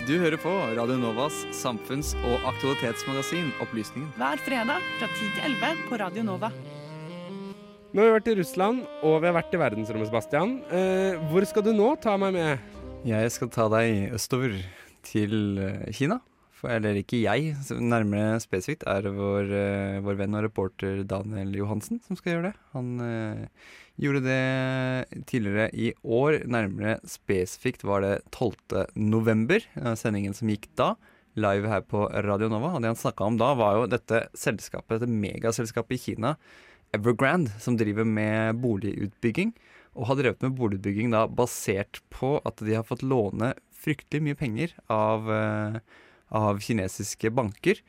Du 0.08 0.13
hører 0.15 0.39
på 0.39 0.48
Radio 0.72 0.96
Novas 0.96 1.36
samfunns- 1.52 2.13
og 2.24 2.46
aktualitetsmagasin 2.48 3.50
Opplysningen. 3.60 4.08
Hver 4.15 4.39
fredag 4.39 4.86
fra 5.02 5.10
10 5.12 5.26
til 5.36 5.41
11 5.50 5.82
på 5.89 5.98
Radio 6.00 6.24
Nova. 6.24 6.48
Nå 7.91 8.00
har 8.00 8.08
vi 8.08 8.13
vært 8.13 8.30
i 8.32 8.36
Russland, 8.39 8.86
og 9.04 9.17
vi 9.20 9.28
har 9.28 9.36
vært 9.36 9.52
i 9.52 9.60
verdensrommet, 9.60 10.08
Sebastian. 10.08 10.54
Eh, 10.72 11.20
hvor 11.28 11.43
skal 11.50 11.65
du 11.65 11.74
nå 11.76 11.89
ta 12.00 12.15
meg 12.15 12.38
med? 12.38 12.63
Jeg 13.04 13.34
skal 13.36 13.52
ta 13.52 13.67
deg 13.74 14.15
østover 14.15 14.56
til 15.04 15.60
eh, 15.65 15.91
Kina. 15.91 16.22
For, 16.56 16.72
eller 16.72 17.02
ikke 17.02 17.20
jeg, 17.26 17.52
så 17.67 17.76
nærmere 17.76 18.39
spesifikt 18.39 18.88
er 18.88 19.04
det 19.06 19.12
vår, 19.13 19.52
eh, 19.60 20.00
vår 20.08 20.22
venn 20.24 20.39
og 20.39 20.48
reporter 20.48 21.04
Daniel 21.04 21.52
Johansen 21.60 22.00
som 22.08 22.15
skal 22.15 22.38
gjøre 22.38 22.54
det. 22.54 22.56
Han 22.80 22.96
eh, 23.04 23.43
gjorde 23.97 24.23
det 24.25 25.23
tidligere 25.29 25.67
i 25.73 25.91
år. 26.03 26.41
Nærmere 26.49 26.97
spesifikt 27.07 27.86
var 27.88 28.05
det 28.05 28.13
12. 28.31 28.88
november, 28.95 29.63
eh, 29.75 29.93
sendingen 29.99 30.36
som 30.38 30.49
gikk 30.51 30.69
da. 30.79 30.95
Live 31.38 31.69
her 31.69 31.83
på 31.86 32.07
Radio 32.25 32.49
Nova. 32.49 32.75
Og 32.75 32.81
det 32.81 32.91
han 32.91 32.99
snakka 32.99 33.25
om 33.25 33.38
da, 33.38 33.53
var 33.57 33.77
jo 33.77 33.91
dette 33.91 34.23
selskapet, 34.33 34.99
dette 34.99 35.12
megaselskapet 35.12 35.97
i 35.97 36.01
Kina, 36.01 36.36
Evergrande, 36.95 37.51
som 37.60 37.77
driver 37.77 38.05
med 38.07 38.62
boligutbygging. 38.63 39.53
Og 39.97 40.07
har 40.07 40.19
drevet 40.19 40.41
med 40.45 40.57
boligutbygging 40.57 41.12
da 41.12 41.27
basert 41.27 42.01
på 42.13 42.38
at 42.45 42.62
de 42.63 42.77
har 42.77 42.86
fått 42.88 43.05
låne 43.05 43.53
fryktelig 43.77 44.23
mye 44.23 44.38
penger 44.38 44.73
av 44.89 45.29
eh, 45.31 45.79
av 46.33 46.60
kinesiske 46.63 47.31
banker. 47.31 47.81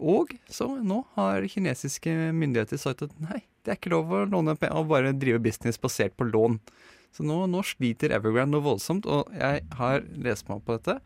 Og 0.00 0.32
så 0.50 0.68
nå 0.80 1.02
har 1.16 1.46
kinesiske 1.50 2.12
myndigheter 2.36 2.80
sagt 2.80 3.04
at 3.04 3.16
nei, 3.20 3.42
det 3.64 3.72
er 3.74 3.78
ikke 3.80 3.92
lov 3.92 4.12
å 4.16 4.24
låne 4.30 4.54
penger 4.58 4.80
og 4.80 4.88
bare 4.92 5.12
drive 5.16 5.40
business 5.44 5.78
basert 5.80 6.16
på 6.18 6.26
lån. 6.30 6.58
Så 7.12 7.24
nå, 7.26 7.42
nå 7.50 7.60
sliter 7.66 8.12
Evergrande 8.14 8.54
noe 8.54 8.64
voldsomt, 8.64 9.06
og 9.10 9.32
jeg 9.34 9.64
har 9.80 10.04
lest 10.22 10.46
meg 10.48 10.60
opp 10.60 10.68
på 10.68 10.76
dette. 10.78 11.00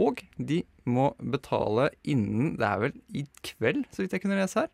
Og 0.00 0.22
de 0.40 0.62
må 0.88 1.10
betale 1.20 1.90
innen 2.08 2.54
Det 2.56 2.64
er 2.64 2.78
vel 2.80 2.94
i 3.20 3.26
kveld, 3.44 3.84
så 3.92 4.02
vidt 4.02 4.16
jeg 4.16 4.22
kunne 4.24 4.38
lese 4.40 4.64
her. 4.64 4.70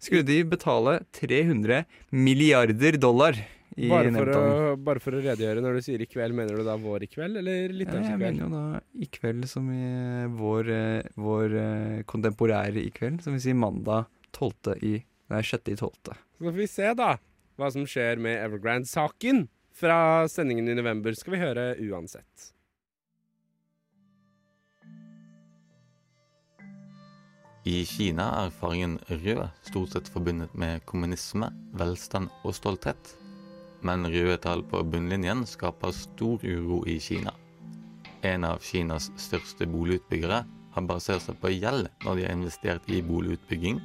Skulle 0.00 0.24
de 0.24 0.38
betale 0.48 1.00
300 1.18 1.82
milliarder 2.14 2.96
dollar 3.02 3.36
i 3.78 3.90
Bare 3.92 4.10
for, 4.10 4.30
å, 4.32 4.70
bare 4.82 5.02
for 5.02 5.14
å 5.14 5.20
redegjøre, 5.22 5.60
når 5.62 5.76
du 5.78 5.84
sier 5.86 6.02
i 6.02 6.06
kveld, 6.10 6.34
mener 6.34 6.56
du 6.58 6.64
da 6.66 6.74
vår 6.80 7.04
i 7.06 7.10
kveld, 7.12 7.36
eller 7.38 7.74
litt 7.74 7.92
Ja, 7.92 8.00
jeg 8.00 8.16
kveld? 8.16 8.24
mener 8.24 8.42
jo 8.42 8.48
da 8.50 8.80
i 9.04 9.06
kveld 9.12 9.44
som 9.50 9.68
i 9.70 10.24
vår, 10.34 10.70
eh, 10.74 11.10
vår 11.20 11.54
eh, 11.60 12.00
kontemporære 12.10 12.80
i 12.82 12.90
kveld, 12.94 13.20
som 13.22 13.36
vil 13.36 13.44
si 13.44 13.54
mandag 13.54 14.08
12. 14.34 14.74
i 14.82 14.94
Nei, 15.28 15.42
6. 15.44 15.68
i 15.68 15.76
12. 15.76 15.92
Så 16.38 16.44
får 16.44 16.54
vi 16.56 16.66
se, 16.70 16.92
da, 16.96 17.14
hva 17.58 17.70
som 17.74 17.84
skjer 17.88 18.20
med 18.22 18.38
Evergrande-saken. 18.40 19.46
Fra 19.78 20.26
sendingen 20.26 20.68
i 20.68 20.74
november 20.74 21.14
skal 21.14 21.36
vi 21.36 21.42
høre 21.42 21.66
uansett. 21.84 22.52
I 27.68 27.82
Kina 27.84 28.24
er 28.40 28.54
fargen 28.54 28.96
rød 29.10 29.44
stort 29.66 29.92
sett 29.92 30.08
forbundet 30.08 30.54
med 30.56 30.80
kommunisme, 30.88 31.50
velstand 31.76 32.30
og 32.48 32.56
stolthet. 32.56 33.12
Men 33.84 34.08
røde 34.08 34.38
tall 34.42 34.64
på 34.66 34.80
bunnlinjen 34.88 35.44
skaper 35.46 35.92
stor 35.94 36.42
uro 36.42 36.80
i 36.88 36.96
Kina. 37.02 37.34
En 38.26 38.48
av 38.48 38.64
Kinas 38.64 39.10
største 39.20 39.68
boligutbyggere 39.70 40.40
har 40.74 40.88
basert 40.88 41.26
seg 41.26 41.36
på 41.42 41.52
gjeld 41.52 41.90
når 42.06 42.16
de 42.16 42.26
har 42.26 42.34
investert 42.34 42.88
i 42.90 43.02
boligutbygging, 43.04 43.78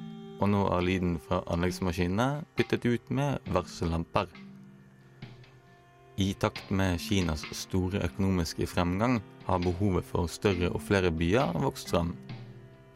og 0.44 0.50
nå 0.52 0.64
er 0.76 0.84
lyden 0.84 1.16
fra 1.24 1.40
anleggsmaskinene 1.54 2.44
byttet 2.58 2.86
ut 2.86 3.12
med 3.16 3.54
varsellamper. 3.56 4.28
I 6.22 6.34
takt 6.38 6.70
med 6.70 7.00
Kinas 7.02 7.46
store 7.58 8.04
økonomiske 8.06 8.68
fremgang 8.70 9.22
har 9.48 9.64
behovet 9.64 10.06
for 10.06 10.30
større 10.30 10.70
og 10.70 10.84
flere 10.86 11.10
byer 11.12 11.56
vokst 11.64 11.90
fram. 11.90 12.14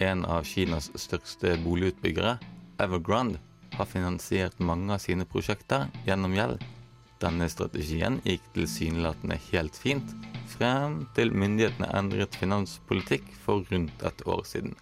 En 0.03 0.21
av 0.29 0.43
Kinas 0.45 0.91
største 0.99 1.55
boligutbyggere, 1.63 2.35
Evergrande, 2.83 3.39
har 3.73 3.89
finansiert 3.89 4.59
mange 4.59 4.93
av 4.93 5.01
sine 5.01 5.25
prosjekter 5.25 5.87
gjennom 6.05 6.35
gjeld. 6.37 6.61
Denne 7.21 7.47
strategien 7.49 8.19
gikk 8.27 8.43
tilsynelatende 8.53 9.39
helt 9.49 9.77
fint, 9.81 10.13
frem 10.51 10.99
til 11.17 11.33
myndighetene 11.33 11.89
endret 11.97 12.37
finanspolitikk 12.37 13.31
for 13.45 13.65
rundt 13.71 14.05
et 14.05 14.21
år 14.29 14.45
siden. 14.45 14.77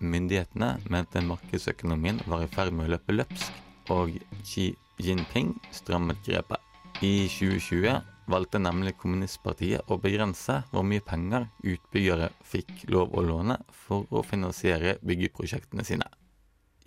Myndighetene 0.00 0.74
mente 0.92 1.22
markedsøkonomien 1.24 2.20
var 2.28 2.44
i 2.44 2.50
ferd 2.52 2.74
med 2.76 2.88
å 2.88 2.94
løpe 2.96 3.14
løpsk, 3.16 3.62
og 3.94 4.12
Xi 4.44 4.68
Jinping 5.00 5.54
strammet 5.72 6.20
grepet. 6.26 6.60
I 7.04 7.28
2020 7.28 7.96
valgte 8.32 8.60
nemlig 8.60 8.96
kommunistpartiet 9.00 9.88
å 9.92 9.98
begrense 10.00 10.62
hvor 10.72 10.84
mye 10.84 11.04
penger 11.04 11.46
utbyggere 11.62 12.30
fikk 12.44 12.86
lov 12.92 13.14
å 13.16 13.24
låne 13.24 13.58
for 13.86 14.08
å 14.10 14.24
finansiere 14.26 14.96
byggeprosjektene 15.06 15.84
sine. 15.86 16.08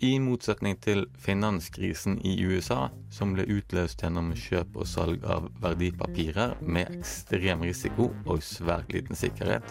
I 0.00 0.14
motsetning 0.16 0.78
til 0.80 1.02
finanskrisen 1.20 2.14
i 2.24 2.30
USA, 2.48 2.86
som 3.12 3.34
ble 3.36 3.44
utløst 3.52 4.00
gjennom 4.00 4.30
kjøp 4.32 4.78
og 4.80 4.86
salg 4.88 5.24
av 5.28 5.50
verdipapirer 5.60 6.54
med 6.64 6.88
ekstrem 6.94 7.66
risiko 7.68 8.06
og 8.24 8.40
svært 8.40 8.94
liten 8.96 9.18
sikkerhet, 9.18 9.66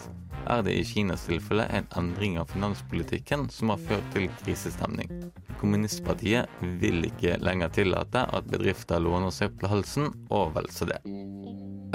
er 0.46 0.62
det 0.62 0.76
i 0.78 0.84
Kinas 0.86 1.24
tilfelle 1.26 1.64
en 1.74 1.88
endring 1.98 2.38
av 2.38 2.46
finanspolitikken 2.52 3.48
som 3.50 3.72
har 3.74 3.82
ført 3.88 4.06
til 4.14 4.28
krisestemning. 4.44 5.10
Kommunistpartiet 5.58 6.62
vil 6.78 7.02
ikke 7.08 7.34
lenger 7.42 7.74
tillate 7.80 8.22
at 8.22 8.46
bedrifter 8.52 9.02
låner 9.02 9.34
seg 9.34 9.58
på 9.58 9.72
halsen, 9.72 10.12
og 10.30 10.54
vel 10.54 10.70
så 10.70 10.86
det. 10.92 11.00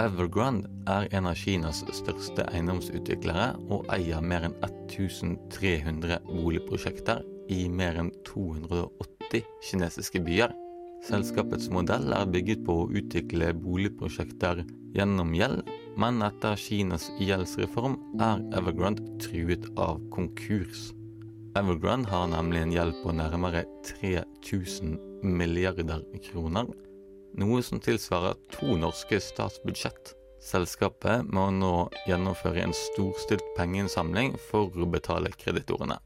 Evergrande 0.04 0.68
er 0.92 1.08
en 1.16 1.32
av 1.32 1.40
Kinas 1.40 1.86
største 1.96 2.44
eiendomsutviklere 2.52 3.54
og 3.72 3.88
eier 3.96 4.20
mer 4.20 4.50
enn 4.50 4.60
1300 4.60 6.20
boligprosjekter 6.28 7.24
i 7.52 7.66
mer 7.70 8.00
enn 8.02 8.12
280 8.28 9.44
kinesiske 9.70 10.22
byer. 10.26 10.54
Selskapets 11.06 11.70
modell 11.70 12.14
er 12.16 12.30
bygget 12.32 12.64
på 12.66 12.80
å 12.82 12.90
utvikle 12.90 13.52
boligprosjekter 13.62 14.64
gjennom 14.96 15.34
gjeld, 15.38 15.68
men 16.00 16.24
etter 16.26 16.58
Kinas 16.60 17.10
gjeldsreform 17.22 17.98
er 18.24 18.42
Evergrande 18.58 19.06
truet 19.22 19.68
av 19.78 20.00
konkurs. 20.16 20.90
Evergrande 21.56 22.10
har 22.12 22.28
nemlig 22.32 22.64
en 22.64 22.74
gjeld 22.74 22.98
på 23.04 23.14
nærmere 23.16 23.64
3000 23.88 24.98
milliarder 25.24 26.02
kroner, 26.26 26.68
noe 27.38 27.62
som 27.64 27.80
tilsvarer 27.84 28.36
to 28.56 28.76
norske 28.80 29.20
statsbudsjett. 29.24 30.16
Selskapet 30.46 31.26
må 31.34 31.48
nå 31.56 31.88
gjennomføre 32.10 32.66
en 32.66 32.76
storstilt 32.76 33.46
pengeinnsamling 33.58 34.36
for 34.50 34.74
å 34.74 34.90
betale 34.90 35.32
kreditorene. 35.34 35.98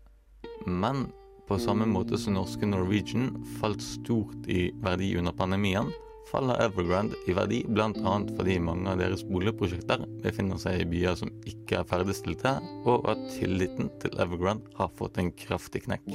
Men 0.68 1.08
på 1.50 1.58
samme 1.58 1.88
måte 1.90 2.18
som 2.22 2.36
norske 2.38 2.68
Norwegian 2.70 3.32
falt 3.58 3.82
stort 3.82 4.46
i 4.46 4.70
verdi 4.84 5.16
under 5.18 5.34
pandemien, 5.34 5.90
faller 6.30 6.62
Evergrande 6.62 7.18
i 7.26 7.34
verdi 7.34 7.64
bl.a. 7.66 8.14
fordi 8.38 8.60
mange 8.62 8.92
av 8.92 9.00
deres 9.02 9.24
boligprosjekter 9.26 10.04
befinner 10.22 10.62
seg 10.62 10.84
i 10.84 10.88
byer 10.92 11.18
som 11.18 11.32
ikke 11.50 11.80
er 11.80 11.88
ferdigstilte, 11.90 12.54
og 12.86 13.10
at 13.10 13.24
tilliten 13.34 13.90
til 14.04 14.14
Evergrande 14.22 14.70
har 14.78 14.94
fått 15.00 15.18
en 15.18 15.34
kraftig 15.42 15.88
knekk. 15.88 16.06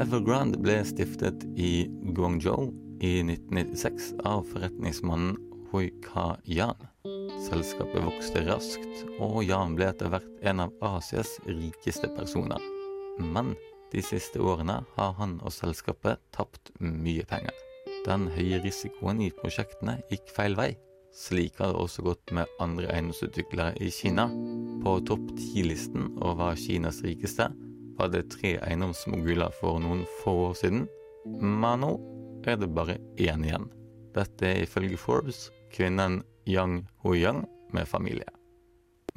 Evergrande 0.00 0.60
ble 0.64 0.80
stiftet 0.88 1.44
i 1.60 1.84
Guangzhou 2.16 2.70
i 3.04 3.18
1996 3.26 4.14
av 4.24 4.48
forretningsmannen 4.48 5.36
Hui 5.68 5.90
Ka 6.04 6.38
Yan. 6.48 6.88
Selskapet 7.44 8.00
vokste 8.00 8.48
raskt, 8.48 9.04
og 9.20 9.42
Yan 9.44 9.76
ble 9.76 9.92
etter 9.92 10.08
hvert 10.12 10.28
en 10.40 10.64
av 10.64 10.88
Asias 10.96 11.36
rikeste 11.44 12.08
personer. 12.16 12.64
Men 13.18 13.52
de 13.92 14.02
siste 14.04 14.40
årene 14.40 14.82
har 14.96 15.14
han 15.18 15.38
og 15.40 15.54
selskapet 15.54 16.20
tapt 16.34 16.72
mye 16.80 17.24
penger. 17.28 17.54
Den 18.06 18.28
høye 18.32 18.60
risikoen 18.62 19.22
i 19.24 19.32
prosjektene 19.34 19.98
gikk 20.10 20.30
feil 20.34 20.56
vei. 20.58 20.74
Slik 21.14 21.56
har 21.58 21.72
det 21.72 21.80
også 21.80 22.04
gått 22.04 22.32
med 22.36 22.50
andre 22.62 22.90
eiendomsutviklere 22.92 23.74
i 23.82 23.88
Kina. 23.92 24.28
På 24.84 24.98
topp 25.08 25.32
ti-listen 25.38 26.12
over 26.22 26.56
Kinas 26.60 27.00
rikeste 27.02 27.48
var 27.98 28.12
det 28.12 28.28
tre 28.36 28.54
eiendomsmoguler 28.62 29.54
for 29.58 29.80
noen 29.82 30.04
få 30.20 30.36
år 30.50 30.56
siden, 30.60 30.86
men 31.26 31.82
nå 31.82 31.92
er 32.46 32.60
det 32.60 32.70
bare 32.70 33.00
én 33.18 33.44
igjen. 33.44 33.66
Dette 34.14 34.46
er 34.46 34.64
ifølge 34.64 35.00
Forbes 35.00 35.48
kvinnen 35.74 36.22
Yang 36.46 36.84
Huyang 37.02 37.46
med 37.74 37.88
familie. 37.88 38.37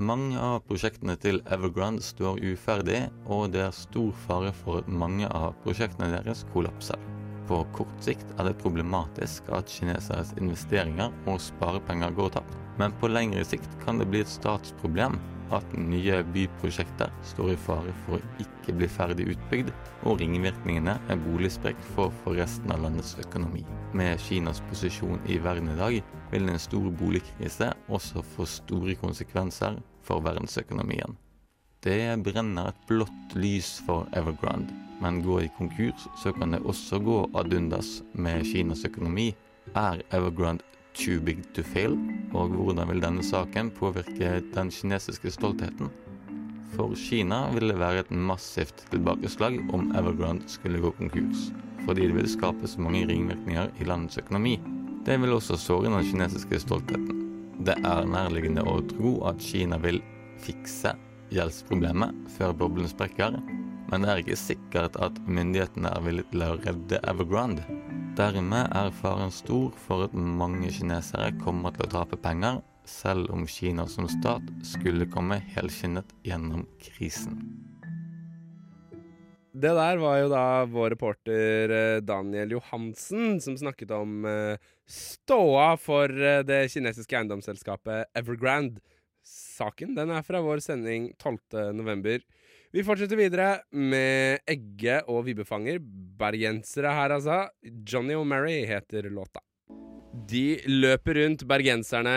Mange 0.02 0.40
av 0.42 0.64
prosjektene 0.66 1.14
til 1.22 1.44
Evergrande 1.54 2.02
står 2.02 2.40
uferdig, 2.42 3.04
og 3.30 3.52
det 3.54 3.60
er 3.68 3.76
stor 3.76 4.08
fare 4.24 4.50
for 4.64 4.80
at 4.80 4.88
mange 4.90 5.28
av 5.30 5.52
prosjektene 5.62 6.08
deres 6.16 6.42
kollapser. 6.56 6.98
På 7.46 7.60
kort 7.76 7.94
sikt 8.02 8.26
er 8.40 8.50
det 8.50 8.56
problematisk 8.64 9.52
at 9.54 9.70
kineseres 9.70 10.32
investeringer 10.42 11.14
og 11.30 11.38
sparepenger 11.46 12.16
går 12.18 12.34
tapt, 12.40 12.58
men 12.82 12.96
på 12.98 13.12
lengre 13.12 13.44
sikt 13.46 13.78
kan 13.84 14.02
det 14.02 14.10
bli 14.10 14.24
et 14.26 14.32
statsproblem 14.32 15.20
at 15.54 15.78
nye 15.78 16.24
byprosjekter 16.34 17.14
står 17.34 17.54
i 17.54 17.60
fare 17.68 17.94
for 18.08 18.18
å 18.18 18.42
ikke 18.42 18.74
bli 18.80 18.90
ferdig 18.90 19.30
utbygd, 19.36 19.70
og 20.08 20.18
ringvirkningene 20.24 20.98
er 21.12 21.24
boligsprekk 21.28 21.86
for, 21.94 22.10
for 22.24 22.42
resten 22.42 22.74
av 22.74 22.82
landets 22.88 23.14
økonomi. 23.22 23.68
Med 23.94 24.18
Kinas 24.24 24.64
posisjon 24.72 25.22
i 25.30 25.38
verden 25.44 25.70
i 25.76 25.78
dag 25.78 26.02
vil 26.32 26.50
en 26.50 26.62
stor 26.66 26.90
boligkrise 27.04 27.74
også 27.92 28.26
få 28.34 28.50
store 28.50 28.98
konsekvenser 29.04 29.82
for 30.04 30.24
verdensøkonomien. 30.26 31.18
Det 31.82 32.24
brenner 32.26 32.70
et 32.70 32.82
blått 32.90 33.36
lys 33.36 33.80
for 33.88 34.10
Evergrande, 34.18 34.74
men 35.02 35.24
går 35.26 35.48
i 35.48 35.54
konkurs, 35.58 36.04
så 36.22 36.30
kan 36.36 36.54
det 36.54 36.62
også 36.62 37.00
gå 37.02 37.24
ad 37.34 37.54
undas 37.58 38.02
med 38.14 38.46
Kinas 38.46 38.86
økonomi. 38.86 39.32
Er 39.74 40.04
Evergrande 40.14 40.62
too 40.94 41.20
big 41.20 41.42
to 41.56 41.64
fail? 41.64 41.96
Og 42.38 42.54
hvordan 42.54 42.90
vil 42.92 43.02
denne 43.02 43.26
saken 43.26 43.72
påvirke 43.74 44.42
den 44.54 44.70
kinesiske 44.70 45.34
stoltheten? 45.34 45.90
For 46.76 46.94
Kina 46.96 47.48
vil 47.56 47.72
det 47.72 47.80
være 47.82 48.06
et 48.06 48.12
massivt 48.12 48.86
tilbakeslag 48.92 49.58
om 49.74 49.90
Evergrande 49.98 50.48
skulle 50.48 50.80
gå 50.84 50.94
konkurs, 51.00 51.50
fordi 51.88 52.08
det 52.08 52.16
vil 52.16 52.30
skape 52.30 52.68
så 52.68 52.82
mange 52.82 53.08
ringvirkninger 53.10 53.74
i 53.80 53.90
landets 53.90 54.22
økonomi. 54.22 54.60
Det 55.06 55.18
vil 55.22 55.34
også 55.34 55.58
såre 55.58 55.90
den 55.90 56.06
kinesiske 56.06 56.62
stoltheten. 56.62 57.21
Det 57.62 57.76
er 57.86 58.08
nærliggende 58.10 58.64
å 58.66 58.80
tro 58.90 59.12
at 59.30 59.42
Kina 59.46 59.78
vil 59.84 60.00
fikse 60.42 60.96
gjeldsproblemet 61.30 62.32
før 62.34 62.56
boblen 62.58 62.90
sprekker, 62.90 63.36
men 63.92 64.02
det 64.02 64.10
er 64.10 64.22
ikke 64.24 64.38
sikkert 64.40 64.98
at 65.04 65.20
myndighetene 65.30 65.92
er 65.94 66.06
villige 66.08 66.32
til 66.32 66.46
å 66.48 66.56
redde 66.64 67.02
Evergrande. 67.12 67.66
Dermed 68.18 68.74
er 68.74 68.90
faren 68.98 69.30
stor 69.36 69.70
for 69.86 70.08
at 70.08 70.16
mange 70.18 70.72
kinesere 70.74 71.36
kommer 71.44 71.76
til 71.76 71.86
å 71.86 71.92
tape 72.00 72.18
penger, 72.24 72.64
selv 72.90 73.30
om 73.36 73.46
Kina 73.46 73.86
som 73.86 74.10
stat 74.10 74.48
skulle 74.66 75.10
komme 75.14 75.38
helskinnet 75.54 76.16
gjennom 76.26 76.66
krisen. 76.82 77.38
Det 79.52 79.72
der 79.76 80.00
var 80.00 80.20
jo 80.22 80.28
da 80.32 80.44
vår 80.72 80.94
reporter 80.94 81.72
eh, 81.76 82.02
Daniel 82.08 82.54
Johansen 82.56 83.36
som 83.44 83.58
snakket 83.60 83.92
om 83.92 84.24
uh, 84.24 84.56
ståa 84.88 85.74
for 85.76 86.08
uh, 86.08 86.40
det 86.48 86.70
kinesiske 86.72 87.18
eiendomsselskapet 87.20 88.08
Evergrande. 88.16 88.80
Saken 89.28 89.92
den 89.98 90.14
er 90.16 90.24
fra 90.24 90.40
vår 90.42 90.64
sending 90.64 91.10
12.11. 91.20 92.24
Vi 92.72 92.84
fortsetter 92.88 93.20
videre 93.20 93.50
med 93.76 94.40
Egge 94.50 95.02
og 95.12 95.26
Vibbefanger. 95.28 95.82
Bergensere 95.84 96.96
her, 96.96 97.18
altså. 97.18 97.44
Johnny 97.62 98.16
O'Mary 98.16 98.62
heter 98.70 99.10
låta. 99.12 99.44
De 100.32 100.62
løper 100.68 101.20
rundt, 101.20 101.44
bergenserne 101.48 102.16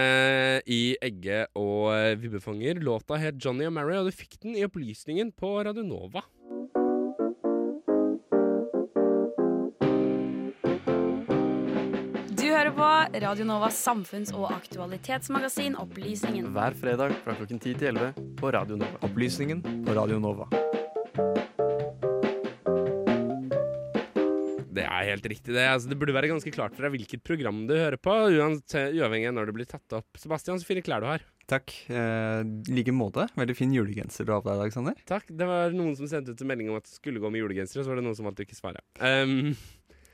i 0.70 0.94
Egge 1.03 1.42
og 1.59 1.90
Vibbefanger. 2.23 2.79
Låta 2.87 3.18
het 3.18 3.42
Johnny 3.42 3.66
O'Mary, 3.66 3.99
og 3.99 4.09
du 4.09 4.14
fikk 4.14 4.38
den 4.47 4.55
i 4.55 4.64
opplysningen 4.66 5.35
på 5.35 5.57
Radionova. 5.66 6.23
På 12.74 12.87
Radio 13.22 13.44
Novas 13.46 13.76
samfunns- 13.87 14.32
og 14.34 14.48
aktualitetsmagasin 14.50 15.76
Opplysningen. 15.78 16.48
Hver 16.54 16.74
fredag 16.78 17.14
fra 17.22 17.37
klokken 17.38 17.60
10 17.60 17.74
til 17.78 17.90
11 17.92 18.32
på 18.40 18.50
Radio 18.54 18.78
Nova. 18.80 18.98
Opplysningen 19.06 19.62
på 19.87 19.94
Radio 19.94 20.18
Nova. 20.18 20.48
Det 24.74 24.82
er 24.82 25.06
helt 25.12 25.28
riktig, 25.30 25.54
det. 25.54 25.68
Altså, 25.70 25.92
det 25.92 25.98
burde 26.00 26.16
være 26.16 26.32
ganske 26.32 26.50
klart 26.50 26.74
for 26.74 26.87
deg 26.87 26.96
hvilket 26.96 27.22
program 27.22 27.62
du 27.68 27.76
hører 27.76 28.00
på, 28.00 28.16
uavhengig 28.34 29.30
av 29.30 29.37
når 29.37 29.52
det 29.52 29.56
blir 29.60 29.70
tatt 29.70 29.94
opp. 30.00 30.18
Sebastian, 30.18 30.58
så 30.58 30.66
fine 30.66 30.82
klær 30.82 31.04
du 31.04 31.08
har. 31.12 31.22
Takk. 31.46 31.70
Eh, 31.92 32.42
like 32.74 32.90
måte. 32.96 33.28
Veldig 33.38 33.54
fin 33.58 33.72
julegenser 33.76 34.26
du 34.26 34.34
har 34.34 34.42
på 34.42 34.50
deg 34.50 34.58
i 34.58 34.64
dag, 34.64 34.74
Sander. 34.74 34.98
Takk. 35.06 35.30
Det 35.30 35.46
var 35.46 35.76
noen 35.76 35.94
som 35.94 36.10
sendte 36.10 36.34
ut 36.34 36.42
en 36.42 36.50
melding 36.50 36.72
om 36.72 36.80
at 36.80 36.88
det 36.88 36.96
skulle 36.96 37.22
gå 37.22 37.30
med 37.30 37.44
julegenser, 37.44 37.78
og 37.78 37.87
så 37.87 37.94
var 37.94 38.02
det 38.02 38.06
noen 38.08 38.18
som 38.18 38.26
valgte 38.26 38.48
ikke 38.48 38.58
svare. 38.58 38.82
Um, 38.98 39.54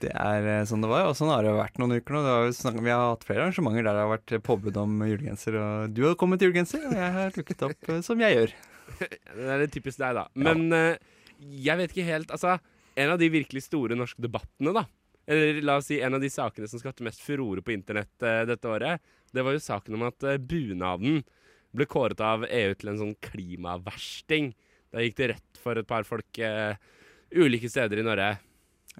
Det 0.00 0.10
er 0.16 0.48
eh, 0.48 0.66
sånn 0.68 0.84
det 0.84 0.90
var, 0.90 1.08
og 1.10 1.16
sånn 1.18 1.32
har 1.32 1.44
det 1.44 1.52
vært 1.56 1.80
noen 1.80 1.98
uker 1.98 2.16
nå. 2.16 2.22
Det 2.24 2.56
snakket, 2.56 2.84
vi 2.86 2.94
har 2.94 3.06
hatt 3.12 3.26
flere 3.28 3.46
arrangementer 3.46 3.84
der 3.84 3.96
det 3.98 4.04
har 4.04 4.12
vært 4.14 4.36
påbud 4.46 4.80
om 4.80 5.00
julegenser. 5.04 5.58
Og 5.60 5.96
du 5.96 6.04
har 6.08 6.18
kommet 6.20 6.40
til 6.40 6.50
julegenser, 6.50 6.86
og 6.88 6.96
jeg 6.96 7.16
har 7.18 7.34
dukket 7.36 7.66
opp 7.68 7.90
eh, 7.92 8.04
som 8.06 8.22
jeg 8.24 8.38
gjør. 8.38 8.54
det 9.00 9.50
er 9.54 9.64
litt 9.64 9.74
typisk 9.76 10.00
deg, 10.00 10.16
da. 10.18 10.26
Men 10.40 10.70
ja. 10.72 10.94
jeg 11.38 11.78
vet 11.78 11.92
ikke 11.94 12.08
helt 12.08 12.32
Altså, 12.34 12.56
en 12.98 13.12
av 13.12 13.20
de 13.20 13.28
virkelig 13.30 13.62
store 13.68 13.98
norske 13.98 14.22
debattene, 14.24 14.72
da, 14.74 14.86
eller 15.30 15.60
la 15.62 15.76
oss 15.78 15.86
si 15.90 16.00
en 16.02 16.16
av 16.16 16.22
de 16.22 16.30
sakene 16.32 16.68
som 16.68 16.80
skapte 16.82 17.04
mest 17.06 17.22
furore 17.22 17.62
på 17.62 17.74
internett 17.74 18.12
uh, 18.24 18.42
dette 18.48 18.68
året, 18.68 19.02
det 19.30 19.44
var 19.46 19.54
jo 19.54 19.62
saken 19.62 19.98
om 19.98 20.08
at 20.08 20.26
uh, 20.26 20.38
bunaden 20.42 21.22
ble 21.76 21.86
kåret 21.86 22.20
av 22.24 22.46
EU 22.48 22.72
til 22.74 22.90
en 22.90 22.98
sånn 22.98 23.16
klimaversting. 23.22 24.50
Da 24.90 25.04
gikk 25.04 25.20
det 25.20 25.28
rett 25.36 25.60
for 25.62 25.78
et 25.78 25.86
par 25.86 26.06
folk 26.08 26.40
uh, 26.42 26.74
ulike 27.30 27.70
steder 27.70 28.02
i 28.02 28.06
Norge. 28.06 28.32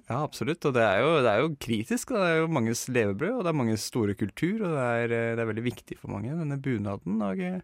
Ja, 0.09 0.23
absolutt. 0.25 0.65
Og 0.67 0.75
det 0.75 0.83
er 0.83 0.99
jo, 1.03 1.13
det 1.23 1.31
er 1.31 1.41
jo 1.43 1.55
kritisk. 1.61 2.11
Det 2.15 2.25
er 2.25 2.41
jo 2.41 2.51
manges 2.51 2.87
levebrød, 2.91 3.37
og 3.37 3.45
det 3.45 3.53
er 3.53 3.61
manges 3.61 3.87
store 3.91 4.17
kultur. 4.17 4.61
Og 4.65 4.75
det 4.75 4.83
er, 4.83 5.15
eh, 5.15 5.31
det 5.37 5.43
er 5.43 5.49
veldig 5.53 5.65
viktig 5.69 5.97
for 6.01 6.13
mange, 6.15 6.33
denne 6.35 6.57
bunaden. 6.59 7.21
Og 7.21 7.39
eh, 7.45 7.61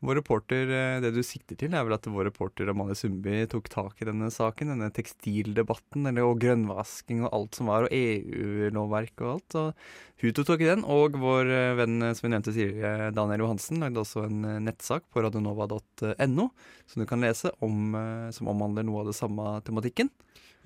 vår 0.00 0.20
reporter, 0.20 0.70
eh, 0.70 1.00
Det 1.02 1.10
du 1.12 1.20
sikter 1.22 1.58
til, 1.58 1.74
er 1.74 1.84
vel 1.84 1.92
at 1.92 2.06
vår 2.06 2.30
reporter 2.30 2.70
Amalie 2.70 2.94
Sundby 2.96 3.44
tok 3.50 3.68
tak 3.68 4.00
i 4.00 4.08
denne 4.08 4.30
saken. 4.30 4.72
Denne 4.72 4.88
tekstildebatten 4.94 6.06
eller, 6.06 6.30
og 6.30 6.40
grønnvasking 6.40 7.24
og 7.26 7.34
alt 7.34 7.58
som 7.58 7.66
var, 7.66 7.84
og 7.84 7.92
EU-lovverk 7.92 9.20
og 9.20 9.32
alt. 9.34 9.58
Og 9.60 10.22
hun 10.22 10.32
tok 10.38 10.46
tak 10.46 10.64
i 10.64 10.70
den. 10.70 10.86
Og 10.86 11.18
vår 11.20 11.52
venn 11.82 12.00
som 12.14 12.28
vi 12.28 12.32
nevnte 12.32 12.54
tidligere, 12.54 13.10
Daniel 13.12 13.44
Johansen, 13.44 13.82
lagde 13.82 14.00
også 14.00 14.24
en 14.28 14.46
nettsak 14.64 15.10
på 15.10 15.26
radionova.no 15.26 16.48
som 16.86 17.02
du 17.02 17.06
kan 17.06 17.20
lese, 17.20 17.52
om, 17.60 17.92
som 18.32 18.48
omhandler 18.48 18.86
noe 18.86 19.02
av 19.02 19.12
det 19.12 19.18
samme 19.20 19.58
tematikken. 19.66 20.08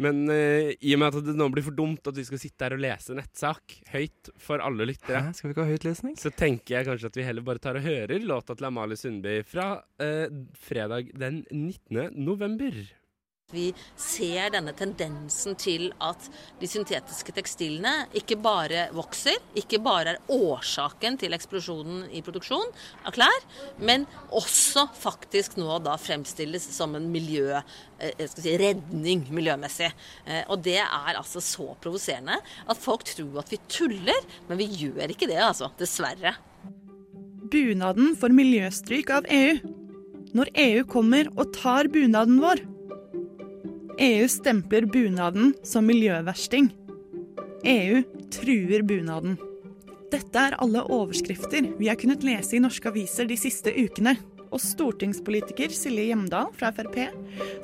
Men 0.03 0.25
uh, 0.27 0.73
i 0.75 0.95
og 0.97 0.99
med 1.03 1.15
at 1.15 1.27
det 1.29 1.37
nå 1.39 1.47
blir 1.55 1.63
for 1.67 1.77
dumt 1.77 2.09
at 2.11 2.17
vi 2.19 2.25
skal 2.27 2.41
sitte 2.43 2.67
her 2.67 2.75
og 2.75 2.83
lese 2.83 3.15
nettsak 3.15 3.77
høyt 3.93 4.33
for 4.43 4.65
alle 4.65 4.89
lyttere, 4.91 5.21
Hæ? 5.29 5.35
Skal 5.39 5.49
vi 5.49 5.55
ikke 5.55 5.67
ha 5.69 5.71
høytlesning? 5.71 6.17
så 6.19 6.33
tenker 6.35 6.79
jeg 6.79 6.89
kanskje 6.89 7.13
at 7.13 7.19
vi 7.21 7.27
heller 7.29 7.47
bare 7.47 7.63
tar 7.63 7.79
og 7.79 7.87
hører 7.87 8.27
låta 8.27 8.57
til 8.59 8.67
Amalie 8.67 8.99
Sundby 8.99 9.39
fra 9.47 9.69
uh, 10.03 10.27
fredag 10.67 11.13
den 11.15 11.45
19. 11.53 12.11
november. 12.19 12.75
Vi 13.53 13.67
ser 14.01 14.49
denne 14.55 14.73
tendensen 14.73 15.53
til 15.61 15.91
at 16.03 16.27
de 16.59 16.69
syntetiske 16.69 17.35
tekstilene 17.37 18.07
ikke 18.17 18.39
bare 18.41 18.87
vokser, 18.97 19.37
ikke 19.61 19.83
bare 19.85 20.15
er 20.15 20.33
årsaken 20.33 21.19
til 21.21 21.37
eksplosjonen 21.37 22.07
i 22.17 22.23
produksjon 22.25 22.73
av 23.05 23.13
klær, 23.15 23.45
men 23.85 24.09
også 24.33 24.87
faktisk 24.97 25.59
nå 25.61 25.77
da 25.85 25.99
fremstilles 26.01 26.71
som 26.73 26.97
en 26.97 27.11
miljø, 27.13 27.61
eh, 28.01 28.25
si, 28.33 28.57
redning 28.65 29.27
miljømessig. 29.29 29.93
Eh, 30.25 30.43
og 30.49 30.65
det 30.65 30.81
er 30.81 31.15
altså 31.15 31.45
så 31.45 31.77
provoserende 31.77 32.41
at 32.41 32.81
folk 32.81 33.05
tror 33.13 33.45
at 33.45 33.53
vi 33.53 33.61
tuller, 33.69 34.25
men 34.49 34.59
vi 34.59 34.73
gjør 34.73 35.13
ikke 35.13 35.29
det, 35.29 35.43
altså. 35.45 35.69
Dessverre. 35.79 36.39
Bunaden 37.53 38.17
for 38.17 38.33
miljøstryk 38.33 39.11
av 39.13 39.29
EU. 39.29 39.59
Når 40.35 40.49
EU 40.59 40.87
kommer 40.91 41.29
og 41.37 41.53
tar 41.55 41.87
bunaden 41.93 42.41
vår, 42.43 42.73
EU 43.99 44.29
stempler 44.29 44.87
bunaden 44.87 45.55
som 45.63 45.87
miljøversting. 45.87 46.71
EU 47.65 48.03
truer 48.35 48.83
bunaden. 48.83 49.37
Dette 50.11 50.41
er 50.41 50.57
alle 50.59 50.83
overskrifter 50.83 51.69
vi 51.79 51.89
har 51.89 51.99
kunnet 52.01 52.27
lese 52.27 52.57
i 52.57 52.63
norske 52.63 52.91
aviser 52.91 53.29
de 53.31 53.39
siste 53.39 53.71
ukene. 53.71 54.17
Og 54.55 54.63
stortingspolitiker 54.63 55.73
Silje 55.75 56.09
Hjemdal 56.09 56.51
fra 56.55 56.71
Frp 56.75 57.01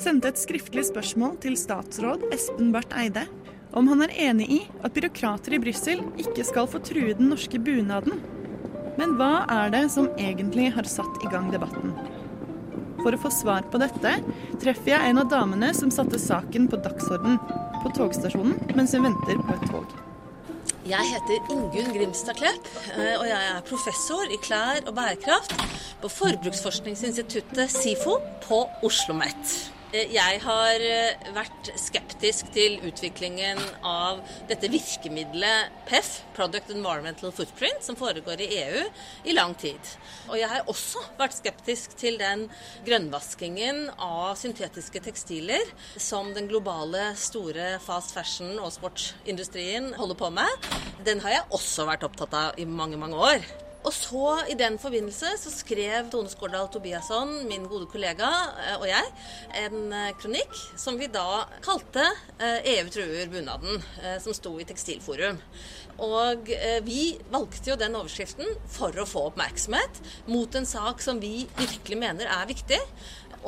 sendte 0.03 0.31
et 0.31 0.40
skriftlig 0.40 0.87
spørsmål 0.88 1.37
til 1.43 1.59
statsråd 1.59 2.25
Espen 2.35 2.73
Barth 2.75 2.99
Eide 2.99 3.27
om 3.75 3.87
han 3.90 4.03
er 4.07 4.14
enig 4.31 4.49
i 4.51 4.61
at 4.83 4.95
byråkrater 4.95 5.55
i 5.55 5.62
Brussel 5.62 6.03
ikke 6.19 6.47
skal 6.47 6.71
få 6.71 6.83
true 6.83 7.14
den 7.14 7.31
norske 7.31 7.59
bunaden. 7.62 8.23
Men 8.99 9.14
hva 9.19 9.47
er 9.51 9.71
det 9.75 9.85
som 9.95 10.11
egentlig 10.19 10.73
har 10.75 10.87
satt 10.90 11.23
i 11.23 11.31
gang 11.31 11.51
debatten? 11.55 11.95
For 13.00 13.16
å 13.16 13.20
få 13.20 13.32
svar 13.32 13.66
på 13.72 13.80
dette 13.80 14.12
treffer 14.60 14.94
jeg 14.94 15.10
en 15.10 15.22
av 15.22 15.30
damene 15.32 15.72
som 15.76 15.92
satte 15.94 16.20
saken 16.20 16.68
på 16.70 16.80
dagsorden 16.84 17.40
på 17.80 17.92
togstasjonen 17.96 18.76
mens 18.76 18.94
hun 18.96 19.08
venter 19.08 19.40
på 19.40 19.56
et 19.56 19.66
tog. 19.72 19.98
Jeg 20.90 21.06
heter 21.06 21.52
Ingunn 21.52 21.92
Grimstad 21.94 22.38
Klepp, 22.40 22.68
eh, 22.96 23.14
og 23.18 23.26
jeg 23.28 23.50
er 23.50 23.66
professor 23.68 24.32
i 24.32 24.38
klær 24.42 24.80
og 24.86 24.94
bærekraft 24.96 25.54
på 26.00 26.08
Forbruksforskningsinstituttet 26.08 27.70
SIFO 27.70 28.16
på 28.46 28.64
Oslo 28.80 29.10
OsloMet. 29.10 29.80
Eh, 29.90 30.12
jeg 30.14 30.38
har 30.44 30.83
eh, 30.87 31.31
vært 31.35 31.70
skeptisk 31.81 32.53
til 32.55 32.76
utviklingen 32.87 33.59
av 33.87 34.20
dette 34.46 34.68
virkemidlet 34.70 35.72
PEF, 35.88 36.11
Product 36.37 36.70
Environmental 36.70 37.33
Footprint, 37.35 37.83
som 37.83 37.98
foregår 37.98 38.44
i 38.44 38.48
EU 38.61 38.85
i 39.26 39.35
lang 39.35 39.57
tid. 39.59 39.81
Og 40.29 40.37
jeg 40.38 40.50
har 40.53 40.68
også 40.70 41.03
vært 41.18 41.35
skeptisk 41.40 41.96
til 41.98 42.20
den 42.20 42.46
grønnvaskingen 42.87 43.88
av 43.96 44.38
syntetiske 44.38 45.03
tekstiler 45.09 45.72
som 45.96 46.31
den 46.37 46.46
globale 46.50 47.11
store 47.18 47.72
fast 47.83 48.14
fashion- 48.14 48.61
og 48.62 48.70
sportsindustrien 48.76 49.90
holder 49.98 50.20
på 50.22 50.31
med. 50.38 50.70
Den 51.03 51.24
har 51.24 51.40
jeg 51.40 51.50
også 51.59 51.88
vært 51.90 52.07
opptatt 52.07 52.38
av 52.38 52.62
i 52.62 52.68
mange, 52.68 53.00
mange 53.00 53.18
år. 53.18 53.50
Og 53.81 53.93
så 53.97 54.25
I 54.53 54.57
den 54.61 54.77
forbindelse 54.81 55.33
så 55.40 55.53
skrev 55.53 56.11
Tone 56.12 56.29
Skårdal 56.29 56.69
Tobiasson, 56.73 57.33
min 57.49 57.64
gode 57.71 57.88
kollega, 57.88 58.29
eh, 58.61 58.77
og 58.77 58.87
jeg 58.90 59.12
en 59.62 59.95
eh, 59.97 60.11
kronikk 60.21 60.53
som 60.79 60.99
vi 61.01 61.09
da 61.12 61.47
kalte 61.64 62.05
EU 62.40 62.85
eh, 62.85 62.90
truer 62.93 63.31
bunaden, 63.33 63.81
som 64.21 64.37
sto 64.37 64.53
i 64.61 64.66
Tekstilforum. 64.69 65.40
Og 66.01 66.49
vi 66.87 67.03
valgte 67.33 67.73
jo 67.73 67.77
den 67.77 67.97
overskriften 67.99 68.55
for 68.73 68.95
å 68.97 69.05
få 69.09 69.27
oppmerksomhet 69.29 70.01
mot 70.33 70.55
en 70.57 70.69
sak 70.69 71.03
som 71.05 71.21
vi 71.21 71.45
virkelig 71.59 71.99
mener 72.01 72.31
er 72.31 72.49
viktig 72.49 72.79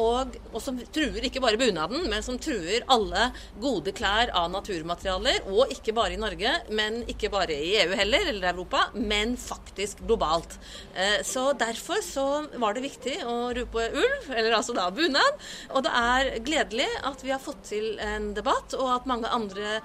og, 0.01 0.37
og, 0.53 0.59
som 0.63 0.79
truer 0.95 1.27
ikke 1.27 1.43
bare 1.43 1.59
bunaden, 1.61 2.07
men 2.11 2.25
som 2.25 2.39
truer 2.41 2.85
alle 2.93 3.29
gode 3.61 3.95
klær 3.97 4.33
av 4.37 4.49
naturmaterialer. 4.53 5.43
Og 5.53 5.73
ikke 5.75 5.95
bare 5.97 6.17
i 6.17 6.21
Norge, 6.21 6.55
men 6.73 7.03
ikke 7.11 7.31
bare 7.33 7.57
i 7.57 7.75
EU 7.83 7.97
heller, 7.99 8.31
eller 8.33 8.53
Europa, 8.53 8.87
men 8.95 9.37
faktisk 9.41 10.05
globalt. 10.07 10.59
Eh, 10.95 11.21
så 11.27 11.51
derfor 11.59 12.03
så 12.05 12.27
var 12.61 12.77
det 12.77 12.87
viktig 12.87 13.19
å 13.29 13.37
rope 13.57 13.89
ulv, 13.91 14.31
eller 14.31 14.57
altså 14.57 14.77
da 14.77 14.89
bunad. 14.95 15.43
Og 15.73 15.85
det 15.87 15.93
er 16.03 16.33
gledelig 16.47 16.89
at 17.09 17.25
vi 17.25 17.35
har 17.35 17.43
fått 17.43 17.67
til 17.73 17.93
en 18.03 18.33
debatt, 18.37 18.77
og 18.79 18.97
at 18.97 19.11
mange 19.11 19.31
andre 19.33 19.81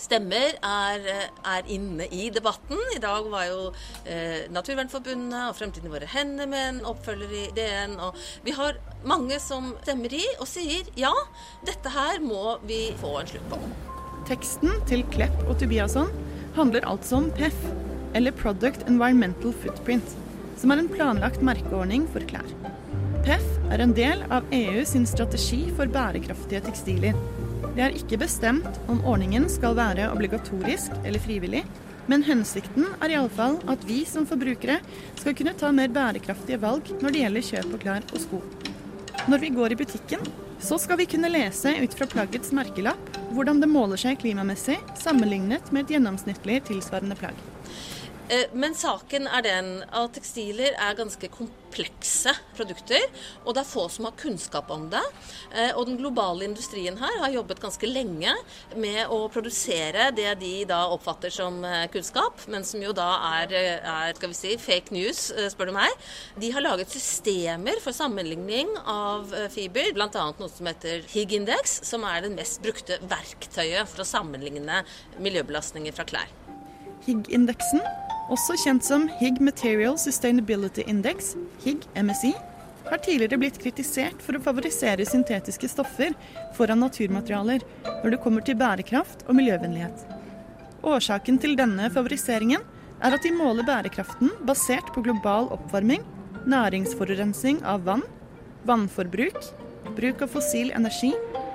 stemmer 0.00 0.56
er, 0.58 1.06
er, 1.44 1.70
inne 1.70 2.06
i 2.12 2.28
debatten. 2.34 2.78
I 2.96 3.00
dag 3.02 3.28
var 3.32 3.46
jo 3.48 3.60
eh, 4.08 4.46
Naturvernforbundet 4.52 5.50
og 5.50 5.56
Fremtiden 5.58 5.88
i 5.90 5.94
våre 5.94 6.08
hender 6.10 6.50
med 6.50 6.68
en 6.68 6.82
oppfølger 6.90 7.34
i 7.38 7.44
DN. 7.56 7.96
Og 8.02 8.18
vi 8.46 8.54
har 8.56 8.78
mange 9.06 9.38
som 9.42 9.72
stemmer 9.84 10.14
i 10.16 10.24
og 10.38 10.48
sier 10.50 10.88
ja, 10.98 11.12
dette 11.66 11.92
her 11.94 12.20
må 12.24 12.58
vi 12.68 12.88
få 13.00 13.16
en 13.20 13.30
slutt 13.30 13.48
på. 13.52 13.60
Teksten 14.28 14.78
til 14.88 15.04
Klepp 15.12 15.36
og 15.44 15.58
Tobiasson 15.60 16.12
handler 16.56 16.86
altså 16.88 17.18
om 17.20 17.30
PEF, 17.36 17.56
eller 18.14 18.34
Product 18.38 18.86
Environmental 18.88 19.52
Footprint, 19.64 20.14
som 20.60 20.72
er 20.72 20.80
en 20.80 20.88
planlagt 20.88 21.42
merkeordning 21.44 22.06
for 22.14 22.24
klær. 22.30 22.46
PEF 23.24 23.44
er 23.72 23.80
en 23.80 23.94
del 23.96 24.22
av 24.32 24.46
EU 24.54 24.84
sin 24.88 25.06
strategi 25.08 25.66
for 25.76 25.90
bærekraftige 25.90 26.62
tekstiler 26.66 27.18
det 27.74 27.82
er 27.82 27.96
ikke 27.98 28.20
bestemt 28.22 28.76
om 28.86 29.00
ordningen 29.02 29.48
skal 29.50 29.74
være 29.74 30.06
obligatorisk 30.14 30.94
eller 31.02 31.18
frivillig, 31.22 31.64
men 32.06 32.22
hensikten 32.22 32.86
er 33.02 33.16
iallfall 33.16 33.56
at 33.72 33.82
vi 33.88 34.04
som 34.06 34.28
forbrukere 34.28 34.76
skal 35.18 35.34
kunne 35.34 35.56
ta 35.58 35.72
mer 35.74 35.90
bærekraftige 35.90 36.60
valg 36.62 36.92
når 37.00 37.10
det 37.14 37.24
gjelder 37.24 37.46
kjøp 37.48 37.72
av 37.72 37.82
klær 37.82 38.06
og 38.12 38.22
sko. 38.22 38.40
Når 39.26 39.42
vi 39.42 39.50
går 39.56 39.74
i 39.74 39.78
butikken, 39.80 40.22
så 40.62 40.78
skal 40.78 41.00
vi 41.00 41.08
kunne 41.10 41.32
lese 41.32 41.72
ut 41.80 41.98
fra 41.98 42.06
plaggets 42.14 42.54
merkelapp 42.54 43.18
hvordan 43.34 43.58
det 43.64 43.72
måler 43.72 43.98
seg 44.00 44.20
klimamessig 44.22 44.78
sammenlignet 45.00 45.72
med 45.74 45.86
et 45.88 45.96
gjennomsnittlig 45.96 46.60
tilsvarende 46.68 47.18
plagg. 47.18 47.42
Eh, 48.30 48.46
men 48.54 48.78
saken 48.78 49.26
er 49.26 49.44
den 49.44 49.74
at 49.90 50.14
tekstiler 50.14 50.78
er 50.78 50.96
ganske 51.00 51.28
komplekse 51.32 51.63
produkter, 51.74 53.02
og 53.44 53.54
det 53.54 53.62
er 53.62 53.68
få 53.68 53.86
som 53.92 54.08
har 54.08 54.16
kunnskap 54.18 54.70
om 54.74 54.86
det. 54.92 55.02
Eh, 55.52 55.72
og 55.74 55.88
den 55.88 55.98
globale 56.00 56.46
industrien 56.46 56.98
her 57.00 57.18
har 57.22 57.34
jobbet 57.34 57.62
ganske 57.62 57.88
lenge 57.88 58.34
med 58.76 59.10
å 59.12 59.24
produsere 59.32 60.10
det 60.16 60.30
de 60.42 60.52
da 60.68 60.84
oppfatter 60.94 61.32
som 61.34 61.60
eh, 61.66 61.86
kunnskap, 61.92 62.46
men 62.52 62.66
som 62.66 62.82
jo 62.84 62.94
da 62.96 63.08
er, 63.40 63.56
er 63.80 64.14
skal 64.18 64.32
vi 64.32 64.38
si, 64.38 64.54
fake 64.60 64.94
news, 64.94 65.26
spør 65.52 65.70
du 65.70 65.76
meg. 65.76 66.06
De 66.40 66.52
har 66.54 66.64
laget 66.64 66.92
systemer 66.94 67.80
for 67.84 67.96
sammenligning 67.96 68.70
av 68.84 69.34
fiber, 69.54 69.92
bl.a. 69.96 70.08
noe 70.38 70.50
som 70.52 70.70
heter 70.70 71.04
HIG-indeks, 71.10 71.80
som 71.88 72.06
er 72.08 72.24
det 72.24 72.34
mest 72.36 72.62
brukte 72.64 73.00
verktøyet 73.10 73.90
for 73.90 74.04
å 74.04 74.08
sammenligne 74.08 74.82
miljøbelastninger 75.22 75.94
fra 75.96 76.06
klær. 76.08 76.32
HIG-indeksen 77.04 77.82
også 78.32 78.56
kjent 78.60 78.84
som 78.86 79.06
Hig 79.20 79.40
Material 79.42 79.96
Sustainability 80.00 80.84
Index, 80.88 81.34
HIG 81.64 81.84
MSI, 81.96 82.32
har 82.84 83.00
tidligere 83.00 83.38
blitt 83.40 83.58
kritisert 83.60 84.20
for 84.22 84.36
å 84.36 84.42
favorisere 84.44 85.06
syntetiske 85.08 85.68
stoffer 85.72 86.12
foran 86.56 86.82
naturmaterialer 86.84 87.64
når 88.02 88.14
det 88.14 88.20
kommer 88.24 88.44
til 88.44 88.58
bærekraft 88.60 89.24
og 89.28 89.38
miljøvennlighet. 89.38 90.04
Årsaken 90.84 91.40
til 91.40 91.56
denne 91.56 91.88
favoriseringen 91.92 92.64
er 93.04 93.16
at 93.16 93.24
de 93.24 93.32
måler 93.36 93.66
bærekraften 93.66 94.32
basert 94.48 94.92
på 94.94 95.04
global 95.04 95.48
oppvarming, 95.56 96.04
næringsforurensning 96.48 97.62
av 97.64 97.86
vann, 97.88 98.04
vannforbruk, 98.68 99.40
bruk 99.96 100.24
av 100.24 100.32
fossil 100.36 100.72
energi 100.76 101.14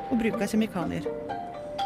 og 0.10 0.17
bruk 0.21 0.41
av 0.41 0.49
kjemikalier. 0.49 1.05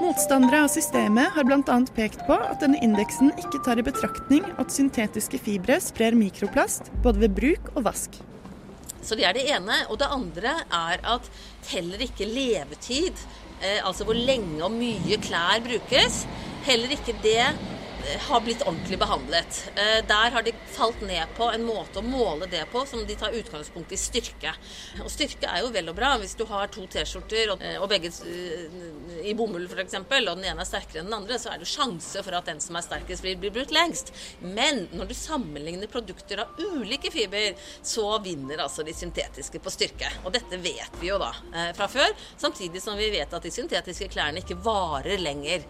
Motstandere 0.02 0.64
av 0.66 0.72
systemet 0.74 1.36
har 1.36 1.46
bl.a. 1.46 1.76
pekt 1.94 2.24
på 2.26 2.34
at 2.34 2.64
denne 2.64 2.80
indeksen 2.82 3.30
ikke 3.38 3.60
tar 3.66 3.78
i 3.78 3.86
betraktning 3.86 4.46
at 4.58 4.74
syntetiske 4.74 5.38
fibre 5.38 5.78
sprer 5.84 6.18
mikroplast 6.18 6.90
både 7.04 7.22
ved 7.22 7.36
bruk 7.38 7.70
og 7.76 7.86
vask. 7.92 8.18
Så 9.04 9.16
Det 9.20 9.28
er 9.28 9.38
det 9.38 9.46
ene. 9.54 9.84
Og 9.92 10.00
det 10.02 10.10
andre 10.10 10.56
er 10.66 11.04
at 11.04 11.30
heller 11.70 12.02
ikke 12.02 12.26
levetid 12.26 13.14
eh, 13.62 13.86
altså 13.86 14.08
hvor 14.08 14.18
lenge 14.18 14.64
og 14.66 14.74
mye 14.74 15.20
klær 15.22 15.62
brukes, 15.62 16.24
heller 16.66 16.96
ikke 16.98 17.16
det 17.22 17.52
har 18.28 18.42
blitt 18.42 18.62
ordentlig 18.62 19.00
behandlet. 19.00 19.72
Eh, 19.76 20.06
Der 20.08 20.32
har 20.32 20.42
de 20.42 20.52
falt 20.72 21.02
ned 21.02 21.28
på 21.38 21.48
en 21.52 21.64
måte 21.66 22.02
å 22.02 22.06
måle 22.06 22.48
det 22.52 22.66
på 22.72 22.84
som 22.88 23.06
de 23.08 23.16
tar 23.16 23.36
utgangspunkt 23.36 23.92
i 23.92 24.00
styrke. 24.00 24.54
Og 25.04 25.12
styrke 25.12 25.50
er 25.50 25.64
jo 25.64 25.72
vel 25.74 25.90
og 25.90 25.98
bra 25.98 26.14
hvis 26.22 26.36
du 26.38 26.46
har 26.50 26.68
to 26.74 26.86
T-skjorter 26.92 27.54
og, 27.56 27.88
begge 27.90 28.12
eh, 28.28 28.78
i 29.24 29.36
bomull 29.38 29.68
f.eks., 29.70 29.96
og 30.04 30.10
den 30.10 30.46
ene 30.50 30.64
er 30.64 30.68
sterkere 30.68 31.02
enn 31.04 31.10
den 31.10 31.18
andre, 31.18 31.40
så 31.40 31.54
er 31.54 31.62
det 31.62 31.70
sjanse 31.70 32.24
for 32.26 32.36
at 32.38 32.50
den 32.50 32.62
som 32.64 32.78
er 32.78 32.86
sterkest, 32.86 33.24
blir, 33.26 33.38
blir 33.40 33.54
brukt 33.56 33.74
lengst. 33.76 34.14
Men 34.42 34.88
når 34.94 35.12
du 35.12 35.16
sammenligner 35.18 35.92
produkter 35.92 36.44
av 36.44 36.60
ulike 36.60 37.12
fiber, 37.14 37.56
så 37.82 38.18
vinner 38.24 38.64
altså 38.66 38.86
de 38.86 38.96
syntetiske 38.96 39.62
på 39.64 39.74
styrke. 39.74 40.12
Og 40.24 40.34
dette 40.36 40.60
vet 40.64 41.00
vi 41.02 41.12
jo 41.12 41.20
da 41.22 41.32
eh, 41.54 41.72
fra 41.78 41.90
før, 41.92 42.12
samtidig 42.38 42.84
som 42.84 43.00
vi 43.00 43.12
vet 43.14 43.34
at 43.34 43.44
de 43.44 43.54
syntetiske 43.54 44.12
klærne 44.14 44.44
ikke 44.44 44.60
varer 44.64 45.22
lenger 45.22 45.64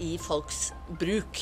i 0.00 0.16
folks 0.20 0.70
bruk. 0.98 1.40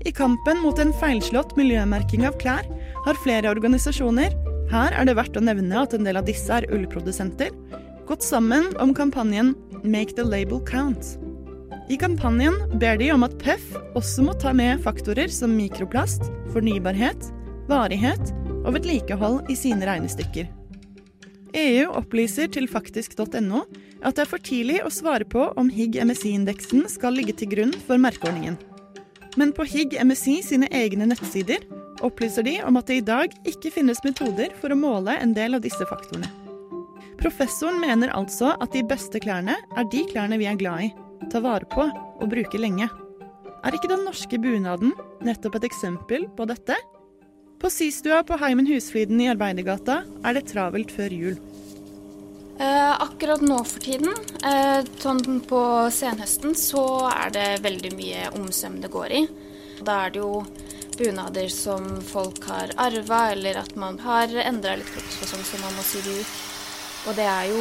I 0.00 0.12
kampen 0.12 0.62
mot 0.64 0.78
en 0.80 0.92
feilslått 0.96 1.56
miljømerking 1.58 2.22
av 2.24 2.38
klær 2.40 2.64
har 3.04 3.18
flere 3.20 3.50
organisasjoner, 3.52 4.32
her 4.70 4.94
er 4.96 5.08
det 5.08 5.16
verdt 5.18 5.36
å 5.36 5.42
nevne 5.44 5.82
at 5.82 5.92
en 5.92 6.06
del 6.06 6.16
av 6.16 6.24
disse 6.24 6.48
er 6.54 6.68
ullprodusenter, 6.72 7.50
gått 8.08 8.24
sammen 8.24 8.70
om 8.80 8.94
kampanjen 8.96 9.52
Make 9.84 10.16
the 10.16 10.24
label 10.24 10.62
count. 10.64 11.18
I 11.90 11.98
kampanjen 12.00 12.56
ber 12.80 12.96
de 13.00 13.10
om 13.12 13.26
at 13.26 13.36
PEF 13.42 13.74
også 13.98 14.24
må 14.24 14.36
ta 14.40 14.54
med 14.56 14.80
faktorer 14.84 15.28
som 15.32 15.52
mikroplast, 15.58 16.28
fornybarhet, 16.54 17.28
varighet 17.68 18.32
og 18.62 18.76
vedlikehold 18.78 19.50
i 19.52 19.58
sine 19.58 19.84
regnestykker. 19.88 20.48
EU 21.60 21.90
opplyser 21.98 22.48
til 22.54 22.70
faktisk.no 22.70 23.64
at 24.00 24.16
det 24.16 24.24
er 24.24 24.32
for 24.32 24.40
tidlig 24.40 24.80
å 24.86 24.92
svare 24.94 25.26
på 25.28 25.50
om 25.60 25.68
HIG-MSI-indeksen 25.68 26.86
skal 26.88 27.18
ligge 27.18 27.34
til 27.36 27.50
grunn 27.52 27.74
for 27.84 28.00
merkeordningen. 28.00 28.56
Men 29.38 29.52
på 29.54 29.64
HIG 29.68 29.98
MSI 30.04 30.40
sine 30.42 30.68
egne 30.74 31.06
nettsider 31.10 31.62
opplyser 32.02 32.46
de 32.46 32.56
om 32.66 32.78
at 32.80 32.88
det 32.90 33.00
i 33.00 33.06
dag 33.06 33.34
ikke 33.46 33.72
finnes 33.74 34.00
metoder 34.06 34.54
for 34.60 34.72
å 34.72 34.78
måle 34.78 35.14
en 35.20 35.34
del 35.36 35.58
av 35.58 35.62
disse 35.64 35.86
faktorene. 35.86 36.30
Professoren 37.20 37.80
mener 37.82 38.12
altså 38.16 38.54
at 38.56 38.72
de 38.72 38.82
beste 38.88 39.20
klærne 39.20 39.58
er 39.76 39.88
de 39.92 40.06
klærne 40.08 40.38
vi 40.40 40.48
er 40.48 40.58
glad 40.60 40.86
i, 40.86 40.90
tar 41.30 41.44
vare 41.44 41.68
på 41.68 41.84
og 41.84 42.30
bruker 42.32 42.62
lenge. 42.62 42.88
Er 43.60 43.76
ikke 43.76 43.90
den 43.92 44.06
norske 44.08 44.40
bunaden 44.40 44.94
nettopp 45.26 45.58
et 45.58 45.68
eksempel 45.68 46.24
på 46.36 46.48
dette? 46.48 46.78
På 47.60 47.68
systua 47.68 48.22
på 48.24 48.38
Heimen 48.40 48.68
Husfliden 48.70 49.20
i 49.20 49.28
Arbeidergata 49.28 50.00
er 50.24 50.38
det 50.38 50.46
travelt 50.48 50.94
før 50.96 51.12
jul. 51.12 51.36
Eh, 52.60 53.02
akkurat 53.02 53.40
nå 53.40 53.64
for 53.64 53.80
tiden, 53.80 54.10
eh, 54.44 54.84
sånn 55.00 55.40
på 55.48 55.60
senhøsten, 55.96 56.52
så 56.52 56.82
er 57.08 57.30
det 57.32 57.62
veldig 57.64 57.92
mye 57.96 58.26
omsøm 58.36 58.82
det 58.82 58.90
går 58.92 59.14
i. 59.16 59.22
Da 59.80 59.94
er 60.04 60.10
det 60.10 60.20
jo 60.20 60.44
bunader 60.98 61.48
som 61.48 62.02
folk 62.04 62.44
har 62.44 62.74
arva, 62.76 63.30
eller 63.32 63.62
at 63.62 63.72
man 63.76 63.96
har 64.04 64.28
endra 64.44 64.76
litt 64.76 64.92
kroppsfasong, 64.92 65.40
så 65.40 65.62
man 65.62 65.72
må 65.72 65.86
sy 65.88 66.04
det 66.04 66.20
ut. 66.20 66.36
Og 67.08 67.16
det 67.16 67.24
er 67.24 67.46
jo 67.48 67.60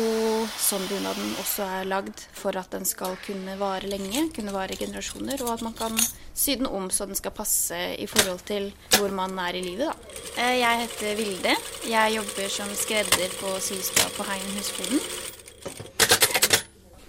sånn 0.60 0.84
bunaden 0.90 1.30
også 1.40 1.64
er 1.80 1.86
lagd, 1.88 2.26
for 2.36 2.58
at 2.60 2.74
den 2.76 2.84
skal 2.86 3.14
kunne 3.24 3.54
vare 3.60 3.88
lenge, 3.88 4.26
kunne 4.36 4.52
vare 4.52 4.76
i 4.76 4.80
generasjoner, 4.82 5.40
og 5.46 5.54
at 5.54 5.64
man 5.64 5.76
kan 5.78 5.96
sy 6.36 6.58
den 6.60 6.68
om 6.68 6.90
så 6.92 7.08
den 7.08 7.16
skal 7.16 7.32
passe 7.36 7.78
i 7.96 8.08
forhold 8.10 8.44
til 8.50 8.68
hvor 8.98 9.16
man 9.16 9.40
er 9.40 9.56
i 9.56 9.64
livet, 9.64 9.88
da. 9.88 10.20
Eh, 10.44 10.58
Jeg 10.60 10.82
heter 10.84 11.16
Vilde. 11.16 11.56
Jeg 11.88 12.16
jobber 12.18 12.52
som 12.52 12.76
skredder 12.76 13.38
på 13.40 13.56
systua 13.64 14.10
på 14.18 14.28
Heien 14.28 14.52
Husfliden. 14.58 15.02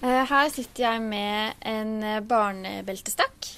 Eh, 0.00 0.22
Her 0.30 0.54
sitter 0.54 0.86
jeg 0.86 1.02
med 1.02 1.66
en 1.66 1.92
eh, 2.02 2.20
barnebeltestakk. 2.22 3.50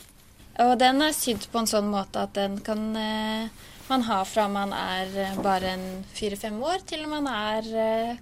Og 0.65 0.75
den 0.81 1.05
er 1.05 1.13
sydd 1.17 1.45
på 1.53 1.61
en 1.61 1.69
sånn 1.69 1.93
måte 1.93 2.25
at 2.25 2.35
den 2.37 2.59
kan 2.65 2.83
man 2.93 4.03
ha 4.09 4.19
fra 4.29 4.45
man 4.53 4.73
er 4.77 5.39
bare 5.45 5.77
en 5.77 5.87
fire-fem 6.13 6.59
år 6.61 6.85
til 6.89 7.07
man 7.09 7.27
er 7.27 8.19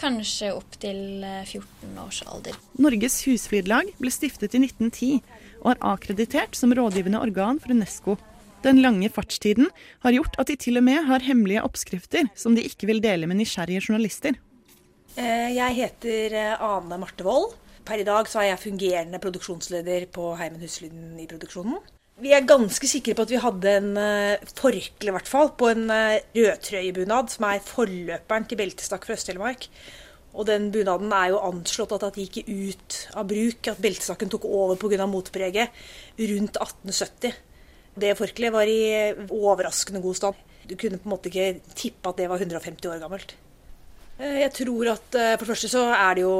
kanskje 0.00 0.52
opp 0.54 0.78
til 0.82 1.24
eh, 1.24 1.42
14 1.44 1.98
års 2.02 2.22
alder. 2.26 2.56
Norges 2.78 3.18
husflidlag 3.26 3.92
ble 3.98 4.12
stiftet 4.14 4.56
i 4.56 4.62
1910 4.62 5.20
og 5.62 5.70
er 5.72 5.84
akkreditert 5.92 6.56
som 6.58 6.74
rådgivende 6.76 7.20
organ 7.22 7.60
for 7.62 7.74
Unesco. 7.74 8.16
Den 8.64 8.80
lange 8.82 9.10
fartstiden 9.12 9.68
har 10.02 10.16
gjort 10.16 10.38
at 10.40 10.50
de 10.50 10.56
til 10.58 10.80
og 10.80 10.86
med 10.88 11.04
har 11.06 11.24
hemmelige 11.24 11.62
oppskrifter 11.66 12.30
som 12.38 12.56
de 12.56 12.64
ikke 12.66 12.88
vil 12.90 13.02
dele 13.04 13.28
med 13.30 13.40
nysgjerrige 13.40 13.84
journalister. 13.88 14.38
Eh, 15.16 15.52
Jeg 15.56 15.76
heter 15.80 16.34
eh, 16.36 16.62
Ane 16.62 16.98
Marte 17.00 17.24
Wold. 17.24 17.54
Per 17.86 18.02
i 18.02 18.06
dag 18.06 18.26
så 18.26 18.42
er 18.42 18.50
jeg 18.50 18.64
fungerende 18.64 19.20
produksjonsleder 19.22 20.08
på 20.10 20.32
Heimen 20.40 20.60
Huslyden 20.60 21.14
i 21.22 21.28
produksjonen. 21.30 21.78
Vi 22.16 22.30
er 22.32 22.46
ganske 22.48 22.88
sikre 22.88 23.12
på 23.12 23.26
at 23.26 23.32
vi 23.34 23.40
hadde 23.42 23.72
en 23.76 23.90
uh, 24.00 24.52
forkle, 24.56 25.10
i 25.10 25.12
hvert 25.12 25.28
fall, 25.28 25.50
på 25.60 25.68
en 25.68 25.82
uh, 25.92 26.16
rødtrøyebunad, 26.32 27.28
som 27.34 27.44
er 27.44 27.64
forløperen 27.64 28.46
til 28.48 28.56
beltestakk 28.56 29.04
fra 29.04 29.18
Øst-Telemark. 29.18 29.66
Og 30.32 30.48
den 30.48 30.70
bunaden 30.72 31.12
er 31.12 31.34
jo 31.34 31.42
anslått 31.44 31.92
at 31.92 32.06
at 32.08 32.16
gikk 32.16 32.48
ut 32.48 32.96
av 33.20 33.28
bruk, 33.28 33.68
at 33.68 33.84
beltestakken 33.84 34.32
tok 34.32 34.48
over 34.48 34.80
pga. 34.80 35.04
motpreget 35.08 35.76
rundt 36.16 36.56
1870. 36.56 37.36
Det 38.00 38.16
forkleet 38.16 38.52
var 38.52 38.68
i 38.68 39.12
overraskende 39.28 40.00
god 40.04 40.16
stand. 40.16 40.42
Du 40.68 40.74
kunne 40.76 40.96
på 41.00 41.08
en 41.08 41.14
måte 41.14 41.28
ikke 41.28 41.76
tippe 41.76 42.12
at 42.12 42.20
det 42.20 42.28
var 42.32 42.40
150 42.40 42.92
år 42.92 43.00
gammelt. 43.04 43.36
Eh, 44.18 44.40
Jeg 44.44 44.52
tror 44.56 44.92
at 44.96 45.08
for 45.12 45.44
det 45.44 45.52
første 45.52 45.72
så 45.72 45.88
er 45.92 46.16
det 46.16 46.24
jo 46.24 46.36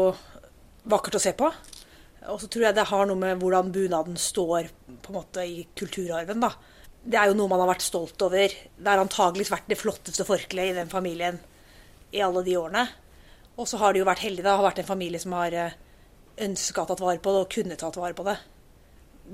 vakkert 0.89 1.21
å 1.21 1.25
se 1.25 1.37
på. 1.37 1.53
Og 2.33 2.41
så 2.43 2.49
tror 2.51 2.69
jeg 2.69 2.77
det 2.77 2.89
har 2.91 3.07
noe 3.09 3.21
med 3.21 3.41
hvordan 3.41 3.73
bunaden 3.75 4.17
står 4.19 4.71
på 5.03 5.13
en 5.13 5.19
måte 5.19 5.45
i 5.47 5.67
kulturarven. 5.79 6.43
da. 6.43 6.53
Det 7.07 7.19
er 7.21 7.31
jo 7.31 7.37
noe 7.39 7.51
man 7.53 7.63
har 7.63 7.71
vært 7.71 7.87
stolt 7.87 8.23
over. 8.27 8.51
Det 8.51 8.91
har 8.91 8.99
antageligvis 8.99 9.53
vært 9.53 9.69
det 9.71 9.79
flotteste 9.79 10.27
forkleet 10.27 10.73
i 10.73 10.79
den 10.81 10.91
familien 10.91 11.39
i 12.11 12.23
alle 12.25 12.43
de 12.43 12.57
årene. 12.59 12.87
Og 13.57 13.69
så 13.71 13.79
har 13.79 13.95
de 13.95 14.03
jo 14.03 14.09
vært 14.09 14.25
heldige. 14.27 14.43
Det 14.43 14.57
har 14.57 14.67
vært 14.67 14.83
en 14.83 14.91
familie 14.91 15.23
som 15.23 15.37
har 15.39 15.55
ønska 16.37 16.83
å 16.83 16.91
tatt 16.91 17.05
vare 17.05 17.23
på 17.23 17.33
det, 17.33 17.45
og 17.45 17.55
kunne 17.55 17.79
tatt 17.79 17.97
vare 18.01 18.17
på 18.17 18.27
det. 18.27 18.37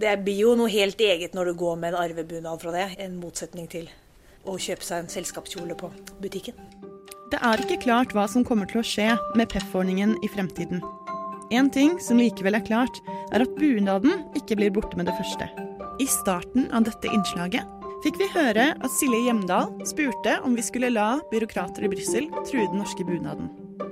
Det 0.03 0.13
blir 0.25 0.45
jo 0.45 0.55
noe 0.57 0.73
helt 0.73 1.01
eget 1.01 1.35
når 1.37 1.51
du 1.51 1.59
går 1.65 1.81
med 1.81 1.93
en 1.93 2.05
arvebunad 2.05 2.63
fra 2.63 2.73
det, 2.77 2.87
en 3.03 3.19
motsetning 3.21 3.69
til 3.73 3.91
å 4.49 4.57
kjøpe 4.59 4.87
seg 4.87 5.03
en 5.03 5.13
selskapskjole 5.13 5.77
på 5.79 5.91
butikken. 6.23 6.57
Det 7.33 7.41
er 7.41 7.63
ikke 7.65 7.81
klart 7.85 8.13
hva 8.17 8.27
som 8.29 8.45
kommer 8.45 8.69
til 8.69 8.83
å 8.83 8.87
skje 8.87 9.13
med 9.39 9.49
PEF-ordningen 9.53 10.19
i 10.25 10.29
fremtiden. 10.33 10.83
En 11.53 11.69
ting 11.69 11.99
som 12.01 12.17
likevel 12.17 12.57
er 12.57 12.65
klart, 12.65 13.03
er 13.29 13.43
at 13.45 13.57
bunaden 13.59 14.23
ikke 14.39 14.57
blir 14.57 14.73
borte 14.73 14.97
med 14.97 15.05
det 15.11 15.17
første. 15.19 15.51
I 16.01 16.07
starten 16.09 16.71
av 16.73 16.87
dette 16.87 17.11
innslaget 17.13 17.69
fikk 18.03 18.17
vi 18.23 18.29
høre 18.33 18.71
at 18.73 18.95
Silje 18.97 19.27
Hjemdal 19.27 19.69
spurte 19.87 20.39
om 20.47 20.57
vi 20.57 20.65
skulle 20.65 20.89
la 20.95 21.19
byråkrater 21.29 21.85
i 21.85 21.91
Brussel 21.93 22.31
true 22.49 22.65
den 22.73 22.81
norske 22.81 23.05
bunaden. 23.05 23.51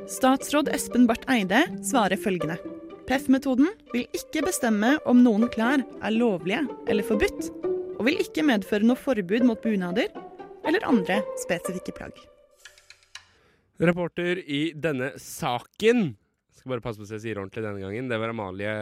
Statsråd 0.09 0.71
Espen 0.73 1.05
Barth 1.11 1.29
Eide 1.31 1.67
svarer 1.85 2.17
følgende. 2.19 2.57
PEF-metoden 3.11 3.69
vil 3.93 4.09
ikke 4.17 4.47
bestemme 4.47 4.95
om 5.11 5.21
noen 5.21 5.45
klær 5.53 5.85
er 5.85 6.17
lovlige 6.17 6.63
eller 6.89 7.05
forbudt, 7.05 7.51
og 7.99 8.09
vil 8.09 8.25
ikke 8.25 8.47
medføre 8.47 8.89
noe 8.89 8.97
forbud 8.97 9.45
mot 9.45 9.61
bunader 9.61 10.09
eller 10.65 10.89
andre 10.89 11.21
spesifikke 11.45 11.93
plagg. 12.01 12.17
Reporter 13.85 14.41
i 14.49 14.71
denne 14.73 15.13
saken 15.21 16.15
Skal 16.61 16.75
bare 16.75 16.83
passe 16.85 17.01
på 17.01 17.07
så 17.09 17.17
jeg 17.17 17.23
sier 17.23 17.39
ordentlig 17.41 17.63
denne 17.65 17.81
gangen. 17.81 18.09
Det 18.11 18.17
var 18.21 18.35
Amalie 18.35 18.73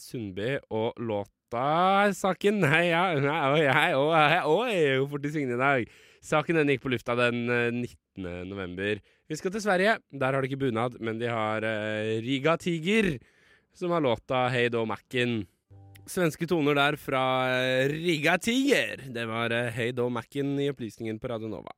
Sundby 0.00 0.54
og 0.72 0.96
låta 0.96 2.08
Saken 2.16 2.62
Nei, 2.62 2.86
ja, 2.88 3.02
nei, 3.20 3.90
å, 3.92 4.06
hei, 4.16 4.38
oi, 4.48 4.70
er 4.72 5.04
fort 5.10 5.20
de 5.20 5.32
svingene 5.34 5.58
i 5.58 5.60
dag. 5.60 5.92
Saken 6.24 6.62
den 6.62 6.72
gikk 6.72 6.86
på 6.86 6.94
lufta 6.94 7.18
den 7.18 7.42
eh, 7.52 7.68
19. 7.68 8.48
november. 8.48 9.04
Vi 9.28 9.36
skal 9.36 9.52
til 9.52 9.64
Sverige. 9.66 9.98
Der 10.08 10.32
har 10.32 10.40
de 10.40 10.48
ikke 10.48 10.62
bunad, 10.64 10.96
men 11.04 11.20
de 11.20 11.28
har 11.28 11.68
uh, 11.68 12.16
Riga 12.24 12.56
Tiger, 12.56 13.18
som 13.76 13.92
har 13.92 14.00
låta 14.08 14.46
Hey 14.54 14.72
Do 14.72 14.86
Macken. 14.88 15.42
Svenske 16.08 16.48
toner 16.48 16.80
der 16.80 16.96
fra 16.96 17.24
eh, 17.60 17.92
Riga 17.92 18.40
Tiger. 18.40 19.04
Det 19.12 19.28
var 19.28 19.52
uh, 19.52 19.68
Hey 19.68 19.92
Do 19.92 20.08
Macken 20.08 20.56
i 20.64 20.72
opplysningen 20.72 21.20
på 21.20 21.34
Radio 21.36 21.52
Nova. 21.52 21.76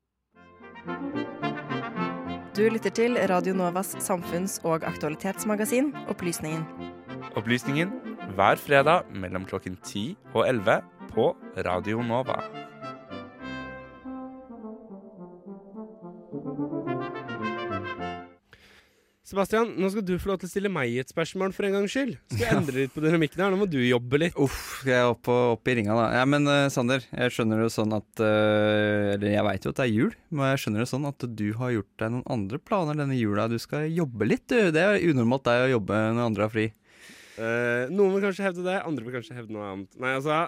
Du 2.55 2.62
lytter 2.70 2.92
til 2.94 3.16
Radio 3.30 3.50
Novas 3.55 3.96
samfunns- 3.98 4.61
og 4.62 4.84
aktualitetsmagasin 4.86 5.88
Opplysningen. 6.07 6.62
Opplysningen 7.34 7.90
hver 8.36 8.61
fredag 8.62 9.11
mellom 9.11 9.42
klokken 9.44 9.74
10 9.82 10.14
og 10.34 10.46
11 10.48 10.76
på 11.11 11.32
Radio 11.66 12.02
Nova. 12.02 12.38
Sebastian, 19.35 19.72
nå 19.82 19.89
skal 19.91 20.05
du 20.07 20.12
få 20.22 20.28
lov 20.30 20.37
til 20.39 20.47
å 20.47 20.53
stille 20.53 20.70
meg 20.70 20.93
et 21.01 21.11
spørsmål 21.11 21.51
for 21.57 21.66
en 21.66 21.72
gangs 21.74 21.91
skyld. 21.91 22.12
Skal 22.30 22.45
jeg 22.45 22.55
endre 22.55 22.85
litt 22.85 22.93
på 22.95 23.03
dynamikken 23.03 23.41
her? 23.43 23.51
Nå 23.51 23.59
må 23.59 23.66
du 23.66 23.80
jobbe 23.82 24.20
litt. 24.22 24.37
Uff, 24.39 24.61
skal 24.85 24.93
jeg 24.93 25.09
opp, 25.11 25.30
og, 25.32 25.57
opp 25.57 25.70
i 25.72 25.74
ringa, 25.74 25.97
da. 25.99 26.05
Ja, 26.20 26.28
men 26.30 26.47
uh, 26.47 26.68
Sander, 26.70 27.03
jeg 27.11 27.32
skjønner 27.35 27.64
det 27.64 27.72
sånn 27.74 27.97
at 27.97 28.22
uh, 28.22 29.16
Eller 29.16 29.32
jeg 29.32 29.47
veit 29.49 29.66
jo 29.66 29.72
at 29.74 29.80
det 29.80 29.89
er 29.89 29.91
jul, 29.91 30.14
men 30.30 30.53
jeg 30.53 30.62
skjønner 30.62 30.85
det 30.85 30.87
sånn 30.93 31.11
at 31.11 31.26
du 31.41 31.45
har 31.59 31.74
gjort 31.74 32.05
deg 32.05 32.14
noen 32.14 32.24
andre 32.37 32.62
planer 32.62 33.01
denne 33.03 33.18
jula. 33.18 33.49
Du 33.51 33.59
skal 33.59 33.89
jobbe 33.91 34.30
litt, 34.30 34.47
du. 34.55 34.70
Det 34.70 34.87
er 34.87 35.03
unormalt 35.11 35.49
deg 35.51 35.64
å 35.64 35.72
jobbe 35.72 35.99
når 36.14 36.30
andre 36.30 36.47
har 36.47 36.55
fri. 36.55 36.68
Uh, 37.35 37.91
noen 37.91 38.14
vil 38.14 38.28
kanskje 38.28 38.47
hevde 38.47 38.68
det, 38.70 38.78
andre 38.87 39.09
vil 39.09 39.18
kanskje 39.18 39.41
hevde 39.41 39.59
noe 39.59 39.66
annet. 39.72 39.99
Nei, 39.99 40.14
altså 40.20 40.45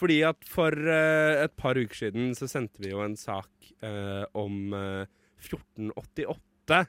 Fordi 0.00 0.22
at 0.32 0.48
for 0.48 0.72
et 0.72 1.60
par 1.60 1.76
uker 1.76 2.00
siden 2.00 2.32
så 2.38 2.48
sendte 2.48 2.80
vi 2.80 2.96
jo 2.96 3.04
en 3.04 3.20
sak 3.20 3.74
om 4.32 4.72
eh, 4.72 5.04
1488. 5.44 6.86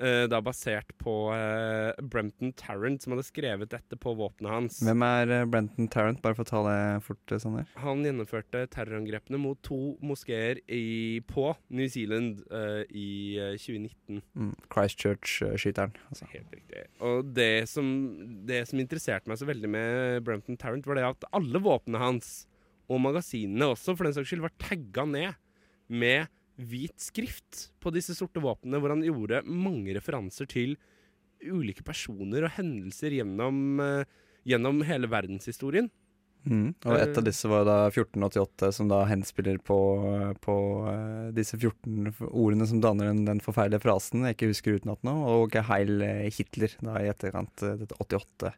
eh, 0.00 0.24
da 0.30 0.40
basert 0.44 0.90
på 1.00 1.14
uh, 1.30 1.92
Brenton 2.02 2.52
Tarrant, 2.58 3.02
som 3.02 3.14
hadde 3.14 3.26
skrevet 3.26 3.70
dette 3.72 3.98
på 4.00 4.14
våpenet 4.18 4.52
hans. 4.52 4.80
Hvem 4.84 5.04
er 5.06 5.32
uh, 5.32 5.46
Brenton 5.50 5.88
Tarrant, 5.92 6.20
bare 6.24 6.36
for 6.38 6.46
å 6.46 6.50
ta 6.50 6.62
det 6.66 6.78
fort, 7.06 7.22
eh, 7.30 7.40
Sander? 7.42 7.68
Han 7.82 8.04
gjennomførte 8.06 8.64
terrorangrepene 8.72 9.40
mot 9.40 9.60
to 9.64 9.94
moskeer 10.04 10.60
på 11.30 11.46
New 11.74 11.88
Zealand 11.90 12.42
eh, 12.50 12.82
i 12.90 13.08
eh, 13.40 13.54
2019. 13.60 14.22
Mm, 14.34 14.52
Christchurch-skyteren. 14.72 15.94
Altså. 16.10 16.28
Helt 16.32 16.54
riktig. 16.54 16.84
Og 17.04 17.30
det 17.36 17.66
som, 17.70 17.88
det 18.48 18.64
som 18.70 18.82
interesserte 18.82 19.30
meg 19.30 19.40
så 19.40 19.48
veldig 19.48 19.70
med 19.70 20.24
Brenton 20.26 20.58
Tarrant, 20.60 20.86
var 20.88 20.98
det 20.98 21.08
at 21.08 21.28
alle 21.34 21.62
våpnene 21.62 22.02
hans, 22.02 22.32
og 22.90 23.00
magasinene 23.00 23.72
også, 23.72 23.94
for 23.96 24.06
den 24.06 24.16
saks 24.16 24.32
skyld, 24.32 24.44
var 24.44 24.56
tagga 24.60 25.06
ned 25.08 25.38
med 25.88 26.32
hvit 26.60 26.96
skrift 27.02 27.68
på 27.82 27.92
disse 27.94 28.14
sorte 28.16 28.42
våpnene, 28.42 28.80
hvor 28.80 28.94
han 28.94 29.04
gjorde 29.04 29.42
mange 29.48 29.94
referanser 29.96 30.48
til 30.50 30.76
ulike 31.44 31.84
personer 31.84 32.46
og 32.46 32.54
hendelser 32.56 33.18
gjennom, 33.18 33.80
eh, 33.82 34.04
gjennom 34.48 34.82
hele 34.86 35.10
verdenshistorien. 35.10 35.90
Mm. 36.44 36.74
Og 36.84 36.92
et 36.98 37.08
Eh. 37.08 37.18
av 37.18 37.24
disse 37.24 37.48
var 37.48 37.64
da 37.64 37.88
1488, 37.88 38.72
som 38.72 38.88
da 38.88 39.04
henspiller 39.08 39.58
på, 39.58 40.36
på 40.44 40.56
eh, 40.90 41.32
disse 41.32 41.56
14 41.56 42.12
ordene 42.30 42.66
som 42.68 42.80
danner 42.80 43.06
den, 43.06 43.24
den 43.24 43.40
forferdelige 43.40 43.80
frasen 43.80 44.24
jeg 44.24 44.36
ikke 44.36 44.50
husker 44.52 44.76
utenat 44.76 45.00
nå, 45.02 45.14
og 45.24 45.56
Heil 45.70 46.02
eh, 46.04 46.28
Hitler 46.28 46.76
da 46.84 47.00
i 47.00 47.08
etterkant 47.08 47.64
eh, 47.64 47.78
dette 47.80 47.96
88 47.96 48.52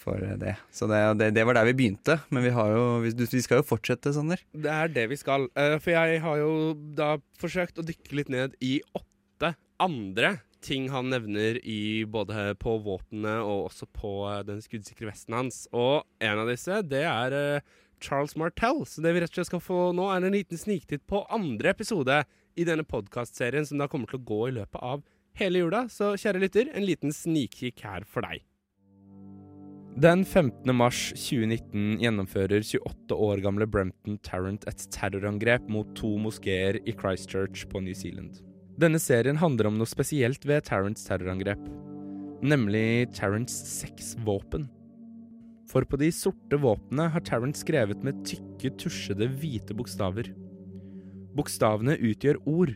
for 0.00 0.20
det. 0.40 0.56
Så 0.74 0.88
det, 0.90 0.98
det, 1.20 1.30
det 1.36 1.44
var 1.46 1.58
der 1.58 1.68
vi 1.70 1.76
begynte, 1.82 2.18
men 2.32 2.44
vi, 2.46 2.52
jo, 2.52 2.84
vi, 3.04 3.12
vi 3.20 3.42
skal 3.44 3.60
jo 3.60 3.68
fortsette, 3.68 4.14
Sander. 4.16 4.42
Det 4.52 4.72
er 4.72 4.92
det 4.92 5.08
vi 5.12 5.18
skal. 5.20 5.48
Eh, 5.58 5.76
for 5.82 5.94
jeg 5.94 6.22
har 6.24 6.40
jo 6.40 6.52
da 6.96 7.14
forsøkt 7.40 7.80
å 7.80 7.86
dykke 7.86 8.16
litt 8.18 8.32
ned 8.32 8.56
i 8.64 8.78
åtte 8.96 9.54
andre 9.80 10.38
ting 10.60 10.90
han 10.92 11.08
nevner 11.10 11.56
i 11.64 12.04
både 12.04 12.54
på 12.60 12.76
våpenet 12.84 13.40
og 13.40 13.70
også 13.70 13.88
på 13.96 14.12
eh, 14.30 14.42
den 14.48 14.60
skuddsikre 14.64 15.08
vesten 15.10 15.36
hans. 15.36 15.64
Og 15.72 16.04
en 16.22 16.42
av 16.42 16.50
disse, 16.50 16.82
det 16.86 17.04
er 17.08 17.36
eh, 17.36 17.70
Charles 18.02 18.36
Martell. 18.40 18.84
Så 18.88 19.04
det 19.04 19.14
vi 19.16 19.22
rett 19.22 19.32
og 19.32 19.40
slett 19.40 19.52
skal 19.52 19.64
få 19.64 19.80
nå, 19.96 20.10
er 20.12 20.24
en 20.24 20.36
liten 20.36 20.60
sniktitt 20.60 21.06
på 21.10 21.24
andre 21.32 21.74
episode 21.74 22.22
i 22.58 22.66
denne 22.68 22.84
podkastserien, 22.88 23.66
som 23.68 23.80
da 23.80 23.88
kommer 23.90 24.10
til 24.10 24.20
å 24.20 24.28
gå 24.32 24.42
i 24.48 24.54
løpet 24.60 24.84
av 24.84 25.04
hele 25.40 25.64
jula. 25.64 25.86
Så 25.92 26.14
kjære 26.20 26.44
lytter, 26.44 26.72
en 26.74 26.86
liten 26.86 27.14
snikkikk 27.14 27.84
her 27.86 28.08
for 28.08 28.26
deg. 28.26 28.44
Den 30.00 30.22
15. 30.24 30.70
mars 30.72 31.10
2019 31.12 31.98
gjennomfører 32.00 32.62
28 32.64 33.16
år 33.20 33.40
gamle 33.44 33.66
Brempton 33.68 34.14
Tarrant 34.24 34.62
et 34.70 34.84
terrorangrep 34.94 35.66
mot 35.68 35.90
to 35.98 36.14
moskeer 36.16 36.78
i 36.88 36.94
Christchurch 36.96 37.66
på 37.68 37.82
New 37.84 37.92
Zealand. 37.92 38.38
Denne 38.80 38.96
serien 39.02 39.36
handler 39.36 39.68
om 39.68 39.76
noe 39.76 39.90
spesielt 39.90 40.46
ved 40.48 40.64
Tarrants 40.70 41.04
terrorangrep, 41.04 41.60
nemlig 42.40 43.10
Tarrants 43.18 43.52
sexvåpen. 43.74 44.70
For 45.68 45.84
på 45.84 46.00
de 46.00 46.08
sorte 46.16 46.56
våpnene 46.62 47.10
har 47.12 47.26
Tarrant 47.28 47.60
skrevet 47.60 48.00
med 48.06 48.24
tykke, 48.24 48.72
tusjede, 48.80 49.28
hvite 49.42 49.76
bokstaver. 49.76 50.32
Bokstavene 51.36 51.98
utgjør 52.00 52.40
ord. 52.48 52.72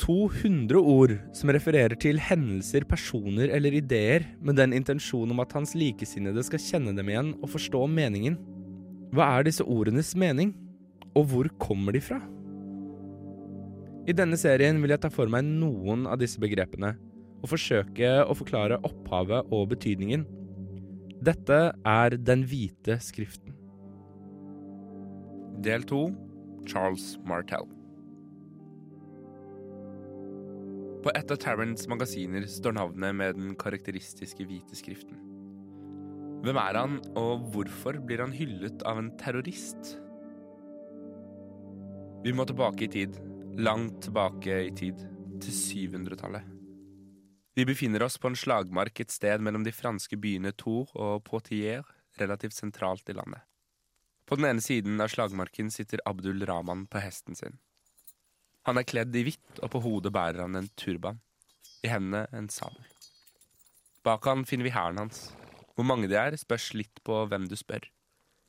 200 0.00 0.80
ord 0.80 1.12
som 1.36 1.52
refererer 1.52 1.96
til 2.00 2.20
hendelser, 2.22 2.86
personer 2.88 3.52
eller 3.52 3.74
ideer 3.76 4.24
med 4.40 4.56
den 4.56 4.72
intensjon 4.76 5.30
om 5.32 5.42
at 5.44 5.52
hans 5.56 5.74
likesinnede 5.76 6.44
skal 6.46 6.62
kjenne 6.62 6.94
dem 6.96 7.10
igjen 7.12 7.34
og 7.40 7.52
forstå 7.52 7.84
meningen. 7.92 8.38
Hva 9.12 9.26
er 9.36 9.48
disse 9.48 9.66
ordenes 9.66 10.14
mening, 10.18 10.54
og 11.18 11.26
hvor 11.32 11.50
kommer 11.60 11.92
de 11.92 12.02
fra? 12.04 12.20
I 14.08 14.16
denne 14.16 14.38
serien 14.40 14.80
vil 14.80 14.94
jeg 14.94 15.02
ta 15.02 15.10
for 15.12 15.30
meg 15.30 15.44
noen 15.44 16.06
av 16.08 16.20
disse 16.22 16.40
begrepene, 16.40 16.94
og 17.40 17.52
forsøke 17.52 18.12
å 18.24 18.36
forklare 18.36 18.80
opphavet 18.86 19.52
og 19.52 19.68
betydningen. 19.74 20.24
Dette 21.20 21.58
er 21.86 22.16
Den 22.16 22.46
hvite 22.48 22.96
skriften. 23.04 23.56
Del 25.60 25.84
2 25.84 26.00
Charles 26.70 27.18
Martell. 27.28 27.68
På 31.00 31.08
et 31.16 31.30
av 31.32 31.38
Tarrants 31.40 31.86
magasiner 31.88 32.44
står 32.44 32.74
navnet 32.76 33.16
med 33.16 33.38
den 33.38 33.54
karakteristiske 33.56 34.44
hvite 34.44 34.76
skriften. 34.76 35.16
Hvem 36.44 36.58
er 36.60 36.76
han, 36.76 36.98
og 37.16 37.46
hvorfor 37.54 37.96
blir 38.04 38.20
han 38.20 38.34
hyllet 38.36 38.84
av 38.88 39.00
en 39.00 39.08
terrorist? 39.20 39.94
Vi 42.20 42.34
må 42.36 42.44
tilbake 42.44 42.84
i 42.84 42.90
tid. 42.92 43.16
Langt 43.64 44.02
tilbake 44.04 44.58
i 44.66 44.72
tid. 44.76 45.00
Til 45.40 45.56
700-tallet. 45.56 46.44
Vi 47.56 47.64
befinner 47.64 48.04
oss 48.04 48.18
på 48.20 48.28
en 48.28 48.36
slagmark 48.36 49.00
et 49.00 49.12
sted 49.12 49.40
mellom 49.40 49.64
de 49.64 49.72
franske 49.72 50.20
byene 50.20 50.52
Tour 50.52 50.92
og 51.00 51.24
Poitiers, 51.24 51.88
relativt 52.20 52.58
sentralt 52.58 53.08
i 53.08 53.16
landet. 53.16 53.40
På 54.28 54.36
den 54.36 54.50
ene 54.50 54.62
siden 54.62 55.00
av 55.00 55.08
slagmarken 55.08 55.72
sitter 55.72 56.04
Abdul 56.06 56.44
Rahman 56.46 56.84
på 56.92 57.00
hesten 57.00 57.34
sin. 57.34 57.56
Han 58.68 58.78
er 58.78 58.88
kledd 58.88 59.16
i 59.16 59.24
hvitt, 59.24 59.60
og 59.64 59.72
på 59.72 59.80
hodet 59.84 60.12
bærer 60.12 60.44
han 60.44 60.58
en 60.58 60.68
turban. 60.76 61.20
I 61.84 61.88
hendene 61.88 62.26
en 62.36 62.50
sabel. 62.52 62.84
Bak 64.04 64.26
han 64.28 64.44
finner 64.48 64.68
vi 64.68 64.74
hæren 64.74 65.00
hans. 65.00 65.30
Hvor 65.74 65.86
mange 65.88 66.10
de 66.10 66.16
er, 66.20 66.36
spørs 66.36 66.72
litt 66.76 67.00
på 67.04 67.22
hvem 67.30 67.48
du 67.48 67.56
spør. 67.56 67.86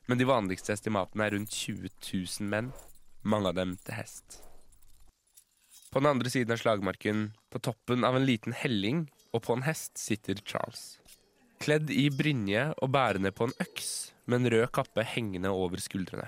Men 0.09 0.19
de 0.19 0.27
vanligste 0.27 0.73
estimatene 0.75 1.27
er 1.27 1.35
rundt 1.37 1.55
20 1.55 1.87
000 1.87 2.49
menn, 2.51 2.71
mange 3.23 3.51
av 3.51 3.59
dem 3.59 3.77
til 3.85 3.95
hest. 3.95 4.41
På 5.91 5.99
den 5.99 6.11
andre 6.11 6.31
siden 6.31 6.55
av 6.55 6.59
slagmarken, 6.59 7.29
på 7.51 7.59
toppen 7.63 8.07
av 8.07 8.17
en 8.17 8.27
liten 8.27 8.55
helling 8.55 9.05
og 9.31 9.45
på 9.47 9.55
en 9.55 9.63
hest, 9.67 9.95
sitter 9.99 10.39
Charles. 10.43 10.97
Kledd 11.61 11.91
i 11.93 12.09
brynje 12.11 12.71
og 12.81 12.91
bærende 12.95 13.31
på 13.35 13.47
en 13.47 13.55
øks, 13.61 14.11
med 14.25 14.41
en 14.41 14.51
rød 14.55 14.71
kappe 14.75 15.03
hengende 15.05 15.51
over 15.51 15.83
skuldrene. 15.83 16.27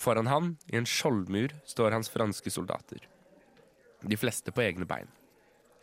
Foran 0.00 0.26
han, 0.26 0.54
i 0.72 0.78
en 0.78 0.88
skjoldmur, 0.88 1.52
står 1.68 1.92
hans 1.92 2.08
franske 2.08 2.50
soldater. 2.50 3.02
De 4.00 4.16
fleste 4.16 4.52
på 4.52 4.62
egne 4.64 4.86
bein. 4.88 5.10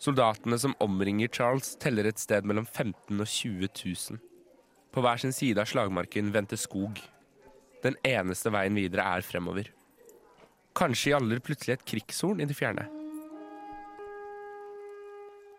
Soldatene 0.02 0.58
som 0.62 0.74
omringer 0.82 1.30
Charles, 1.30 1.76
teller 1.82 2.10
et 2.10 2.22
sted 2.22 2.46
mellom 2.46 2.66
15 2.66 3.14
og 3.14 3.28
20 3.28 3.70
000. 3.70 4.22
På 4.94 5.04
hver 5.06 5.22
sin 5.22 5.36
side 5.36 5.62
av 5.62 5.70
slagmarken 5.70 6.32
venter 6.34 6.58
skog. 6.58 6.98
Den 7.84 7.98
eneste 8.06 8.54
veien 8.54 8.78
videre 8.78 9.06
er 9.06 9.26
fremover. 9.26 9.70
Kanskje 10.78 11.14
gjaller 11.14 11.42
plutselig 11.42 11.78
et 11.78 11.86
krigshorn 11.94 12.42
i 12.42 12.50
det 12.50 12.58
fjerne. 12.58 12.88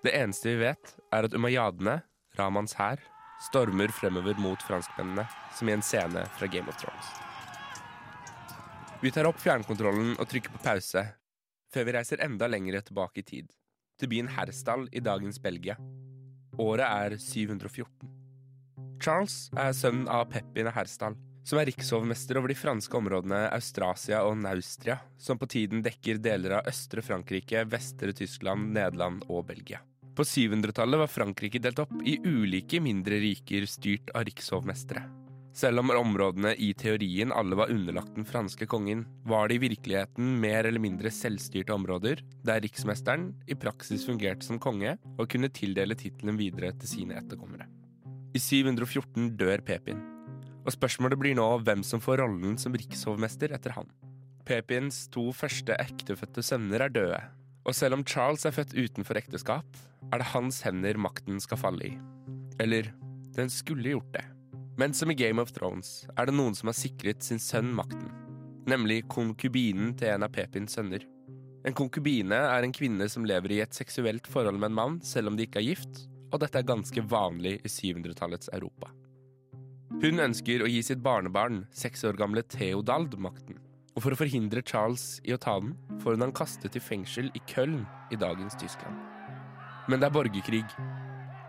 Det 0.02 0.14
eneste 0.14 0.50
vi 0.50 0.64
vet, 0.64 0.94
er 1.14 1.26
at 1.26 1.34
umayyadene, 1.34 2.00
Ramans 2.38 2.74
hær, 2.78 3.02
stormer 3.50 3.94
fremover 3.94 4.38
mot 4.42 4.62
franskmennene, 4.66 5.26
som 5.54 5.70
i 5.70 5.78
en 5.78 5.82
scene 5.82 6.26
fra 6.38 6.50
Game 6.50 6.70
of 6.70 6.78
Thrones. 6.82 7.27
Vi 8.98 9.10
tar 9.14 9.28
opp 9.28 9.38
fjernkontrollen 9.38 10.16
og 10.18 10.26
trykker 10.26 10.50
på 10.50 10.58
pause, 10.64 11.04
før 11.70 11.84
vi 11.86 11.92
reiser 11.94 12.18
enda 12.24 12.48
lenger 12.50 12.80
tilbake 12.82 13.22
i 13.22 13.26
tid, 13.28 13.52
til 13.94 14.10
byen 14.10 14.30
Herstal 14.34 14.88
i 14.90 14.98
dagens 14.98 15.38
Belgia. 15.38 15.76
Året 16.58 16.82
er 16.88 17.14
714. 17.22 17.86
Charles 18.98 19.36
er 19.54 19.70
sønnen 19.78 20.08
av 20.10 20.24
Pepin 20.32 20.66
av 20.66 20.74
Herstal, 20.80 21.14
som 21.46 21.60
er 21.60 21.70
rikshovmester 21.70 22.40
over 22.40 22.50
de 22.50 22.58
franske 22.58 22.98
områdene 22.98 23.44
Austrasia 23.54 24.24
og 24.26 24.34
Naustria, 24.42 24.98
som 25.14 25.38
på 25.38 25.46
tiden 25.46 25.86
dekker 25.86 26.18
deler 26.18 26.58
av 26.58 26.66
østre 26.66 27.04
Frankrike, 27.06 27.62
vestre 27.70 28.10
Tyskland, 28.18 28.72
Nederland 28.74 29.22
og 29.30 29.46
Belgia. 29.52 29.78
På 30.18 30.26
700-tallet 30.26 31.04
var 31.04 31.14
Frankrike 31.14 31.62
delt 31.62 31.78
opp 31.86 31.94
i 32.02 32.18
ulike 32.26 32.82
mindre 32.82 33.22
riker 33.22 33.70
styrt 33.70 34.10
av 34.10 34.26
rikshovmestere. 34.26 35.06
Selv 35.58 35.80
om 35.82 35.90
områdene 35.90 36.52
i 36.62 36.68
teorien 36.78 37.32
alle 37.34 37.56
var 37.58 37.72
underlagt 37.72 38.12
den 38.14 38.26
franske 38.28 38.66
kongen, 38.70 39.00
var 39.26 39.48
det 39.48 39.56
i 39.56 39.62
virkeligheten 39.64 40.36
mer 40.38 40.68
eller 40.68 40.82
mindre 40.82 41.10
selvstyrte 41.10 41.74
områder, 41.74 42.20
der 42.46 42.62
riksmesteren 42.62 43.32
i 43.50 43.56
praksis 43.58 44.04
fungerte 44.06 44.46
som 44.46 44.60
konge 44.62 44.94
og 45.16 45.26
kunne 45.32 45.50
tildele 45.50 45.98
tittelen 45.98 46.38
videre 46.38 46.70
til 46.78 46.92
sine 46.92 47.18
etterkommere. 47.18 47.66
I 48.38 48.42
714 48.44 49.32
dør 49.40 49.64
Pepin, 49.66 50.04
og 50.62 50.70
spørsmålet 50.76 51.18
blir 51.18 51.34
nå 51.40 51.48
hvem 51.66 51.82
som 51.82 52.04
får 52.04 52.22
rollen 52.22 52.54
som 52.60 52.78
rikshovmester 52.78 53.56
etter 53.56 53.74
han. 53.80 53.90
Pepins 54.46 55.08
to 55.10 55.32
første 55.34 55.74
ektefødte 55.74 56.44
sønner 56.46 56.86
er 56.86 56.94
døde, 56.94 57.22
og 57.66 57.74
selv 57.74 57.98
om 57.98 58.06
Charles 58.06 58.46
er 58.46 58.54
født 58.54 58.78
utenfor 58.78 59.18
ekteskap, 59.18 59.84
er 60.12 60.22
det 60.22 60.32
hans 60.36 60.62
hender 60.62 61.02
makten 61.02 61.42
skal 61.42 61.58
falle 61.66 61.90
i. 61.90 61.94
Eller, 62.62 62.94
den 63.34 63.50
skulle 63.50 63.96
gjort 63.96 64.12
det. 64.14 64.28
Men 64.78 64.94
som 64.94 65.10
i 65.10 65.14
Game 65.18 65.42
of 65.42 65.50
Thrones 65.50 66.06
er 66.14 66.28
det 66.28 66.36
noen 66.38 66.54
som 66.54 66.70
har 66.70 66.76
sikret 66.78 67.24
sin 67.26 67.40
sønn 67.42 67.72
makten, 67.74 68.12
nemlig 68.70 69.00
konkubinen 69.10 69.96
til 69.98 70.12
en 70.12 70.22
av 70.22 70.30
Pepins 70.30 70.76
sønner. 70.78 71.02
En 71.66 71.74
konkubine 71.74 72.38
er 72.46 72.62
en 72.62 72.74
kvinne 72.74 73.08
som 73.10 73.26
lever 73.26 73.56
i 73.56 73.58
et 73.64 73.74
seksuelt 73.74 74.30
forhold 74.30 74.60
med 74.60 74.70
en 74.70 74.76
mann 74.78 75.00
selv 75.02 75.32
om 75.32 75.38
de 75.38 75.48
ikke 75.48 75.58
er 75.58 75.66
gift, 75.72 76.04
og 76.30 76.44
dette 76.44 76.60
er 76.60 76.68
ganske 76.68 77.02
vanlig 77.10 77.56
i 77.58 77.72
700-tallets 77.72 78.52
Europa. 78.54 78.92
Hun 79.98 80.22
ønsker 80.22 80.62
å 80.62 80.70
gi 80.70 80.84
sitt 80.86 81.02
barnebarn, 81.02 81.64
seks 81.74 82.06
år 82.06 82.14
gamle 82.20 82.44
Theodald, 82.46 83.18
makten. 83.18 83.58
Og 83.96 84.04
for 84.04 84.14
å 84.14 84.20
forhindre 84.20 84.62
Charles 84.62 85.16
i 85.26 85.34
å 85.34 85.40
ta 85.42 85.56
den, 85.58 85.74
får 86.04 86.14
hun 86.14 86.28
han 86.28 86.36
kastet 86.38 86.78
i 86.78 86.84
fengsel 86.84 87.32
i 87.34 87.42
Köln 87.50 87.80
i 88.14 88.20
dagens 88.20 88.54
Tyskland. 88.62 88.94
Men 89.90 89.98
det 89.98 90.06
er 90.06 90.14
borgerkrig. 90.14 90.68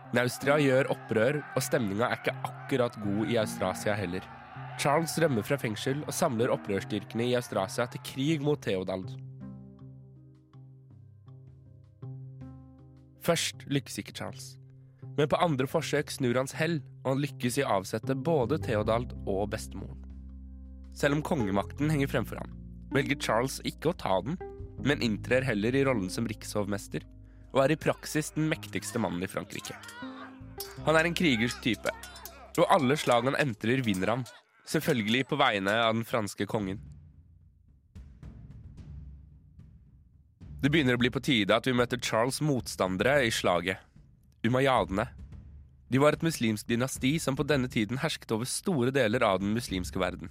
Naustria 0.09 0.55
gjør 0.57 0.87
opprør, 0.89 1.37
og 1.53 1.61
stemninga 1.61 2.07
er 2.07 2.17
ikke 2.17 2.33
akkurat 2.47 2.95
god 3.03 3.29
i 3.29 3.37
Austrasia 3.37 3.93
heller. 3.93 4.23
Charles 4.81 5.13
rømmer 5.21 5.45
fra 5.45 5.57
fengsel 5.59 5.99
og 6.07 6.15
samler 6.15 6.49
opprørsstyrkene 6.53 7.27
i 7.27 7.35
Austrasia 7.37 7.85
til 7.91 8.01
krig 8.07 8.41
mot 8.41 8.61
Theodald. 8.63 9.11
Først 13.21 13.67
lykkes 13.69 13.99
ikke 14.01 14.15
Charles. 14.17 14.55
Men 15.19 15.29
på 15.29 15.37
andre 15.43 15.67
forsøk 15.69 16.09
snur 16.15 16.39
hans 16.39 16.55
hell, 16.57 16.79
og 17.03 17.11
han 17.11 17.23
lykkes 17.27 17.59
i 17.59 17.65
å 17.67 17.73
avsette 17.77 18.15
både 18.15 18.57
Theodald 18.65 19.13
og 19.27 19.49
bestemoren. 19.53 19.99
Selv 20.97 21.19
om 21.19 21.25
kongemakten 21.27 21.91
henger 21.91 22.09
fremfor 22.09 22.39
ham, 22.41 22.55
velger 22.95 23.19
Charles 23.21 23.59
ikke 23.67 23.91
å 23.91 23.99
ta 23.99 24.17
den, 24.25 24.39
men 24.81 25.03
inntrer 25.05 25.45
heller 25.45 25.75
i 25.75 25.83
rollen 25.85 26.09
som 26.09 26.25
rikshovmester, 26.27 27.03
og 27.53 27.63
er 27.63 27.73
i 27.73 27.79
praksis 27.79 28.33
den 28.35 28.49
mektigste 28.51 29.01
mannen 29.01 29.23
i 29.25 29.29
Frankrike. 29.31 29.75
Han 30.85 30.97
er 30.97 31.07
en 31.07 31.17
krigersk 31.17 31.61
type, 31.63 31.91
og 32.59 32.71
alle 32.73 32.97
slag 32.99 33.27
han 33.29 33.37
entrer, 33.39 33.81
vinner 33.85 34.13
han, 34.15 34.25
selvfølgelig 34.69 35.25
på 35.29 35.39
vegne 35.39 35.73
av 35.81 35.95
den 35.95 36.07
franske 36.07 36.47
kongen. 36.49 36.81
Det 40.59 40.67
begynner 40.67 40.97
å 40.97 40.99
bli 40.99 41.11
på 41.13 41.21
tide 41.23 41.55
at 41.55 41.67
vi 41.69 41.75
møter 41.77 42.01
Charles' 42.03 42.41
motstandere 42.43 43.21
i 43.23 43.31
slaget, 43.31 43.79
umayyadene. 44.43 45.07
De 45.89 46.01
var 46.03 46.13
et 46.13 46.25
muslimsk 46.25 46.67
dynasti 46.67 47.13
som 47.23 47.37
på 47.39 47.45
denne 47.47 47.69
tiden 47.71 48.01
hersket 48.03 48.33
over 48.35 48.49
store 48.49 48.91
deler 48.93 49.23
av 49.25 49.39
den 49.39 49.55
muslimske 49.55 50.01
verden, 50.01 50.29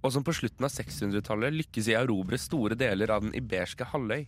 og 0.00 0.14
som 0.14 0.24
på 0.24 0.32
slutten 0.34 0.64
av 0.64 0.72
600-tallet 0.72 1.54
lykkes 1.58 1.90
i 1.90 1.94
å 1.94 2.00
erobre 2.06 2.40
store 2.40 2.78
deler 2.78 3.12
av 3.12 3.26
den 3.26 3.36
iberske 3.36 3.84
halvøy. 3.92 4.24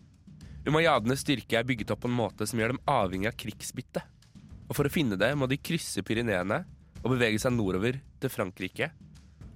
Umayyadenes 0.63 1.25
styrke 1.25 1.59
er 1.59 1.67
bygget 1.67 1.91
opp 1.91 2.05
på 2.05 2.11
en 2.11 2.15
måte 2.15 2.47
som 2.47 2.61
gjør 2.61 2.77
dem 2.77 2.85
avhengig 2.87 3.27
av 3.33 3.39
krigsbytte. 3.41 4.03
Og 4.69 4.77
for 4.79 4.87
å 4.87 4.93
finne 4.93 5.19
det 5.19 5.33
må 5.35 5.49
de 5.51 5.59
krysse 5.59 6.05
Pyreneene 6.07 6.63
og 7.03 7.09
bevege 7.17 7.41
seg 7.43 7.57
nordover 7.57 7.99
til 8.23 8.31
Frankrike 8.31 8.93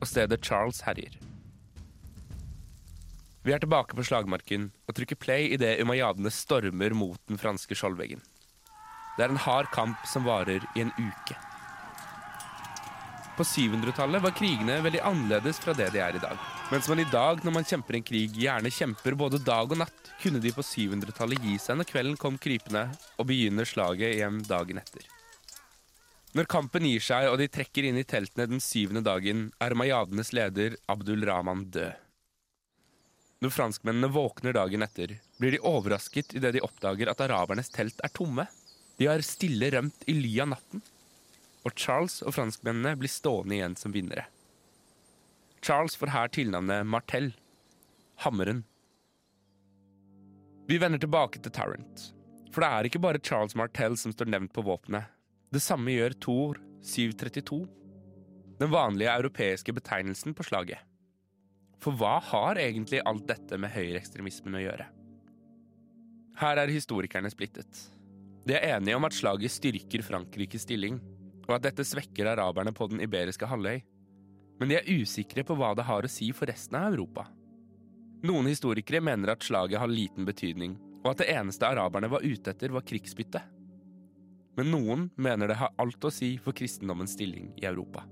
og 0.00 0.08
stedet 0.10 0.42
Charles 0.42 0.82
herjer. 0.82 1.14
Vi 3.46 3.54
er 3.54 3.62
tilbake 3.62 3.94
på 3.94 4.02
slagmarken 4.02 4.72
og 4.90 4.96
trykker 4.98 5.20
play 5.22 5.52
idet 5.54 5.76
umayyadene 5.78 6.32
stormer 6.34 6.96
mot 6.98 7.20
den 7.30 7.38
franske 7.38 7.78
skjoldveggen. 7.78 8.18
Det 9.14 9.22
er 9.24 9.30
en 9.30 9.44
hard 9.46 9.70
kamp 9.72 10.02
som 10.10 10.26
varer 10.26 10.66
i 10.74 10.82
en 10.82 10.90
uke. 10.98 11.38
På 13.36 13.44
700-tallet 13.44 14.22
var 14.24 14.32
krigene 14.32 14.78
veldig 14.80 15.00
annerledes 15.04 15.58
fra 15.60 15.74
det 15.76 15.90
de 15.92 16.00
er 16.00 16.16
i 16.16 16.20
dag. 16.22 16.38
Mens 16.70 16.86
man 16.88 17.02
i 17.02 17.04
dag, 17.12 17.42
når 17.44 17.52
man 17.52 17.66
kjemper 17.68 17.98
en 17.98 18.06
krig, 18.08 18.32
gjerne 18.32 18.72
kjemper 18.72 19.12
både 19.20 19.42
dag 19.44 19.74
og 19.74 19.76
natt, 19.82 20.08
kunne 20.22 20.40
de 20.40 20.54
på 20.56 20.64
700-tallet 20.64 21.44
gi 21.44 21.58
seg 21.60 21.76
når 21.76 21.88
kvelden 21.90 22.16
kom 22.22 22.38
krypende, 22.40 22.86
og 23.20 23.28
begynne 23.28 23.68
slaget 23.68 24.14
igjen 24.14 24.40
dagen 24.48 24.80
etter. 24.80 25.04
Når 26.32 26.48
kampen 26.48 26.88
gir 26.88 27.04
seg 27.04 27.28
og 27.28 27.36
de 27.42 27.50
trekker 27.52 27.90
inn 27.90 28.00
i 28.00 28.06
teltene 28.08 28.48
den 28.48 28.64
syvende 28.64 29.04
dagen, 29.04 29.50
er 29.60 29.76
mayadenes 29.76 30.32
leder 30.32 30.80
Abdul 30.88 31.28
Rahman 31.28 31.68
død. 31.76 31.92
Når 33.44 33.52
franskmennene 33.52 34.14
våkner 34.16 34.56
dagen 34.56 34.80
etter, 34.80 35.18
blir 35.36 35.52
de 35.52 35.60
overrasket 35.60 36.32
idet 36.40 36.56
de 36.56 36.64
oppdager 36.64 37.12
at 37.12 37.20
arabernes 37.20 37.68
telt 37.68 38.00
er 38.00 38.16
tomme. 38.16 38.48
De 38.96 39.12
har 39.12 39.20
stille 39.20 39.68
rømt 39.76 40.08
i 40.08 40.16
ly 40.16 40.38
av 40.40 40.54
natten 40.56 40.80
og 41.66 41.74
Charles 41.74 42.20
og 42.22 42.36
franskmennene 42.36 42.94
blir 42.98 43.10
stående 43.10 43.56
igjen 43.58 43.74
som 43.78 43.94
vinnere. 43.94 44.28
Charles 45.66 45.96
får 45.98 46.12
her 46.14 46.30
tilnavnet 46.30 46.86
Martel, 46.86 47.32
hammeren. 48.22 48.62
Vi 50.70 50.78
vender 50.78 51.02
tilbake 51.02 51.40
til 51.42 51.54
Tarrant, 51.54 52.10
for 52.54 52.62
det 52.62 52.70
er 52.70 52.88
ikke 52.88 53.02
bare 53.02 53.22
Charles 53.22 53.56
Martel 53.58 53.98
som 53.98 54.14
står 54.14 54.30
nevnt 54.30 54.54
på 54.54 54.62
våpenet. 54.66 55.10
Det 55.50 55.62
samme 55.62 55.94
gjør 55.94 56.14
Thor 56.22 56.60
732, 56.86 57.64
den 58.60 58.70
vanlige 58.72 59.14
europeiske 59.14 59.74
betegnelsen 59.74 60.34
på 60.36 60.46
slaget. 60.46 60.78
For 61.82 61.98
hva 61.98 62.16
har 62.30 62.58
egentlig 62.62 63.02
alt 63.04 63.26
dette 63.28 63.58
med 63.60 63.74
høyreekstremismen 63.74 64.56
å 64.56 64.62
gjøre? 64.62 64.86
Her 66.36 66.60
er 66.62 66.72
historikerne 66.72 67.30
splittet. 67.32 67.82
De 68.46 68.54
er 68.54 68.76
enige 68.76 68.96
om 68.98 69.06
at 69.08 69.16
slaget 69.16 69.52
styrker 69.52 70.04
Frankrikes 70.06 70.66
stilling, 70.66 71.00
og 71.46 71.56
at 71.56 71.66
dette 71.68 71.86
svekker 71.86 72.28
araberne 72.32 72.74
på 72.74 72.88
den 72.90 73.02
iberiske 73.04 73.48
halvøy. 73.48 73.80
Men 74.60 74.70
de 74.70 74.78
er 74.78 74.88
usikre 74.88 75.44
på 75.46 75.56
hva 75.58 75.74
det 75.76 75.86
har 75.86 76.06
å 76.06 76.10
si 76.10 76.30
for 76.34 76.48
resten 76.50 76.78
av 76.78 76.92
Europa. 76.92 77.26
Noen 78.26 78.48
historikere 78.50 79.02
mener 79.04 79.34
at 79.34 79.44
slaget 79.44 79.78
har 79.78 79.92
liten 79.92 80.26
betydning, 80.26 80.74
og 81.04 81.12
at 81.12 81.22
det 81.22 81.30
eneste 81.36 81.68
araberne 81.68 82.10
var 82.10 82.24
ute 82.24 82.50
etter, 82.50 82.72
var 82.74 82.86
krigsbytte. 82.86 83.42
Men 84.56 84.72
noen 84.72 85.08
mener 85.20 85.52
det 85.52 85.58
har 85.60 85.74
alt 85.78 86.08
å 86.08 86.10
si 86.10 86.34
for 86.40 86.56
kristendommens 86.56 87.14
stilling 87.14 87.52
i 87.60 87.66
Europa. 87.68 88.06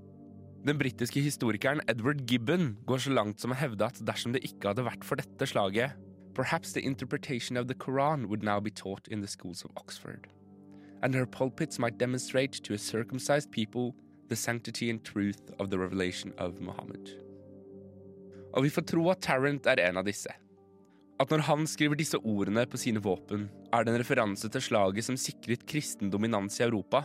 Den 0.65 0.79
britiske 0.79 1.21
historikeren 1.21 1.81
Edward 1.89 2.23
Gibbon 2.29 2.75
går 2.89 3.03
så 3.05 3.13
langt 3.13 3.41
som 3.41 3.53
å 3.53 3.57
hevde 3.57 3.89
at 3.89 3.99
dersom 4.05 4.33
det 4.33 4.45
ikke 4.45 4.71
hadde 4.71 4.85
vært 4.85 5.05
for 5.05 5.21
dette 5.21 5.49
slaget, 5.49 5.97
perhaps 6.37 6.73
the 6.73 6.85
interpretation 6.85 7.57
of 7.57 7.67
the 7.67 7.77
Koran 7.77 8.29
would 8.29 8.43
now 8.43 8.59
be 8.61 8.71
taught 8.71 9.07
in 9.07 9.21
the 9.21 9.29
schools 9.29 9.65
of 9.65 9.71
Oxford 9.77 10.29
and 11.05 11.13
her 11.13 11.25
pulpits 11.27 11.77
might 11.77 11.99
demonstrate 11.99 12.63
to 12.63 12.73
a 12.73 12.77
circumcised 12.77 13.51
people 13.51 13.93
the 14.29 14.35
sanctity 14.35 14.89
and 14.89 15.03
truth 15.03 15.51
of 15.59 15.69
the 15.69 15.77
revelation 15.77 16.33
of 16.39 16.59
Muhammad. 16.59 17.09
Og 18.55 18.63
vi 18.63 18.71
får 18.73 18.87
tro 18.89 19.03
at 19.11 19.21
Tarrant 19.21 19.67
er 19.67 19.83
en 19.83 19.99
av 20.01 20.07
disse. 20.07 20.31
At 21.21 21.29
når 21.29 21.43
han 21.45 21.67
skriver 21.69 21.99
disse 21.99 22.17
ordene 22.17 22.65
på 22.65 22.79
sine 22.81 23.03
våpen, 23.03 23.45
er 23.71 23.85
det 23.85 23.93
en 23.93 24.01
referanse 24.01 24.49
til 24.49 24.63
slaget 24.63 25.05
som 25.05 25.19
sikret 25.19 25.67
kristen 25.69 26.09
dominans 26.09 26.57
i 26.59 26.65
Europa. 26.65 27.03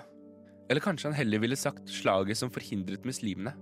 Eller 0.71 0.81
kanskje 0.81 1.11
han 1.11 1.19
heller 1.19 1.43
ville 1.43 1.59
sagt 1.59 1.91
slaget 1.91 2.41
som 2.41 2.55
forhindret 2.55 3.05
muslimene. 3.05 3.53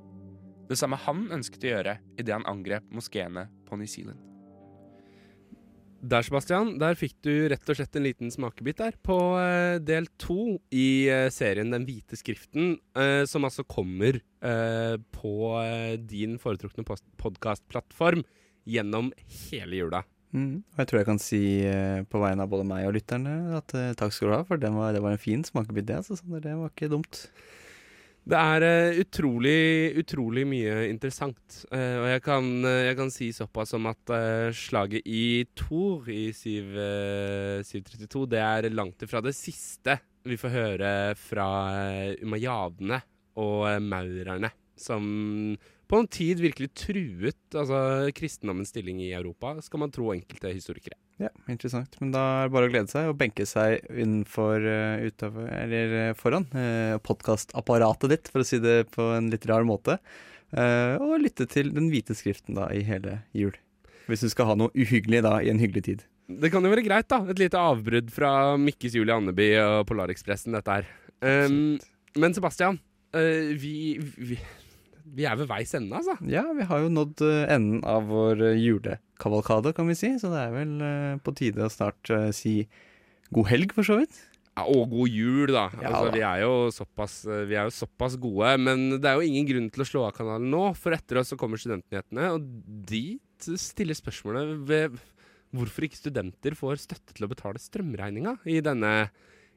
Det 0.70 0.78
samme 0.78 1.00
han 1.02 1.26
ønsket 1.34 1.64
å 1.64 1.72
gjøre 1.72 1.98
idet 2.14 2.36
han 2.36 2.46
angrep 2.46 2.86
moskeene 2.94 3.48
på 3.66 3.80
New 3.80 3.90
Zealand. 3.90 4.22
Der, 5.98 6.22
Sebastian, 6.22 6.76
der 6.78 6.94
fikk 6.94 7.16
du 7.26 7.32
rett 7.50 7.66
og 7.66 7.74
slett 7.74 7.96
en 7.98 8.04
liten 8.06 8.30
smakebit 8.30 8.78
der 8.78 8.94
på 9.02 9.16
uh, 9.34 9.80
del 9.82 10.06
to 10.20 10.60
i 10.70 11.10
uh, 11.10 11.26
serien 11.34 11.72
Den 11.74 11.88
hvite 11.88 12.14
skriften, 12.18 12.76
uh, 12.98 13.26
som 13.26 13.46
altså 13.48 13.66
kommer 13.66 14.20
på 14.38 15.30
din 16.06 16.36
foretrukne 16.38 16.84
podkastplattform 17.18 18.20
gjennom 18.70 19.08
hele 19.48 19.80
jula. 19.80 20.02
Mm. 20.30 20.60
Og 20.62 20.78
jeg 20.78 20.86
tror 20.86 21.00
jeg 21.00 21.08
kan 21.08 21.18
si 21.18 21.40
på 22.06 22.20
vegne 22.22 22.46
av 22.46 22.52
både 22.52 22.68
meg 22.68 22.86
og 22.86 22.94
lytterne 22.94 23.32
at 23.58 23.74
takk 23.98 24.14
skal 24.14 24.30
du 24.30 24.36
ha, 24.36 24.40
for 24.46 24.62
det 24.62 24.70
var, 24.70 24.92
det 24.94 25.02
var 25.02 25.16
en 25.16 25.18
fin 25.18 25.42
smakebit, 25.42 25.88
det. 25.90 25.98
Altså, 26.04 26.38
det 26.38 26.54
var 26.54 26.70
ikke 26.70 26.92
dumt. 26.94 27.24
Det 28.28 28.36
er 28.36 28.64
uh, 28.66 28.98
utrolig, 29.00 29.60
utrolig 30.02 30.42
mye 30.48 30.82
interessant. 30.90 31.62
Uh, 31.72 32.02
og 32.02 32.08
jeg 32.10 32.22
kan, 32.26 32.50
uh, 32.66 32.84
jeg 32.84 32.98
kan, 32.98 33.12
si 33.12 33.30
såpass 33.32 33.72
som 33.72 33.88
at 33.88 34.12
slaget 34.52 35.08
i 35.08 35.46
Tor 35.56 36.10
i 36.12 36.28
7, 36.36 36.76
732, 37.64 38.26
det 38.34 38.42
er 38.44 38.68
langt 38.74 39.06
ifra 39.06 39.24
det 39.24 39.32
siste 39.36 39.96
vi 40.28 40.36
får 40.36 40.52
høre 40.52 40.92
fra 41.16 41.48
umayadene 42.20 42.98
og 43.40 43.64
maurerne, 43.80 44.50
som 44.76 45.06
på 45.88 46.02
en 46.02 46.08
tid 46.10 46.40
virkelig 46.42 46.68
truet 46.76 47.56
altså, 47.56 47.78
kristendommens 48.16 48.72
stilling 48.72 49.00
i 49.06 49.12
Europa, 49.16 49.54
skal 49.64 49.80
man 49.82 49.92
tro 49.94 50.10
enkelte 50.12 50.52
historikere. 50.52 50.98
Ja, 51.18 51.30
interessant. 51.50 51.96
Men 52.02 52.12
da 52.14 52.24
er 52.42 52.48
det 52.48 52.54
bare 52.54 52.68
å 52.68 52.72
glede 52.72 52.92
seg 52.92 53.08
og 53.10 53.16
benke 53.18 53.46
seg 53.48 53.80
innenfor, 53.90 54.62
uh, 54.62 55.06
utover, 55.08 55.48
eller 55.64 55.94
uh, 55.96 56.16
foran 56.18 56.46
uh, 56.52 56.98
podkastapparatet 57.02 58.12
ditt, 58.12 58.28
for 58.30 58.44
å 58.44 58.46
si 58.46 58.60
det 58.62 58.82
på 58.94 59.08
en 59.16 59.30
litt 59.32 59.48
rar 59.50 59.66
måte. 59.66 59.96
Uh, 60.52 61.00
og 61.02 61.18
lytte 61.24 61.48
til 61.50 61.72
Den 61.74 61.90
hvite 61.92 62.14
skriften 62.16 62.56
da 62.56 62.68
i 62.72 62.84
hele 62.86 63.22
jul. 63.36 63.56
Hvis 64.08 64.22
du 64.24 64.30
skal 64.32 64.52
ha 64.52 64.58
noe 64.60 64.72
uhyggelig 64.76 65.24
da 65.26 65.38
i 65.42 65.50
en 65.52 65.60
hyggelig 65.60 65.84
tid. 65.88 66.06
Det 66.28 66.52
kan 66.52 66.64
jo 66.64 66.70
være 66.72 66.84
greit, 66.84 67.08
da. 67.10 67.22
Et 67.32 67.40
lite 67.40 67.60
avbrudd 67.60 68.12
fra 68.12 68.30
Mikkes 68.60 68.94
Julie 68.96 69.16
Andeby 69.16 69.50
og 69.64 69.82
Polarekspressen, 69.88 70.56
dette 70.56 70.78
her. 70.78 70.88
Um, 71.24 71.76
men 72.20 72.36
Sebastian, 72.36 72.78
vi, 73.58 73.96
vi 73.98 74.36
vi 75.16 75.26
er 75.28 75.36
ved 75.38 75.48
veis 75.50 75.74
ende, 75.76 75.98
altså. 75.98 76.16
Ja, 76.30 76.44
vi 76.56 76.66
har 76.68 76.82
jo 76.84 76.92
nådd 76.92 77.22
uh, 77.24 77.44
enden 77.50 77.82
av 77.88 78.08
vår 78.10 78.42
uh, 78.44 78.54
julekavalkade, 78.58 79.74
kan 79.76 79.88
vi 79.90 79.96
si. 79.98 80.14
Så 80.20 80.32
det 80.32 80.40
er 80.44 80.54
vel 80.54 80.74
uh, 80.82 81.20
på 81.24 81.34
tide 81.38 81.66
å 81.66 81.72
snart 81.72 82.12
si 82.36 82.62
god 83.34 83.50
helg, 83.52 83.74
for 83.76 83.86
så 83.86 83.98
vidt. 84.00 84.18
Ja, 84.58 84.64
og 84.66 84.90
god 84.90 85.14
jul, 85.14 85.52
da. 85.54 85.68
Ja, 85.78 85.92
altså, 85.92 86.08
da. 86.08 86.14
Vi, 86.16 86.24
er 86.26 86.74
såpass, 86.74 87.20
vi, 87.28 87.54
er 87.54 87.68
jo 87.68 87.76
såpass, 87.76 88.18
gode. 88.20 88.56
Men 88.64 88.88
det 88.96 89.06
er 89.06 89.20
jo 89.20 89.28
ingen 89.28 89.46
grunn 89.48 89.70
til 89.74 89.84
å 89.84 89.88
slå 89.88 90.08
av 90.08 90.16
kanalen 90.16 90.50
nå, 90.50 90.64
for 90.78 90.96
etter 90.96 91.20
oss 91.20 91.30
så 91.34 91.38
kommer 91.38 91.60
Studentnyhetene. 91.62 92.32
Og 92.34 92.48
de 92.88 93.04
stiller 93.38 93.94
spørsmålet 93.94 94.56
ved 94.66 94.98
hvorfor 95.54 95.86
ikke 95.86 96.00
studenter 96.00 96.56
får 96.58 96.82
støtte 96.82 97.14
til 97.16 97.24
å 97.24 97.30
betale 97.30 97.60
strømregninga 97.62 98.34
i 98.50 98.58
denne, 98.64 98.92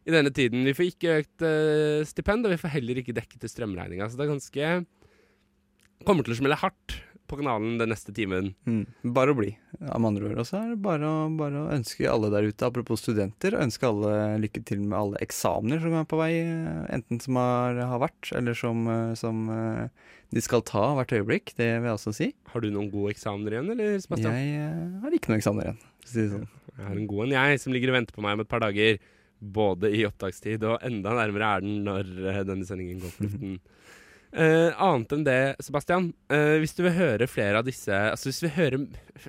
i 0.08 0.14
denne 0.14 0.32
tiden. 0.36 0.64
Vi 0.68 0.76
får 0.78 0.92
ikke 0.94 1.18
økt 1.24 1.46
uh, 1.46 2.08
stipend, 2.08 2.48
og 2.48 2.54
vi 2.54 2.62
får 2.62 2.76
heller 2.78 3.02
ikke 3.02 3.16
dekket 3.18 3.50
strømregninga. 3.52 4.08
Så 4.08 4.20
det 4.20 4.28
er 4.28 4.34
ganske 4.36 4.70
Kommer 6.08 6.26
til 6.26 6.36
å 6.36 6.42
smelle 6.42 6.60
hardt 6.60 7.00
på 7.32 7.40
kanalen 7.40 7.78
den 7.80 7.92
neste 7.92 8.14
timen. 8.16 8.52
Mm. 8.68 8.84
Bare 9.16 9.32
å 9.34 9.38
bli, 9.38 9.54
med 9.80 10.08
andre 10.10 10.28
ord. 10.30 10.40
Og 10.44 10.48
så 10.50 10.60
er 10.60 10.74
det 10.74 10.82
bare 10.84 11.08
å, 11.08 11.28
bare 11.40 11.62
å 11.64 11.70
ønske 11.72 12.10
alle 12.12 12.32
der 12.34 12.50
ute, 12.50 12.68
apropos 12.68 13.04
studenter, 13.04 13.56
ønske 13.60 13.88
alle 13.88 14.16
lykke 14.44 14.64
til 14.68 14.82
med 14.84 14.98
alle 14.98 15.22
eksamener 15.24 15.82
som 15.84 15.96
er 15.98 16.10
på 16.12 16.20
vei. 16.20 16.32
Enten 16.92 17.22
som 17.24 17.40
har, 17.40 17.80
har 17.94 18.04
vært, 18.04 18.34
eller 18.38 18.58
som, 18.58 18.84
eh, 18.92 19.14
som 19.20 19.48
eh, 19.54 20.12
de 20.36 20.44
skal 20.44 20.66
ta 20.68 20.84
hvert 20.98 21.16
øyeblikk. 21.16 21.56
Det 21.60 21.70
vil 21.78 21.90
jeg 21.90 22.00
også 22.00 22.16
si. 22.18 22.30
Har 22.52 22.64
du 22.64 22.72
noen 22.74 22.92
gode 22.92 23.16
eksamener 23.16 23.58
igjen, 23.58 23.72
eller, 23.78 23.96
Sebastian? 24.04 24.36
Jeg 24.36 24.68
eh, 24.68 25.00
har 25.06 25.18
ikke 25.18 25.32
noen 25.32 25.44
eksamener 25.44 25.72
igjen. 25.72 25.82
for 25.82 26.12
å 26.12 26.12
Si 26.12 26.22
det 26.22 26.30
sånn. 26.36 26.48
Jeg 26.72 26.88
har 26.88 27.00
en 27.00 27.10
god 27.14 27.26
en, 27.26 27.36
jeg, 27.38 27.64
som 27.64 27.76
ligger 27.76 27.94
og 27.94 28.00
venter 28.02 28.18
på 28.18 28.24
meg 28.26 28.38
om 28.38 28.44
et 28.44 28.52
par 28.52 28.64
dager. 28.64 29.02
Både 29.42 29.90
i 29.90 30.04
opptakstid, 30.06 30.62
og 30.70 30.84
enda 30.86 31.16
nærmere 31.18 31.48
er 31.56 31.64
den 31.64 31.80
når 31.88 32.10
denne 32.46 32.68
sendingen 32.68 33.00
går 33.02 33.16
på 33.16 33.26
luften. 33.26 33.56
Eh, 34.32 34.72
annet 34.80 35.12
enn 35.12 35.26
det, 35.28 35.40
Sebastian. 35.60 36.14
uh, 36.32 36.56
hvis 36.64 36.72
du 36.78 36.86
vil 36.86 36.96
høre 36.96 37.28
flere 37.28 37.60
av 37.60 37.66
disse 37.68 37.92
Altså 37.92 38.30
hvis 38.30 38.38
du 38.40 38.46
vil 38.46 38.54
høre 38.56 38.78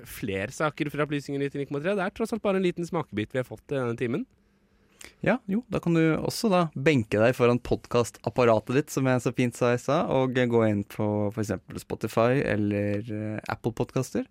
flere 0.07 0.53
saker 0.55 0.87
fra 0.93 1.03
Opplysningen 1.03 1.43
99,3 1.43 1.81
Det 1.83 2.05
er 2.05 2.13
tross 2.15 2.31
alt 2.31 2.43
bare 2.45 2.61
en 2.61 2.63
liten 2.63 2.87
smakebit 2.87 3.35
vi 3.35 3.41
har 3.41 3.47
fått 3.47 3.65
i 3.73 3.75
denne 3.75 3.99
timen. 3.99 4.23
Ja, 5.23 5.37
jo, 5.51 5.61
da 5.71 5.81
kan 5.83 5.95
du 5.95 6.01
også 6.15 6.47
da 6.51 6.61
benke 6.75 7.19
deg 7.19 7.35
foran 7.35 7.59
podkastapparatet 7.59 8.77
ditt, 8.77 8.93
som 8.93 9.07
jeg 9.07 9.23
så 9.23 9.31
fint 9.35 9.55
sa 9.55 9.73
i 9.75 9.79
stad, 9.79 10.07
og 10.11 10.35
gå 10.35 10.63
inn 10.67 10.85
på 10.87 11.07
f.eks. 11.31 11.51
Spotify 11.83 12.39
eller 12.39 13.07
eh, 13.07 13.37
Apple 13.51 13.71
Podkaster, 13.75 14.27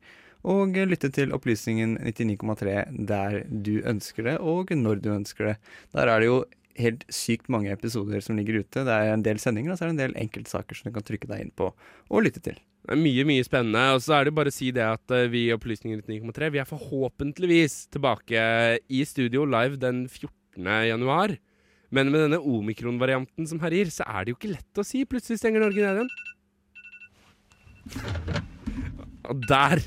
og 0.48 0.76
lytte 0.88 1.12
til 1.14 1.32
Opplysningen 1.36 1.98
99,3 2.00 2.76
der 3.08 3.42
du 3.48 3.74
ønsker 3.88 4.30
det, 4.30 4.36
og 4.40 4.72
når 4.76 5.04
du 5.04 5.12
ønsker 5.14 5.52
det. 5.52 5.56
Der 5.96 6.08
er 6.08 6.20
det 6.20 6.28
jo 6.28 6.42
helt 6.80 7.06
sykt 7.12 7.50
mange 7.52 7.72
episoder 7.72 8.22
som 8.24 8.36
ligger 8.38 8.62
ute. 8.62 8.84
Det 8.86 8.92
er 8.92 9.12
en 9.12 9.24
del 9.24 9.40
sendinger, 9.42 9.72
og 9.72 9.78
så 9.78 9.86
er 9.86 9.90
det 9.90 9.96
en 9.96 10.04
del 10.06 10.20
enkeltsaker 10.24 10.78
som 10.78 10.88
du 10.88 10.94
kan 10.96 11.06
trykke 11.06 11.30
deg 11.30 11.44
inn 11.44 11.54
på 11.58 11.70
og 11.72 12.24
lytte 12.24 12.42
til. 12.44 12.58
Det 12.82 12.96
er 12.96 12.98
mye, 12.98 13.24
mye 13.28 13.46
spennende. 13.46 13.82
Og 13.94 14.02
så 14.02 14.16
er 14.16 14.26
det 14.26 14.34
bare 14.34 14.50
å 14.50 14.54
si 14.54 14.72
det 14.74 14.82
at 14.82 15.14
eh, 15.14 15.28
vi 15.30 15.46
i 15.46 15.54
Opplysninger 15.54 16.02
9,3 16.02 16.50
Vi 16.50 16.60
er 16.62 16.68
forhåpentligvis 16.68 17.76
tilbake 17.94 18.42
i 18.90 19.04
studio 19.06 19.46
live 19.46 19.78
den 19.82 20.04
14. 20.08 20.66
januar. 20.88 21.36
Men 21.92 22.10
med 22.10 22.24
denne 22.24 22.40
omikron-varianten 22.40 23.46
som 23.48 23.60
herjer, 23.62 23.92
så 23.92 24.06
er 24.08 24.24
det 24.24 24.32
jo 24.32 24.38
ikke 24.40 24.54
lett 24.54 24.80
å 24.80 24.86
si. 24.86 25.04
Plutselig 25.06 25.38
stenger 25.42 25.62
Norge 25.62 25.84
ned 25.84 26.00
igjen. 26.00 26.12
Og 29.30 29.44
der 29.46 29.82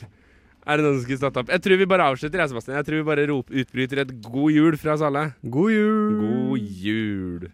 er 0.66 0.78
det 0.78 0.86
noen 0.86 0.98
som 0.98 1.04
skulle 1.06 1.22
stått 1.22 1.38
opp. 1.42 1.52
Jeg 1.54 1.62
tror 1.62 1.78
vi 1.82 1.88
bare 1.90 2.08
avslutter, 2.12 2.42
jeg, 2.42 2.52
Sebastian. 2.52 2.78
Jeg 2.80 2.88
tror 2.88 3.02
vi 3.02 3.10
bare 3.12 3.28
rop, 3.30 3.54
utbryter 3.54 4.02
et 4.02 4.16
god 4.26 4.50
jul 4.56 4.78
fra 4.82 4.96
oss 4.98 5.06
alle. 5.06 5.28
God 5.46 5.72
jul! 5.72 6.18
God 6.26 6.60
jul. 6.82 7.52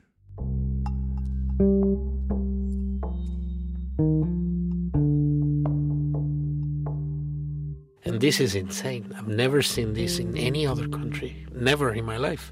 And 8.05 8.19
this 8.19 8.39
is 8.39 8.55
insane. 8.55 9.13
I've 9.17 9.27
never 9.27 9.61
seen 9.61 9.93
this 9.93 10.19
in 10.19 10.35
any 10.37 10.65
other 10.65 10.87
country. 10.87 11.45
Never 11.53 11.93
in 11.93 12.05
my 12.05 12.17
life. 12.17 12.51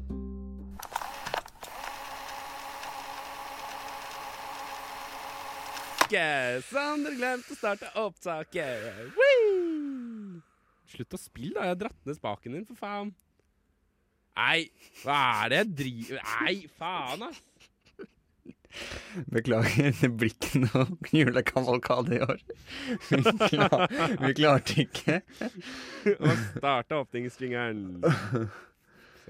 Ikke, 6.11 6.59
Sander 6.67 7.13
glemte 7.15 7.53
å 7.53 7.55
starte 7.55 7.87
opptaket. 7.95 9.13
Woo! 9.15 10.41
Slutt 10.91 11.15
å 11.15 11.19
spille, 11.21 11.53
da. 11.55 11.63
Jeg 11.63 11.71
har 11.71 11.77
dratt 11.85 12.01
ned 12.03 12.17
spaken 12.17 12.57
din, 12.57 12.65
for 12.67 12.75
faen. 12.75 13.13
Nei, 14.35 14.65
hva 15.05 15.19
er 15.45 15.53
det 15.53 15.61
jeg 15.61 15.69
driver 15.79 16.19
Nei, 16.33 16.51
faen, 16.75 17.23
ass. 17.29 17.39
Beklager, 19.31 19.95
det 20.01 20.09
blir 20.19 20.35
ikke 20.35 20.65
noe 20.65 20.83
julekavalkade 21.15 22.17
i 22.17 22.21
år. 22.27 22.43
Vi, 23.07 23.21
klar, 23.45 23.87
vi 24.25 24.33
klarte 24.35 24.83
ikke. 24.83 25.21
Å 26.11 26.35
starte 26.57 26.99
åpningsfingeren. 27.05 28.01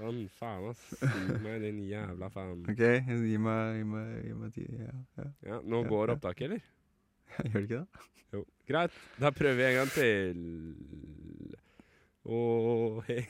Sånn, 0.02 0.22
faen, 0.34 0.64
ass. 0.72 0.80
Gi 0.98 1.36
meg 1.44 1.60
din 1.62 1.76
jævla 1.86 2.26
faen. 2.34 2.64
OK, 2.72 2.80
gi 3.06 3.36
meg, 3.38 3.76
gi 3.78 3.84
meg, 3.86 4.08
gi 4.26 4.32
meg 4.40 4.56
tid. 4.56 4.72
Ja, 4.80 4.94
ja. 5.20 5.26
Ja, 5.46 5.58
nå 5.62 5.84
går 5.86 6.10
ja. 6.10 6.16
opptaket, 6.16 6.48
eller? 6.48 6.64
Gjør 7.46 7.54
det 7.54 7.62
ikke 7.68 7.78
det? 7.78 8.08
Jo. 8.32 8.42
Greit, 8.66 8.98
da 9.22 9.30
prøver 9.36 9.60
vi 9.60 9.68
en 9.68 9.78
gang 9.78 9.92
til. 9.94 10.42
Å, 12.26 12.40
hei. 13.06 13.22